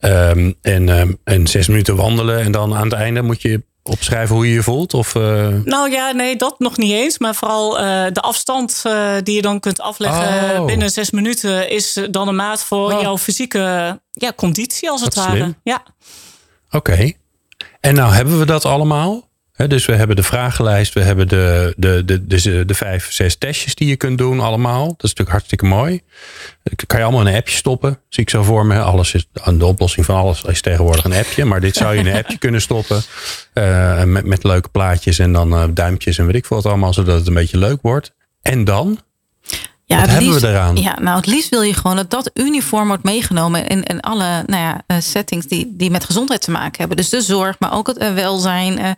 Um, 0.00 0.54
en, 0.62 0.88
um, 0.88 1.18
en 1.24 1.46
zes 1.46 1.68
minuten 1.68 1.96
wandelen 1.96 2.40
en 2.40 2.52
dan 2.52 2.74
aan 2.74 2.84
het 2.84 2.92
einde 2.92 3.22
moet 3.22 3.42
je 3.42 3.62
opschrijven 3.82 4.34
hoe 4.34 4.48
je 4.48 4.54
je 4.54 4.62
voelt? 4.62 4.94
Of, 4.94 5.14
uh... 5.14 5.48
Nou 5.64 5.90
ja, 5.90 6.12
nee, 6.12 6.36
dat 6.36 6.58
nog 6.58 6.76
niet 6.76 6.92
eens. 6.92 7.18
Maar 7.18 7.34
vooral 7.34 7.80
uh, 7.80 8.04
de 8.12 8.20
afstand 8.20 8.82
uh, 8.86 9.12
die 9.22 9.34
je 9.34 9.42
dan 9.42 9.60
kunt 9.60 9.80
afleggen 9.80 10.60
oh. 10.60 10.66
binnen 10.66 10.90
zes 10.90 11.10
minuten 11.10 11.70
is 11.70 12.00
dan 12.10 12.28
een 12.28 12.36
maat 12.36 12.64
voor 12.64 12.92
oh. 12.92 13.00
jouw 13.00 13.18
fysieke 13.18 14.00
ja, 14.10 14.32
conditie 14.36 14.90
als 14.90 15.00
het 15.00 15.14
ware. 15.14 15.54
Ja. 15.62 15.82
Oké. 16.74 17.12
En 17.80 17.94
nou 17.94 18.14
hebben 18.14 18.38
we 18.38 18.46
dat 18.46 18.64
allemaal. 18.64 19.28
dus 19.56 19.86
we 19.86 19.94
hebben 19.94 20.16
de 20.16 20.22
vragenlijst, 20.22 20.92
we 20.92 21.00
hebben 21.00 21.28
de, 21.28 21.74
de, 21.76 22.04
de, 22.04 22.26
de, 22.26 22.64
de 22.64 22.74
vijf, 22.74 23.12
zes 23.12 23.36
testjes 23.36 23.74
die 23.74 23.88
je 23.88 23.96
kunt 23.96 24.18
doen 24.18 24.40
allemaal. 24.40 24.84
Dat 24.84 24.90
is 24.90 25.00
natuurlijk 25.02 25.30
hartstikke 25.30 25.64
mooi. 25.64 26.00
Dat 26.62 26.86
kan 26.86 26.98
je 26.98 27.04
allemaal 27.04 27.26
in 27.26 27.32
een 27.32 27.38
appje 27.38 27.56
stoppen. 27.56 27.98
Zie 28.08 28.22
ik 28.22 28.30
zo 28.30 28.42
voor 28.42 28.66
me. 28.66 28.80
Alles 28.80 29.14
is, 29.14 29.28
de 29.32 29.66
oplossing 29.66 30.06
van 30.06 30.16
alles 30.16 30.42
is 30.42 30.60
tegenwoordig 30.60 31.04
een 31.04 31.12
appje. 31.12 31.44
Maar 31.44 31.60
dit 31.60 31.76
zou 31.76 31.94
je 31.94 32.00
in 32.00 32.06
een 32.06 32.16
appje 32.16 32.38
kunnen 32.38 32.60
stoppen. 32.60 33.02
Uh, 33.54 34.02
met, 34.04 34.24
met 34.26 34.44
leuke 34.44 34.68
plaatjes 34.68 35.18
en 35.18 35.32
dan 35.32 35.52
uh, 35.52 35.64
duimpjes 35.70 36.18
en 36.18 36.26
weet 36.26 36.34
ik 36.34 36.46
veel 36.46 36.56
wat 36.56 36.66
allemaal. 36.66 36.92
Zodat 36.92 37.18
het 37.18 37.26
een 37.26 37.34
beetje 37.34 37.58
leuk 37.58 37.78
wordt. 37.82 38.12
En 38.42 38.64
dan? 38.64 38.98
Ja, 39.86 40.00
Wat 40.00 40.08
hebben 40.08 40.26
liefst, 40.26 40.40
we 40.40 40.48
eraan? 40.48 40.76
Ja, 40.76 40.98
nou, 41.00 41.16
het 41.16 41.26
liefst 41.26 41.48
wil 41.48 41.62
je 41.62 41.74
gewoon 41.74 41.96
dat 41.96 42.10
dat 42.10 42.30
uniform 42.34 42.88
wordt 42.88 43.02
meegenomen 43.02 43.66
in, 43.66 43.82
in 43.82 44.00
alle 44.00 44.42
nou 44.46 44.62
ja, 44.62 44.82
uh, 44.86 44.96
settings 45.00 45.46
die, 45.46 45.72
die 45.76 45.90
met 45.90 46.04
gezondheid 46.04 46.40
te 46.40 46.50
maken 46.50 46.78
hebben. 46.78 46.96
Dus 46.96 47.08
de 47.08 47.22
zorg, 47.22 47.58
maar 47.58 47.72
ook 47.72 47.86
het 47.86 48.02
uh, 48.02 48.14
welzijn. 48.14 48.78
Uh, 48.78 48.90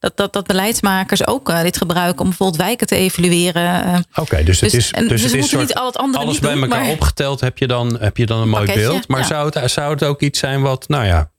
dat, 0.00 0.16
dat, 0.16 0.32
dat 0.32 0.46
beleidsmakers 0.46 1.26
ook 1.26 1.62
dit 1.62 1.76
gebruiken 1.76 2.20
om 2.20 2.28
bijvoorbeeld 2.28 2.60
wijken 2.60 2.86
te 2.86 2.96
evalueren. 2.96 4.04
Oké, 4.14 4.42
dus 4.42 4.60
het 4.60 4.70
dus, 4.70 4.84
is, 4.84 4.90
en, 4.90 5.08
dus, 5.08 5.22
dus 5.22 5.32
het 5.32 5.40
is 5.40 5.48
soort, 5.48 5.62
niet 5.62 5.74
al 5.74 5.86
het 5.86 5.96
andere 5.96 6.24
alles 6.24 6.38
bij 6.38 6.52
doen, 6.52 6.62
elkaar 6.62 6.80
maar... 6.80 6.90
opgeteld 6.90 7.40
heb 7.40 7.58
je 7.58 7.66
dan, 7.66 7.96
heb 8.00 8.16
je 8.16 8.26
dan 8.26 8.40
een 8.40 8.48
mooi 8.48 8.64
Pakketje, 8.64 8.90
beeld. 8.90 9.08
Maar 9.08 9.20
ja. 9.20 9.26
zou, 9.26 9.50
het, 9.54 9.70
zou 9.70 9.90
het 9.90 10.04
ook 10.04 10.20
iets 10.20 10.38
zijn 10.38 10.62
wat, 10.62 10.88
nou 10.88 11.04
ja, 11.04 11.30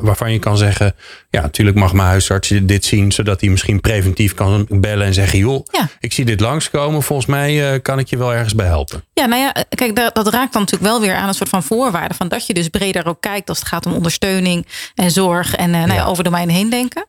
waarvan 0.00 0.32
je 0.32 0.38
kan 0.38 0.56
zeggen... 0.56 0.94
ja, 1.30 1.40
natuurlijk 1.40 1.76
mag 1.76 1.92
mijn 1.92 2.08
huisarts 2.08 2.48
dit 2.62 2.84
zien... 2.84 3.12
zodat 3.12 3.40
hij 3.40 3.50
misschien 3.50 3.80
preventief 3.80 4.34
kan 4.34 4.66
bellen 4.68 5.06
en 5.06 5.14
zeggen... 5.14 5.38
joh, 5.38 5.66
Ja. 5.72 5.88
ik 6.00 6.12
zie 6.12 6.24
dit 6.24 6.40
langskomen. 6.40 7.02
Volgens 7.02 7.28
mij 7.28 7.72
eh, 7.72 7.82
kan 7.82 7.98
ik 7.98 8.08
je 8.08 8.16
wel 8.16 8.32
ergens 8.34 8.54
bij 8.54 8.66
helpen. 8.66 9.04
Ja, 9.14 9.26
nou 9.26 9.42
ja, 9.42 9.54
kijk, 9.68 9.96
dat, 9.96 10.14
dat 10.14 10.28
raakt 10.28 10.52
dan 10.52 10.62
natuurlijk 10.62 10.90
wel 10.90 11.00
weer 11.00 11.14
aan 11.14 11.28
een 11.28 11.34
soort 11.34 11.48
van 11.48 11.62
voorwaarde. 11.62 12.14
Van 12.14 12.28
dat 12.28 12.46
je 12.46 12.54
dus 12.54 12.68
breder 12.68 13.06
ook 13.06 13.20
kijkt 13.20 13.48
als 13.48 13.58
het 13.58 13.68
gaat 13.68 13.86
om 13.86 13.92
ondersteuning 13.92 14.66
en 14.94 15.10
zorg 15.10 15.54
en 15.54 15.74
eh, 15.74 15.80
nou 15.80 15.92
ja, 15.94 16.04
over 16.04 16.24
domeinen 16.24 16.54
heen 16.54 16.70
denken. 16.70 17.06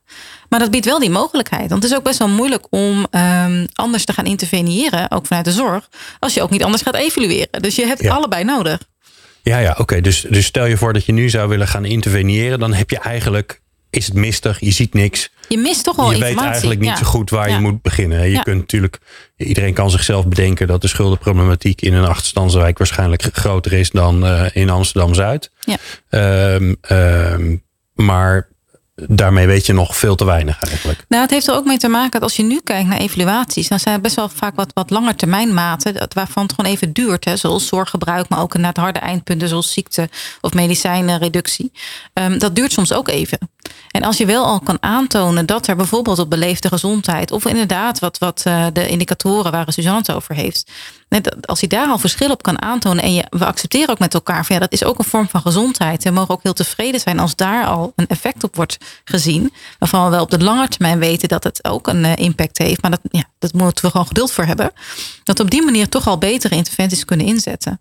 Maar 0.50 0.60
dat 0.60 0.72
biedt 0.72 0.86
wel 0.86 1.00
die 1.00 1.10
mogelijkheid. 1.10 1.70
Want 1.70 1.84
het 1.84 1.92
is 1.92 1.98
ook 1.98 2.04
best 2.04 2.20
wel 2.20 2.28
moeilijk 2.30 2.68
om 2.70 3.08
ehm, 3.12 3.66
anders 3.74 4.06
te 4.06 4.14
gaan 4.14 4.26
interveneren, 4.26 5.12
ook 5.12 5.26
vanuit 5.26 5.46
de 5.46 5.52
zorg, 5.52 5.90
als 6.20 6.34
je 6.34 6.42
ook 6.42 6.50
niet 6.50 6.64
anders 6.64 6.84
gaat 6.84 6.96
evalueren. 6.96 7.62
Dus 7.62 7.76
je 7.76 7.86
hebt 7.86 8.02
Ja. 8.02 8.14
allebei 8.14 8.44
nodig. 8.44 8.80
Ja, 9.48 9.58
ja, 9.58 9.76
oké. 9.78 10.02
Dus, 10.02 10.26
dus 10.30 10.46
stel 10.46 10.66
je 10.66 10.78
voor 10.78 10.94
dat 10.94 11.06
je 11.06 11.12
nu 11.12 11.30
zou 11.30 11.50
willen 11.50 11.68
gaan 11.68 11.86
interveneren... 11.86 12.60
dan 12.60 12.74
heb 12.74 12.90
je 12.90 13.00
eigenlijk, 13.00 13.62
is 13.90 14.06
het 14.06 14.14
mistig, 14.14 14.60
je 14.60 14.72
ziet 14.72 14.94
niks... 14.94 15.30
Je 15.50 15.58
mist 15.58 15.84
toch 15.84 15.96
wel 15.96 16.06
je 16.10 16.16
informatie. 16.16 16.42
weet 16.42 16.52
eigenlijk 16.52 16.80
niet 16.80 16.90
Ja. 16.90 16.96
zo 16.98 17.04
goed 17.06 17.30
waar 17.30 17.50
Ja. 17.50 17.56
je 17.56 17.62
moet 17.62 17.82
beginnen. 17.82 18.24
Je 18.24 18.32
Ja. 18.32 18.42
kunt 18.42 18.58
natuurlijk, 18.60 19.00
iedereen 19.38 19.74
kan 19.74 19.90
zichzelf 19.92 20.28
bedenken 20.28 20.68
dat 20.68 20.82
de 20.82 20.88
schuldenproblematiek 20.88 21.82
in 21.82 21.94
een 21.94 22.06
achterstandswijk 22.06 22.78
waarschijnlijk 22.78 23.30
groter 23.34 23.74
is 23.74 23.90
dan 23.90 24.26
eh, 24.26 24.46
in 24.54 24.70
Amsterdam 24.70 25.14
Zuid. 25.14 25.52
Ja. 25.60 25.78
Ehm, 26.10 26.74
ehm, 26.82 27.56
maar 27.94 28.48
daarmee 29.06 29.48
weet 29.48 29.66
je 29.66 29.74
nog 29.74 29.98
veel 29.98 30.16
te 30.16 30.26
weinig 30.26 30.64
eigenlijk. 30.64 31.06
Nou, 31.08 31.22
het 31.22 31.32
heeft 31.32 31.48
er 31.48 31.54
ook 31.56 31.66
mee 31.66 31.78
te 31.78 31.88
maken 31.88 32.12
dat 32.12 32.22
als 32.22 32.36
je 32.36 32.44
nu 32.44 32.60
kijkt 32.64 32.88
naar 32.90 32.98
evaluaties, 33.00 33.68
dan 33.68 33.80
zijn 33.80 33.96
er 33.96 34.02
best 34.02 34.16
wel 34.16 34.30
vaak 34.30 34.56
wat, 34.56 34.72
wat 34.74 34.90
langer 34.90 35.16
termijn 35.16 35.54
maten, 35.54 35.94
dat- 35.94 36.14
waarvan 36.14 36.44
het 36.44 36.54
gewoon 36.54 36.72
even 36.72 36.94
duurt. 36.94 37.26
Hè, 37.26 37.38
zoals 37.38 37.68
zorggebruik, 37.68 38.30
maar 38.30 38.42
ook 38.42 38.58
naar 38.58 38.68
het 38.68 38.78
harde 38.78 39.00
eindpunten, 39.00 39.48
zoals 39.48 39.72
ziekte 39.74 40.10
of 40.42 40.54
medicijnenreductie. 40.54 41.72
Ehm, 42.14 42.38
dat 42.38 42.56
duurt 42.56 42.72
soms 42.72 42.94
ook 42.94 43.08
even. 43.08 43.38
En 43.92 44.04
als 44.04 44.18
je 44.18 44.26
wel 44.26 44.46
al 44.46 44.60
kan 44.60 44.78
aantonen 44.80 45.46
dat 45.46 45.68
er 45.68 45.76
bijvoorbeeld 45.76 46.20
op 46.20 46.30
beleefde 46.30 46.68
gezondheid, 46.68 47.32
of 47.32 47.46
inderdaad 47.46 48.00
wat, 48.00 48.18
wat 48.18 48.42
eh, 48.46 48.66
de 48.74 48.88
indicatoren 48.88 49.52
waar 49.52 49.74
Suzanne 49.74 50.00
het 50.00 50.12
over 50.12 50.36
heeft, 50.36 50.72
net 51.10 51.48
als 51.48 51.60
je 51.60 51.68
daar 51.68 51.88
al 51.88 51.98
verschil 51.98 52.30
op 52.30 52.44
kan 52.44 52.62
aantonen 52.62 53.04
en 53.04 53.14
je, 53.14 53.24
we 53.30 53.46
accepteren 53.46 53.90
ook 53.90 54.00
met 54.00 54.14
elkaar 54.14 54.46
van 54.46 54.56
ja, 54.56 54.62
dat 54.62 54.72
is 54.72 54.84
ook 54.84 55.00
een 55.00 55.06
vorm 55.06 55.30
van 55.30 55.42
gezondheid. 55.42 56.04
We 56.04 56.10
mogen 56.10 56.34
ook 56.34 56.44
heel 56.44 56.54
tevreden 56.54 57.00
zijn 57.00 57.20
als 57.20 57.36
daar 57.36 57.66
al 57.66 57.94
een 57.96 58.08
effect 58.08 58.44
op 58.44 58.56
wordt 58.56 58.78
gezien. 59.04 59.54
Waarvan 59.80 60.04
we 60.04 60.10
wel 60.10 60.22
op 60.22 60.32
de 60.32 60.44
lange 60.44 60.68
termijn 60.68 61.00
weten 61.00 61.28
dat 61.28 61.44
het 61.44 61.66
ook 61.66 61.88
een 61.88 62.06
eh, 62.06 62.16
impact 62.16 62.58
heeft. 62.58 62.82
Maar 62.82 62.92
dat, 62.92 63.02
ja, 63.12 63.24
dat 63.40 63.54
moeten 63.54 63.86
we 63.86 63.92
gewoon 63.92 64.08
geduld 64.08 64.32
voor 64.32 64.46
hebben. 64.46 64.72
Dat 65.24 65.40
op 65.40 65.50
die 65.50 65.64
manier 65.64 65.90
toch 65.90 66.08
al 66.08 66.18
betere 66.18 66.56
interventies 66.56 67.06
kunnen 67.06 67.26
inzetten. 67.26 67.80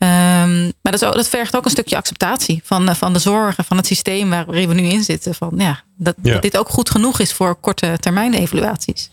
Ehm, 0.00 0.62
maar 0.62 0.92
dat, 0.92 0.94
is 0.94 1.04
ook, 1.04 1.14
dat 1.14 1.28
vergt 1.28 1.56
ook 1.56 1.64
een 1.64 1.70
stukje 1.70 1.96
acceptatie 1.96 2.60
van, 2.64 2.88
eh, 2.88 2.94
van 2.94 3.12
de 3.12 3.18
zorgen, 3.18 3.64
van 3.64 3.76
het 3.76 3.86
systeem 3.86 4.30
waarin 4.30 4.68
we 4.68 4.74
nu 4.74 4.82
in 4.82 5.02
zitten. 5.02 5.34
Van, 5.34 5.52
ja, 5.56 5.82
dat, 5.96 6.14
Ja. 6.22 6.32
dat 6.32 6.42
dit 6.42 6.56
ook 6.56 6.68
goed 6.68 6.90
genoeg 6.90 7.20
is 7.20 7.32
voor 7.32 7.54
korte 7.54 7.96
termijn 7.98 8.34
evaluaties. 8.34 9.10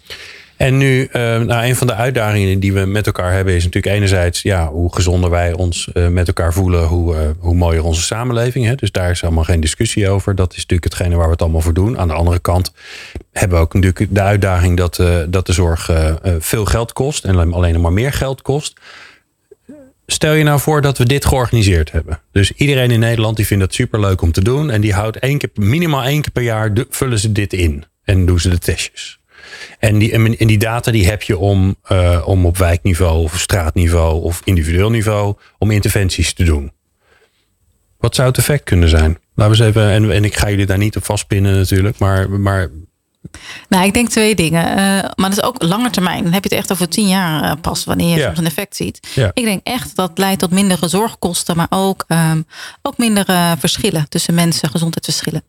En 0.58 0.78
nu, 0.78 1.08
eh, 1.12 1.22
nou, 1.22 1.66
een 1.66 1.76
van 1.76 1.88
de 1.88 1.94
uitdagingen 1.94 2.60
die 2.60 2.74
we 2.74 2.86
met 2.86 3.06
elkaar 3.06 3.34
hebben 3.34 3.54
is 3.54 3.64
natuurlijk 3.64 3.96
enerzijds, 3.96 4.42
ja, 4.42 4.68
hoe 4.68 4.94
gezonder 4.94 5.30
wij 5.30 5.54
ons 5.54 5.90
eh, 5.94 6.08
met 6.08 6.28
elkaar 6.28 6.54
voelen, 6.54 6.84
hoe, 6.84 7.16
eh, 7.16 7.22
hoe 7.40 7.56
mooier 7.56 7.84
onze 7.84 8.02
samenleving. 8.02 8.66
Hè? 8.66 8.76
Dus 8.76 8.92
daar 8.92 9.10
is 9.10 9.24
allemaal 9.24 9.44
geen 9.44 9.60
discussie 9.60 10.10
over. 10.10 10.36
Dat 10.36 10.52
is 10.52 10.58
natuurlijk 10.58 10.84
hetgene 10.94 11.16
waar 11.16 11.26
we 11.26 11.32
het 11.32 11.42
allemaal 11.42 11.62
voor 11.62 11.74
doen. 11.74 11.98
Aan 11.98 12.08
de 12.08 12.14
andere 12.14 12.40
kant 12.40 12.72
hebben 13.32 13.58
we 13.58 13.64
ook 13.64 13.74
natuurlijk 13.74 14.16
de 14.16 14.22
uitdaging 14.22 14.78
dat, 14.78 15.02
dat 15.30 15.46
de 15.46 15.54
zorg 15.54 15.92
veel 16.40 16.66
geld 16.66 16.94
kost 16.94 17.24
en 17.24 17.54
alleen 17.54 17.82
maar 17.82 17.94
meer 17.94 18.14
geld 18.14 18.42
kost. 18.42 18.80
Stel 20.10 20.34
je 20.34 20.44
nou 20.44 20.60
voor 20.60 20.82
dat 20.82 20.98
we 20.98 21.06
dit 21.06 21.26
georganiseerd 21.26 21.92
hebben. 21.92 22.22
Dus 22.32 22.52
iedereen 22.52 22.92
in 22.92 23.00
Nederland 23.00 23.36
die 23.36 23.46
vindt 23.46 23.64
het 23.64 23.74
superleuk 23.74 24.22
om 24.22 24.32
te 24.32 24.44
doen. 24.44 24.70
En 24.70 24.82
die 24.82 24.94
houdt 24.94 25.18
één 25.18 25.38
keer, 25.38 25.50
minimaal 25.54 26.04
één 26.04 26.22
keer 26.22 26.32
per 26.32 26.44
jaar 26.44 26.72
vullen 26.90 27.20
ze 27.20 27.32
dit 27.32 27.54
in. 27.54 27.86
En 28.04 28.26
doen 28.26 28.40
ze 28.40 28.50
de 28.50 28.58
testjes. 28.58 29.20
En 29.80 29.98
die, 29.98 30.12
en 30.38 30.48
die 30.48 30.58
data 30.58 30.92
die 30.92 31.08
heb 31.08 31.22
je 31.22 31.38
om, 31.38 31.76
eh, 31.84 32.24
om 32.26 32.46
op 32.46 32.58
wijkniveau 32.58 33.24
of 33.24 33.40
straatniveau 33.40 34.24
of 34.24 34.42
individueel 34.44 34.90
niveau 34.90 35.36
om 35.58 35.72
interventies 35.72 36.34
te 36.34 36.44
doen. 36.44 36.72
Wat 37.98 38.16
zou 38.16 38.28
het 38.28 38.38
effect 38.38 38.64
kunnen 38.64 38.90
zijn? 38.90 39.18
Laten 39.36 39.58
we 39.58 39.64
eens 39.64 39.76
even, 39.76 39.90
en, 39.92 40.12
en 40.12 40.24
ik 40.24 40.36
ga 40.36 40.50
jullie 40.50 40.66
daar 40.66 40.78
niet 40.78 40.96
op 40.96 41.06
vastpinnen 41.06 41.56
natuurlijk, 41.56 41.98
maar, 41.98 42.30
maar 42.30 42.70
Nou, 43.70 43.86
ik 43.86 43.94
denk 43.94 44.10
twee 44.10 44.36
dingen. 44.36 44.70
Uh, 44.70 44.76
maar 45.16 45.30
dat 45.30 45.32
is 45.32 45.42
ook 45.42 45.64
langer 45.64 45.92
termijn. 45.92 46.24
Dan 46.24 46.34
heb 46.34 46.44
je 46.44 46.50
het 46.50 46.58
echt 46.58 46.72
over 46.72 46.90
tien 46.90 47.08
jaar 47.08 47.44
uh, 47.44 47.52
pas 47.62 47.84
wanneer 47.84 48.18
je 48.18 48.24
soms 48.24 48.38
een 48.38 48.46
effect 48.46 48.76
ziet. 48.76 49.00
Ja. 49.16 49.32
Ik 49.34 49.44
denk 49.44 49.62
echt 49.64 49.96
dat 49.96 50.12
leidt 50.16 50.40
tot 50.40 50.52
mindere 50.52 50.88
zorgkosten, 50.88 51.56
maar 51.56 51.68
ook, 51.70 52.06
um, 52.08 52.46
ook 52.82 52.98
mindere 52.98 53.56
verschillen 53.60 54.10
tussen 54.10 54.34
mensen, 54.34 54.70
gezondheidsverschillen. 54.70 55.44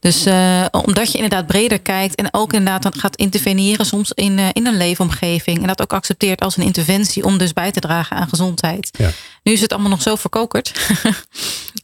Dus 0.00 0.26
omdat 0.70 1.12
je 1.12 1.18
inderdaad 1.18 1.46
breder 1.46 1.80
kijkt 1.80 2.14
en 2.14 2.28
ook 2.30 2.52
inderdaad 2.52 2.82
dan 2.82 2.94
gaat 2.94 3.16
interveneren 3.16 3.86
soms 3.86 4.12
in, 4.12 4.38
in 4.52 4.66
een 4.66 4.76
leefomgeving. 4.76 5.60
En 5.60 5.66
dat 5.66 5.82
ook 5.82 5.92
accepteert 5.92 6.40
als 6.40 6.56
een 6.56 6.64
interventie 6.64 7.24
om 7.24 7.38
dus 7.38 7.52
bij 7.52 7.70
te 7.70 7.80
dragen 7.80 8.16
aan 8.16 8.28
gezondheid. 8.28 8.88
Ja. 8.98 9.10
Nu 9.42 9.52
is 9.52 9.60
het 9.60 9.72
allemaal 9.72 9.90
nog 9.90 10.02
zo 10.02 10.16
verkokerd. 10.16 10.72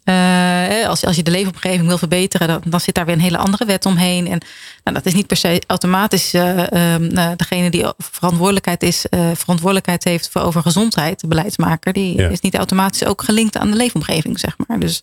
als, 0.87 1.05
als 1.05 1.17
je 1.17 1.23
de 1.23 1.31
leefomgeving 1.31 1.87
wil 1.87 1.99
verbeteren, 1.99 2.49
dan, 2.49 2.61
dan 2.65 2.81
zit 2.81 2.95
daar 2.95 3.05
weer 3.05 3.15
een 3.15 3.21
hele 3.21 3.39
andere 3.39 3.65
wet 3.65 3.87
omheen. 3.87 4.27
En 4.27 4.41
nou, 4.85 4.97
dat 4.97 5.07
is 5.07 5.15
niet 5.15 5.27
per 5.27 5.37
se 5.37 5.63
automatisch 5.67 6.35
uh, 6.35 6.63
degene 7.37 7.71
die 7.71 7.87
verantwoordelijkheid, 7.99 8.83
is, 8.83 9.07
uh, 9.11 9.31
verantwoordelijkheid 9.35 10.05
heeft 10.05 10.29
voor 10.31 10.41
over 10.43 10.63
gezondheid, 10.63 11.21
de 11.21 11.27
beleidsmaker, 11.27 11.93
die 11.93 12.17
Ja. 12.17 12.29
is 12.29 12.41
niet 12.41 12.57
automatisch 12.57 13.05
ook 13.05 13.23
gelinkt 13.23 13.57
aan 13.57 13.71
de 13.71 13.77
leefomgeving, 13.77 14.39
zeg 14.39 14.57
maar. 14.67 14.79
Dus, 14.79 15.03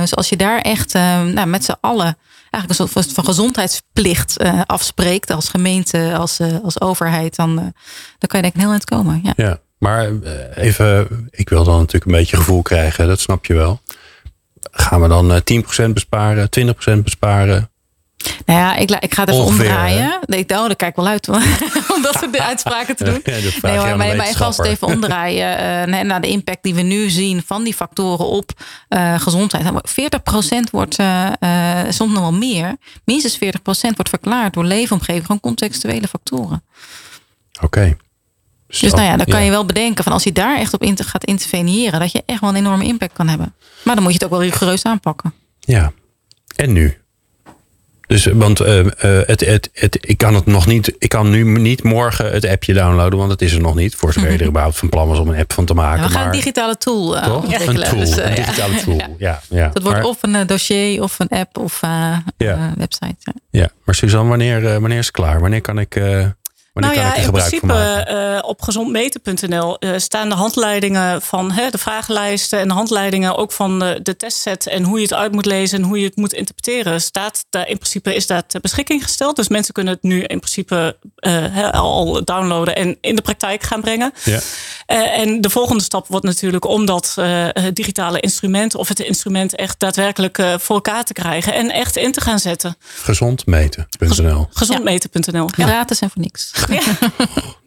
dus 0.00 0.14
als 0.16 0.28
je 0.28 0.36
daar 0.36 0.60
echt 0.60 0.92
nou, 0.92 1.46
met 1.46 1.64
z'n 1.64 1.76
allen 1.80 2.16
eigenlijk 2.50 2.80
een 2.80 2.88
soort 2.88 3.12
van 3.12 3.24
gezondheidsplicht 3.24 4.36
afspreekt 4.66 5.30
als 5.30 5.48
gemeente, 5.48 6.14
als, 6.16 6.38
als 6.62 6.80
overheid, 6.80 7.36
dan, 7.36 7.54
dan 7.54 8.28
kan 8.28 8.40
je 8.40 8.42
denk 8.42 8.54
ik 8.54 8.60
heel 8.60 8.70
eind 8.70 8.84
komen. 8.84 9.20
Ja. 9.24 9.32
Ja, 9.36 9.58
maar 9.78 10.10
even, 10.54 11.28
ik 11.30 11.48
wil 11.48 11.64
dan 11.64 11.76
natuurlijk 11.76 12.04
een 12.04 12.18
beetje 12.18 12.36
gevoel 12.36 12.62
krijgen, 12.62 13.06
dat 13.06 13.20
snap 13.20 13.44
je 13.44 13.54
wel. 13.54 13.80
Gaan 14.80 15.00
we 15.02 15.08
dan 15.08 15.32
uh, 15.32 15.62
10% 15.88 15.90
besparen, 15.92 16.48
20% 16.58 16.98
besparen? 17.02 17.70
Nou 18.46 18.58
ja, 18.58 18.76
ik, 18.76 18.90
ik 18.90 19.14
ga 19.14 19.20
het 19.20 19.30
even 19.30 19.44
Ongeveer, 19.44 19.66
omdraaien. 19.66 20.18
Nee, 20.26 20.42
oh, 20.42 20.48
daar 20.48 20.76
kijk 20.76 20.90
ik 20.90 20.96
wel 20.96 21.06
uit 21.06 21.26
hoor. 21.26 21.42
om 21.94 22.02
dat 22.02 22.14
soort 22.14 22.38
uitspraken 22.38 22.96
te 22.96 23.04
doen. 23.10 23.20
Ja, 23.24 23.32
nee, 23.62 23.76
hoor, 23.76 23.96
maar, 23.96 24.16
maar 24.16 24.28
ik 24.28 24.36
ga 24.36 24.48
het 24.48 24.64
even 24.64 24.86
omdraaien. 24.86 25.88
Uh, 25.88 26.02
naar 26.02 26.20
de 26.20 26.28
impact 26.28 26.62
die 26.62 26.74
we 26.74 26.82
nu 26.82 27.10
zien 27.10 27.42
van 27.46 27.64
die 27.64 27.74
factoren 27.74 28.26
op 28.26 28.50
uh, 28.88 29.20
gezondheid. 29.20 29.64
40% 29.64 30.70
wordt 30.70 30.98
uh, 30.98 31.30
soms 31.88 32.12
nog 32.12 32.20
wel 32.20 32.32
meer. 32.32 32.76
Minstens 33.04 33.38
40% 33.38 33.38
wordt 33.70 34.08
verklaard 34.08 34.54
door 34.54 34.64
leefomgeving. 34.64 35.26
Gewoon 35.26 35.40
contextuele 35.40 36.08
factoren. 36.08 36.62
Oké. 37.56 37.64
Okay. 37.64 37.96
Dus 38.68 38.92
nou 38.92 39.02
ja, 39.02 39.16
dan 39.16 39.26
kan 39.26 39.44
je 39.44 39.50
wel 39.50 39.64
bedenken 39.64 40.04
van 40.04 40.12
als 40.12 40.22
je 40.22 40.32
daar 40.32 40.58
echt 40.58 40.74
op 40.74 40.82
inter 40.82 41.04
gaat 41.04 41.24
interveneren, 41.24 42.00
dat 42.00 42.12
je 42.12 42.22
echt 42.26 42.40
wel 42.40 42.50
een 42.50 42.56
enorme 42.56 42.84
impact 42.84 43.12
kan 43.12 43.28
hebben. 43.28 43.54
Maar 43.84 43.94
dan 43.94 44.04
moet 44.04 44.12
je 44.12 44.18
het 44.18 44.26
ook 44.32 44.38
wel 44.38 44.48
rigoureus 44.48 44.82
aanpakken. 44.82 45.32
Ja. 45.60 45.92
En 46.56 46.72
nu? 46.72 46.96
Dus, 48.08 48.24
want 48.24 48.60
uh, 48.60 48.78
uh, 48.78 48.90
het, 49.00 49.40
het, 49.40 49.70
het, 49.72 49.98
ik 50.00 50.18
kan 50.18 50.34
het 50.34 50.46
nog 50.46 50.66
niet. 50.66 50.94
Ik 50.98 51.08
kan 51.08 51.30
nu 51.30 51.58
niet 51.58 51.82
morgen 51.82 52.32
het 52.32 52.46
appje 52.46 52.72
downloaden, 52.72 53.18
want 53.18 53.30
het 53.30 53.42
is 53.42 53.52
er 53.52 53.60
nog 53.60 53.74
niet. 53.74 53.94
Voor 53.94 54.12
zover 54.12 54.32
je 54.32 54.38
er 54.38 54.46
überhaupt 54.46 54.78
van 54.78 54.88
plan 54.88 55.08
was 55.08 55.18
om 55.18 55.28
een 55.28 55.38
app 55.38 55.52
van 55.52 55.64
te 55.64 55.74
maken. 55.74 56.00
Ja, 56.00 56.06
we 56.06 56.12
gaan 56.12 56.22
maar, 56.24 56.32
een 56.32 56.38
digitale 56.38 56.76
tool 56.76 57.16
uh, 57.16 57.34
ontwikkelen. 57.34 57.84
Een 57.84 57.90
tool, 57.90 57.98
Dus, 57.98 58.16
een 58.16 58.34
digitale 58.34 58.72
ja. 58.76 58.80
tool. 58.80 59.16
Ja. 59.18 59.70
Dat 59.72 59.82
wordt 59.82 59.98
maar, 59.98 60.06
of 60.06 60.18
een 60.20 60.46
dossier 60.46 61.02
of 61.02 61.18
een 61.18 61.28
app 61.28 61.58
of 61.58 61.80
ja. 62.36 62.72
website. 62.76 63.34
Ja. 63.50 63.68
maar 63.84 63.94
Suzanne, 63.94 64.28
wanneer, 64.28 64.80
wanneer 64.80 64.98
is 64.98 65.06
het 65.06 65.14
klaar? 65.14 65.40
Wanneer 65.40 65.60
kan 65.60 65.78
ik. 65.78 66.00
Nou 66.80 66.94
ja, 66.94 67.14
in 67.14 67.30
principe 67.30 68.06
uh, 68.10 68.48
op 68.48 68.62
gezondmeten.nl 68.62 69.76
uh, 69.80 69.90
staan 69.96 70.28
de 70.28 70.34
handleidingen 70.34 71.22
van 71.22 71.50
hè, 71.50 71.70
de 71.70 71.78
vragenlijsten 71.78 72.58
en 72.58 72.68
de 72.68 72.74
handleidingen 72.74 73.36
ook 73.36 73.52
van 73.52 73.78
de, 73.78 74.00
de 74.02 74.16
testset 74.16 74.66
en 74.66 74.82
hoe 74.82 74.96
je 74.96 75.02
het 75.02 75.14
uit 75.14 75.32
moet 75.32 75.46
lezen 75.46 75.78
en 75.78 75.84
hoe 75.84 75.98
je 75.98 76.06
het 76.06 76.16
moet 76.16 76.32
interpreteren. 76.32 77.00
Staat 77.00 77.44
daar 77.50 77.68
in 77.68 77.78
principe 77.78 78.14
is 78.14 78.26
dat 78.26 78.44
ter 78.48 78.60
beschikking 78.60 79.02
gesteld. 79.02 79.36
Dus 79.36 79.48
mensen 79.48 79.74
kunnen 79.74 79.92
het 79.92 80.02
nu 80.02 80.22
in 80.22 80.38
principe 80.38 80.96
uh, 81.20 81.70
al 81.70 82.24
downloaden 82.24 82.76
en 82.76 82.98
in 83.00 83.16
de 83.16 83.22
praktijk 83.22 83.62
gaan 83.62 83.80
brengen. 83.80 84.12
Ja. 84.24 84.40
en 84.86 85.40
de 85.40 85.50
volgende 85.50 85.82
stap 85.82 86.06
wordt 86.08 86.24
natuurlijk 86.24 86.64
om 86.64 86.86
dat 86.86 87.14
digitale 87.72 88.20
instrument 88.20 88.74
of 88.74 88.88
het 88.88 89.00
instrument 89.00 89.54
echt 89.54 89.80
daadwerkelijk 89.80 90.42
voor 90.58 90.74
elkaar 90.74 91.04
te 91.04 91.12
krijgen 91.12 91.54
en 91.54 91.70
echt 91.70 91.96
in 91.96 92.12
te 92.12 92.20
gaan 92.20 92.38
zetten. 92.38 92.76
Gezondmeten.nl. 92.80 94.48
Gezondmeten.nl. 94.50 95.48
Ja. 95.56 95.66
Gratis 95.66 96.00
en 96.00 96.10
voor 96.10 96.22
niks. 96.22 96.50
Ja. 96.68 96.82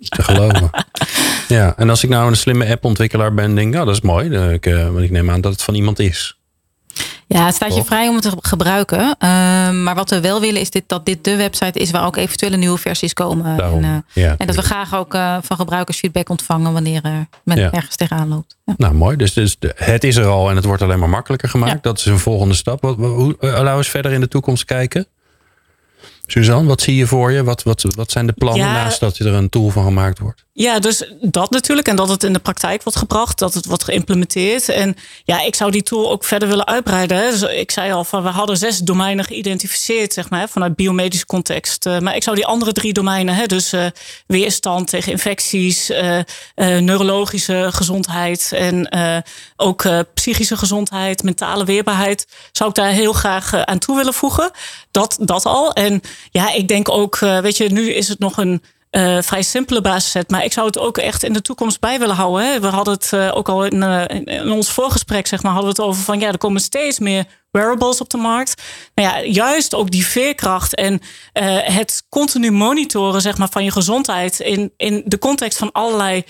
te 0.16 0.24
geloven. 0.24 0.70
Ja, 1.48 1.74
en 1.78 1.90
als 1.90 2.04
ik 2.04 2.10
nou 2.10 2.28
een 2.28 2.38
slimme 2.38 2.70
appontwikkelaar 2.70 3.34
ben, 3.34 3.56
denk 3.56 3.68
ik, 3.68 3.74
nou, 3.74 3.86
dat 3.86 3.96
is 3.96 4.02
mooi. 4.02 4.52
Ik, 4.54 4.66
uh, 4.66 4.84
want 4.84 5.04
ik 5.04 5.12
neem 5.12 5.30
aan 5.30 5.42
dat 5.42 5.52
het 5.52 5.62
van 5.62 5.76
iemand 5.76 6.00
is. 6.00 6.36
Ja, 7.28 7.46
het 7.46 7.56
staat 7.56 7.76
je 7.76 7.84
vrij 7.84 8.08
om 8.08 8.16
het 8.16 8.24
te 8.24 8.32
gebruiken. 8.42 9.00
Uh, 9.00 9.10
maar 9.70 9.96
wat 9.96 10.10
we 10.10 10.22
wel 10.22 10.42
willen 10.42 10.62
is 10.62 10.70
dit, 10.70 10.84
dat 10.88 11.06
dit 11.06 11.24
de 11.24 11.36
website 11.36 11.80
is 11.80 11.92
waar 11.92 12.06
ook 12.06 12.16
eventuele 12.16 12.58
nieuwe 12.58 12.78
versies 12.78 13.14
komen. 13.14 13.58
Daarom, 13.58 13.84
en, 13.84 14.04
uh, 14.16 14.24
ja, 14.24 14.36
en, 14.38 14.48
dat 14.48 14.56
we 14.56 14.62
graag 14.62 14.96
ook 14.96 15.14
uh, 15.14 15.38
van 15.42 15.58
gebruikers 15.58 16.00
feedback 16.00 16.30
ontvangen 16.30 16.74
wanneer 16.74 17.02
men 17.44 17.58
ja. 17.58 17.72
ergens 17.72 17.96
tegenaan 17.96 18.28
loopt. 18.28 18.58
Ja. 18.66 18.74
Nou, 18.78 18.94
mooi. 18.94 19.18
Dus, 19.18 19.34
dus 19.34 19.58
het 19.76 20.04
is 20.04 20.16
er 20.16 20.26
al 20.26 20.50
en 20.50 20.56
het 20.56 20.66
wordt 20.66 20.82
alleen 20.82 21.00
maar 21.00 21.10
makkelijker 21.10 21.50
gemaakt. 21.50 21.84
Dat 21.84 21.98
is 21.98 22.06
een 22.06 22.20
volgende 22.20 22.54
stap. 22.54 22.82
Wat, 22.82 22.96
hoe, 22.98 23.36
laten 23.40 23.64
we 23.64 23.70
eens 23.70 23.90
verder 23.90 24.12
in 24.12 24.22
de 24.22 24.28
toekomst 24.28 24.66
kijken. 24.66 25.08
Suzanne, 26.32 26.68
wat 26.68 26.82
zie 26.82 26.96
je 26.96 27.08
voor 27.08 27.32
je? 27.32 27.44
Wat, 27.44 27.64
wat, 27.64 27.86
wat 27.96 28.12
zijn 28.12 28.28
de 28.28 28.34
plannen 28.34 28.66
ja, 28.66 28.74
naast 28.74 29.00
dat 29.00 29.18
er 29.18 29.34
een 29.34 29.50
tool 29.50 29.70
van 29.70 29.84
gemaakt 29.84 30.20
wordt? 30.20 30.46
Ja, 30.62 30.80
dus 30.80 31.04
dat 31.22 31.52
natuurlijk. 31.52 31.88
En 31.88 31.96
dat 31.96 32.10
het 32.10 32.24
in 32.24 32.34
de 32.34 32.40
praktijk 32.40 32.84
wordt 32.84 32.98
gebracht. 33.00 33.40
Dat 33.40 33.54
het 33.54 33.66
wordt 33.66 33.84
geïmplementeerd. 33.84 34.70
En 34.70 34.96
ja, 35.24 35.42
ik 35.42 35.56
zou 35.56 35.72
die 35.72 35.84
tool 35.84 36.12
ook 36.12 36.24
verder 36.24 36.48
willen 36.48 36.68
uitbreiden. 36.68 37.32
Dus 37.32 37.42
ik 37.42 37.72
zei 37.72 37.92
al, 37.92 38.04
van, 38.04 38.24
we 38.24 38.30
hadden 38.30 38.58
zes 38.58 38.78
domeinen 38.78 39.26
geïdentificeerd, 39.26 40.14
zeg 40.14 40.30
maar, 40.30 40.50
vanuit 40.50 40.76
biomedische 40.76 41.26
context. 41.26 41.86
Uh, 41.86 42.00
maar 42.00 42.16
ik 42.16 42.24
zou 42.24 42.36
die 42.36 42.46
andere 42.46 42.72
drie 42.72 42.94
domeinen, 42.94 43.36
hè, 43.36 43.46
dus 43.46 43.74
uh, 43.74 43.86
weerstand 44.28 44.88
tegen 44.88 45.12
infecties, 45.12 45.90
uh, 45.90 46.20
neurologische 46.56 47.68
gezondheid 47.72 48.52
en 48.52 48.90
ook 49.56 49.86
psychische 50.14 50.58
gezondheid, 50.58 51.24
mentale 51.24 51.66
weerbaarheid, 51.66 52.28
zou 52.52 52.70
ik 52.70 52.76
daar 52.76 52.92
heel 52.92 53.14
graag 53.14 53.66
aan 53.66 53.80
toe 53.80 53.96
willen 53.96 54.14
voegen. 54.14 54.52
Dat, 54.92 55.18
dat 55.22 55.46
al. 55.46 55.74
En 55.74 56.02
ja, 56.32 56.54
ik 56.54 56.68
denk 56.68 56.90
ook, 56.90 57.18
weet 57.20 57.58
je, 57.58 57.70
nu 57.70 57.94
is 57.94 58.08
het 58.08 58.20
nog 58.20 58.38
een 58.38 58.62
uh, 58.92 59.22
vrij 59.22 59.42
simpele 59.42 59.82
basiszet. 59.82 60.30
Maar 60.30 60.44
ik 60.44 60.54
zou 60.54 60.68
het 60.68 60.78
ook 60.78 60.98
echt 60.98 61.24
in 61.24 61.34
de 61.34 61.42
toekomst 61.42 61.80
bij 61.80 62.00
willen 62.00 62.16
houden. 62.16 62.46
Hè. 62.46 62.60
We 62.60 62.68
hadden 62.68 62.94
het 62.94 63.12
uh, 63.14 63.32
ook 63.34 63.50
al 63.50 63.66
in, 63.66 63.76
uh, 63.76 64.04
in, 64.08 64.52
ons 64.52 64.72
voorgesprek, 64.72 65.28
zeg 65.28 65.44
maar, 65.44 65.52
hadden 65.52 65.76
we 65.76 65.82
het 65.82 65.90
over 65.90 66.04
van 66.04 66.20
ja, 66.20 66.28
er 66.28 66.38
komen 66.38 66.62
steeds 66.62 67.00
meer 67.00 67.26
wearables 67.52 68.02
op 68.02 68.10
de 68.10 68.18
markt. 68.18 68.62
Nou 68.96 69.10
ja, 69.10 69.24
juist 69.24 69.76
ook 69.76 69.92
die 69.92 70.06
veerkracht 70.06 70.76
en 70.76 71.02
het 71.64 72.04
continu 72.10 72.52
monitoren, 72.52 73.22
zeg 73.22 73.38
maar, 73.38 73.50
van 73.50 73.64
je 73.64 73.72
gezondheid 73.72 74.40
in, 74.40 74.74
in 74.78 75.02
de 75.06 75.18
context 75.18 75.58
van 75.58 75.72
allerlei 75.72 76.24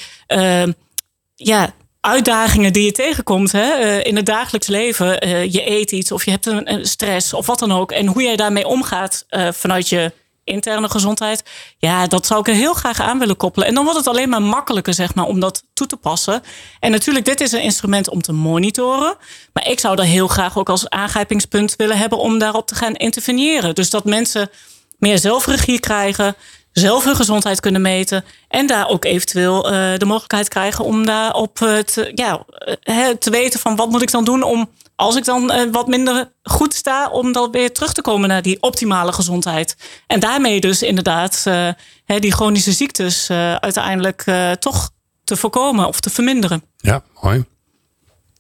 ja, 1.35 1.73
uitdagingen 1.99 2.73
die 2.73 2.85
je 2.85 2.91
tegenkomt 2.91 3.51
hè, 3.51 3.99
in 3.99 4.15
het 4.15 4.25
dagelijks 4.25 4.67
leven. 4.67 5.07
je 5.51 5.69
eet 5.69 5.91
iets 5.91 6.11
of 6.11 6.25
je 6.25 6.31
hebt 6.31 6.45
een, 6.45 6.85
stress 6.85 7.33
of 7.33 7.45
wat 7.45 7.59
dan 7.59 7.71
ook. 7.71 7.91
En 7.91 8.07
hoe 8.07 8.23
jij 8.23 8.35
daarmee 8.35 8.67
omgaat 8.67 9.25
vanuit 9.51 9.89
je 9.89 10.11
interne 10.43 10.89
gezondheid. 10.89 11.43
Ja, 11.77 12.07
dat 12.07 12.25
zou 12.25 12.39
ik 12.39 12.47
er 12.47 12.53
heel 12.53 12.73
graag 12.73 12.99
aan 12.99 13.19
willen 13.19 13.37
koppelen. 13.37 13.67
En 13.67 13.73
dan 13.73 13.83
wordt 13.83 13.99
het 13.99 14.07
alleen 14.07 14.29
maar 14.29 14.41
makkelijker, 14.41 14.93
zeg 14.93 15.15
maar, 15.15 15.25
om 15.25 15.39
dat 15.39 15.63
toe 15.73 15.87
te 15.87 15.97
passen. 15.97 16.41
En 16.79 16.91
natuurlijk, 16.91 17.25
dit 17.25 17.41
is 17.41 17.51
een 17.51 17.61
instrument 17.61 18.09
om 18.09 18.21
te 18.21 18.33
monitoren. 18.33 19.15
Maar 19.53 19.67
ik 19.67 19.79
zou 19.79 19.97
er 19.97 20.03
heel 20.03 20.27
graag 20.27 20.57
ook 20.57 20.69
als 20.69 20.89
aangrijpingspunt 20.89 21.75
willen 21.75 21.97
hebben 21.97 22.17
om 22.17 22.39
daarop 22.39 22.67
te 22.67 22.75
gaan 22.75 22.95
interveneren. 22.95 23.75
Dus 23.75 23.89
dat 23.89 24.05
mensen 24.05 24.49
meer 24.97 25.17
zelfregie 25.17 25.79
krijgen, 25.79 26.35
zelf 26.71 27.03
hun 27.03 27.15
gezondheid 27.15 27.59
kunnen 27.59 27.81
meten. 27.81 28.23
En 28.47 28.67
daar 28.67 28.87
ook 28.87 29.05
eventueel 29.05 29.65
uh, 29.65 29.97
de 29.97 30.05
mogelijkheid 30.05 30.47
krijgen 30.47 30.85
om 30.85 31.05
daarop 31.05 31.59
uh, 31.59 31.77
te, 31.77 32.11
ja, 32.15 32.45
uh, 32.83 33.07
te 33.07 33.29
weten 33.29 33.59
van 33.59 33.75
wat 33.75 33.89
moet 33.89 34.01
ik 34.01 34.11
dan 34.11 34.25
doen 34.25 34.43
om 34.43 34.69
als 35.01 35.15
ik 35.15 35.25
dan 35.25 35.51
uh, 35.51 35.71
wat 35.71 35.87
minder 35.87 36.31
goed 36.43 36.73
sta, 36.73 37.09
om 37.09 37.31
dan 37.31 37.51
weer 37.51 37.73
terug 37.73 37.93
te 37.93 38.01
komen 38.01 38.29
naar 38.29 38.41
die 38.41 38.61
optimale 38.61 39.11
gezondheid. 39.11 39.75
En 40.07 40.19
daarmee 40.19 40.59
dus 40.59 40.83
inderdaad 40.83 41.43
uh, 41.47 41.69
hè, 42.05 42.19
die 42.19 42.31
chronische 42.31 42.71
ziektes 42.71 43.29
uh, 43.29 43.55
uiteindelijk 43.55 44.23
toch 44.59 44.89
te 45.23 45.37
voorkomen 45.37 45.87
of 45.87 45.99
te 45.99 46.09
verminderen. 46.09 46.63
Ja, 46.77 47.03
mooi. 47.21 47.45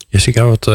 Jessica, 0.07 0.43
wat 0.43 0.65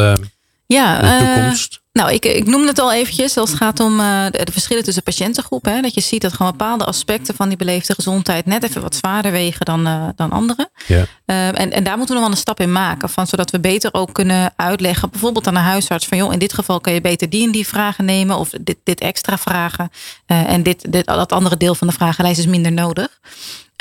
ja, 0.65 1.01
de 1.01 1.25
toekomst? 1.25 1.81
Nou, 1.97 2.11
ik, 2.11 2.25
ik 2.25 2.45
noemde 2.45 2.67
het 2.67 2.79
al 2.79 2.93
eventjes 2.93 3.37
als 3.37 3.49
het 3.49 3.59
gaat 3.59 3.79
om 3.79 3.99
uh, 3.99 4.25
de, 4.31 4.51
verschillen 4.51 4.83
tussen 4.83 5.03
patiëntengroepen. 5.03 5.73
Hè, 5.73 5.81
dat 5.81 5.93
je 5.93 6.01
ziet 6.01 6.21
dat 6.21 6.33
gewoon 6.33 6.51
bepaalde 6.51 6.85
aspecten 6.85 7.35
van 7.35 7.47
die 7.47 7.57
beleefde 7.57 7.93
gezondheid 7.93 8.45
net 8.45 8.63
even 8.63 8.81
wat 8.81 8.95
zwaarder 8.95 9.31
wegen 9.31 9.65
dan, 9.65 9.87
uh, 9.87 10.07
dan 10.15 10.31
andere. 10.31 10.69
Ja. 10.87 11.05
Uh, 11.25 11.59
en, 11.59 11.71
en 11.71 11.83
daar 11.83 11.97
moeten 11.97 12.15
we 12.15 12.21
nog 12.21 12.21
wel 12.21 12.31
een 12.31 12.37
stap 12.37 12.59
in 12.59 12.71
maken. 12.71 13.09
Van, 13.09 13.27
zodat 13.27 13.51
we 13.51 13.59
beter 13.59 13.93
ook 13.93 14.13
kunnen 14.13 14.53
uitleggen, 14.55 15.09
bijvoorbeeld 15.09 15.47
aan 15.47 15.55
een 15.55 15.61
huisarts, 15.61 16.07
van 16.07 16.17
joh, 16.17 16.33
in 16.33 16.39
dit 16.39 16.53
geval 16.53 16.81
kan 16.81 16.93
je 16.93 17.01
beter 17.01 17.29
die 17.29 17.45
en 17.45 17.51
die 17.51 17.67
vragen 17.67 18.05
nemen. 18.05 18.37
Of 18.37 18.49
dit, 18.61 18.77
dit 18.83 18.99
extra 18.99 19.37
vragen. 19.37 19.89
en 20.25 20.63
dit, 20.63 20.91
dit, 20.91 21.05
dat 21.05 21.31
andere 21.31 21.57
deel 21.57 21.75
van 21.75 21.87
de 21.87 21.93
vragenlijst 21.93 22.39
is 22.39 22.47
minder 22.47 22.71
nodig. 22.71 23.19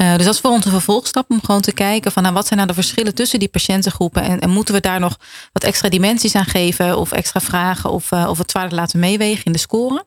Uh, 0.03 0.17
dus 0.17 0.25
dat 0.25 0.35
is 0.35 0.41
voor 0.41 0.51
ons 0.51 0.65
een 0.65 0.71
vervolgstap 0.71 1.31
om 1.31 1.41
gewoon 1.45 1.61
te 1.61 1.73
kijken 1.73 2.13
van 2.13 2.23
nou, 2.23 2.35
wat 2.35 2.47
zijn 2.47 2.59
nou 2.59 2.71
de 2.71 2.75
verschillen 2.75 3.15
tussen 3.15 3.39
die 3.39 3.49
patiëntengroepen 3.49 4.23
en, 4.23 4.41
en 4.41 4.51
moeten 4.51 4.75
we 4.75 4.81
daar 4.81 5.01
nog 5.01 5.19
wat 5.53 5.65
extra 5.65 5.89
dimensies 5.89 6.35
aan 6.35 6.45
geven 6.45 6.99
of 6.99 7.13
extra 7.13 7.41
vragen 7.41 7.91
of, 7.91 8.13
uh, 8.13 8.27
of 8.29 8.39
het 8.39 8.51
zwaarder 8.51 8.79
laten 8.79 8.99
meewegen 8.99 9.45
in 9.45 9.53
de 9.53 9.59
score. 9.59 10.05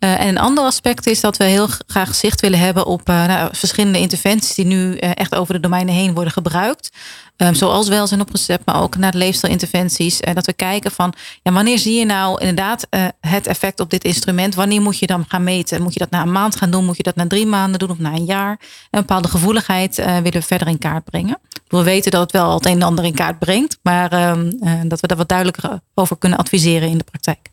En 0.00 0.28
een 0.28 0.38
ander 0.38 0.64
aspect 0.64 1.06
is 1.06 1.20
dat 1.20 1.36
we 1.36 1.44
heel 1.44 1.68
graag 1.86 2.14
zicht 2.14 2.40
willen 2.40 2.58
hebben 2.58 2.86
op 2.86 3.06
nou, 3.06 3.48
verschillende 3.52 3.98
interventies 3.98 4.54
die 4.54 4.64
nu 4.64 4.96
echt 4.96 5.34
over 5.34 5.54
de 5.54 5.60
domeinen 5.60 5.94
heen 5.94 6.14
worden 6.14 6.32
gebruikt. 6.32 6.90
Um, 7.36 7.54
zoals 7.54 7.88
welzijn 7.88 8.20
op 8.20 8.30
recept, 8.30 8.66
maar 8.66 8.82
ook 8.82 8.96
naar 8.96 9.12
de 9.12 9.18
leefstijlinterventies. 9.18 10.20
En 10.20 10.34
dat 10.34 10.46
we 10.46 10.52
kijken 10.52 10.90
van 10.90 11.14
ja, 11.42 11.52
wanneer 11.52 11.78
zie 11.78 11.98
je 11.98 12.04
nou 12.04 12.40
inderdaad 12.40 12.86
het 13.20 13.46
effect 13.46 13.80
op 13.80 13.90
dit 13.90 14.04
instrument? 14.04 14.54
Wanneer 14.54 14.80
moet 14.80 14.98
je 14.98 15.06
dan 15.06 15.24
gaan 15.28 15.44
meten? 15.44 15.82
Moet 15.82 15.92
je 15.92 15.98
dat 15.98 16.10
na 16.10 16.22
een 16.22 16.32
maand 16.32 16.56
gaan 16.56 16.70
doen? 16.70 16.84
Moet 16.84 16.96
je 16.96 17.02
dat 17.02 17.16
na 17.16 17.26
drie 17.26 17.46
maanden 17.46 17.78
doen 17.78 17.90
of 17.90 17.98
na 17.98 18.12
een 18.12 18.24
jaar? 18.24 18.60
Een 18.90 19.00
bepaalde 19.00 19.28
gevoeligheid 19.28 19.96
willen 19.96 20.32
we 20.32 20.42
verder 20.42 20.68
in 20.68 20.78
kaart 20.78 21.04
brengen. 21.04 21.38
We 21.70 21.82
weten 21.82 22.10
dat 22.10 22.20
het 22.20 22.32
wel 22.32 22.54
het 22.54 22.66
een 22.66 22.72
en 22.72 22.82
ander 22.82 23.04
in 23.04 23.14
kaart 23.14 23.38
brengt, 23.38 23.78
maar 23.82 24.12
ehm, 24.12 24.88
dat 24.88 25.00
we 25.00 25.06
daar 25.06 25.16
wat 25.16 25.28
duidelijker 25.28 25.80
over 25.94 26.18
kunnen 26.18 26.38
adviseren 26.38 26.88
in 26.88 26.98
de 26.98 27.04
praktijk. 27.04 27.48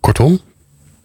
Kortom, 0.00 0.40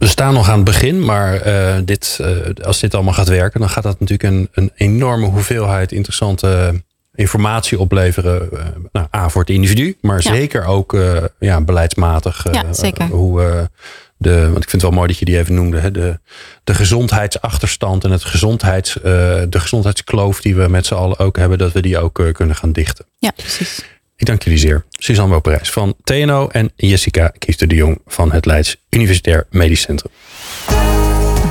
we 0.01 0.07
staan 0.07 0.33
nog 0.33 0.49
aan 0.49 0.55
het 0.55 0.63
begin, 0.63 1.05
maar 1.05 1.47
uh, 1.47 1.75
dit, 1.85 2.17
uh, 2.21 2.27
als 2.65 2.79
dit 2.79 2.93
allemaal 2.93 3.13
gaat 3.13 3.27
werken, 3.27 3.59
dan 3.59 3.69
gaat 3.69 3.83
dat 3.83 3.99
natuurlijk 3.99 4.33
een, 4.33 4.49
een 4.51 4.71
enorme 4.75 5.25
hoeveelheid 5.25 5.91
interessante 5.91 6.81
informatie 7.13 7.79
opleveren. 7.79 8.49
Uh, 8.53 8.59
nou, 8.91 9.07
A 9.15 9.29
voor 9.29 9.41
het 9.41 9.49
individu, 9.49 9.97
maar 10.01 10.21
ja. 10.23 10.33
zeker 10.33 10.65
ook 10.65 10.97
ja, 11.39 11.61
beleidsmatig. 11.61 12.45
ja, 12.51 12.73
zeker. 12.73 13.05
hoe 13.05 13.69
de, 14.17 14.41
want 14.41 14.63
ik 14.63 14.69
vind 14.69 14.71
het 14.71 14.81
wel 14.81 14.91
mooi 14.91 15.07
dat 15.07 15.17
je 15.17 15.25
die 15.25 15.37
even 15.37 15.53
noemde. 15.53 15.79
Hè, 15.79 15.91
de, 15.91 16.19
de 16.63 16.73
gezondheidsachterstand 16.73 18.03
en 18.03 18.11
het 18.11 18.23
gezondheids, 18.23 18.93
de 18.93 19.59
gezondheidskloof 19.59 20.41
die 20.41 20.55
we 20.55 20.67
met 20.67 20.85
z'n 20.85 20.93
allen 20.93 21.19
ook 21.19 21.37
hebben, 21.37 21.57
dat 21.57 21.71
we 21.71 21.81
die 21.81 21.99
ook 21.99 22.29
kunnen 22.31 22.55
gaan 22.55 22.71
dichten. 22.71 23.05
Ja, 23.17 23.31
precies. 23.35 23.83
Ik 24.21 24.27
dank 24.27 24.43
jullie 24.43 24.59
zeer. 24.59 24.85
Suzanne 24.91 25.33
Woperijs 25.33 25.71
van 25.71 25.95
TNO 26.03 26.47
en 26.47 26.71
Jessica 26.75 27.31
Kiester 27.37 27.67
de 27.67 27.75
Jong 27.75 28.01
van 28.05 28.31
het 28.31 28.45
Leids 28.45 28.77
Universitair 28.89 29.47
Medisch 29.49 29.81
Centrum. 29.81 30.11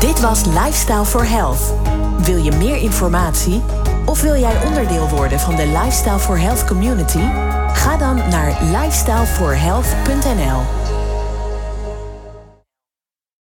Dit 0.01 0.21
was 0.21 0.45
Lifestyle 0.45 1.05
for 1.05 1.29
Health. 1.29 1.75
Wil 2.25 2.45
je 2.45 2.53
meer 2.53 2.77
informatie? 2.77 3.61
Of 4.07 4.23
wil 4.23 4.37
jij 4.37 4.65
onderdeel 4.65 5.09
worden 5.09 5.41
van 5.41 5.57
de 5.57 5.67
Lifestyle 5.67 6.19
for 6.19 6.39
Health 6.39 6.65
community? 6.65 7.23
Ga 7.73 7.97
dan 7.97 8.17
naar 8.17 8.59
lifestyleforhealth.nl. 8.63 10.90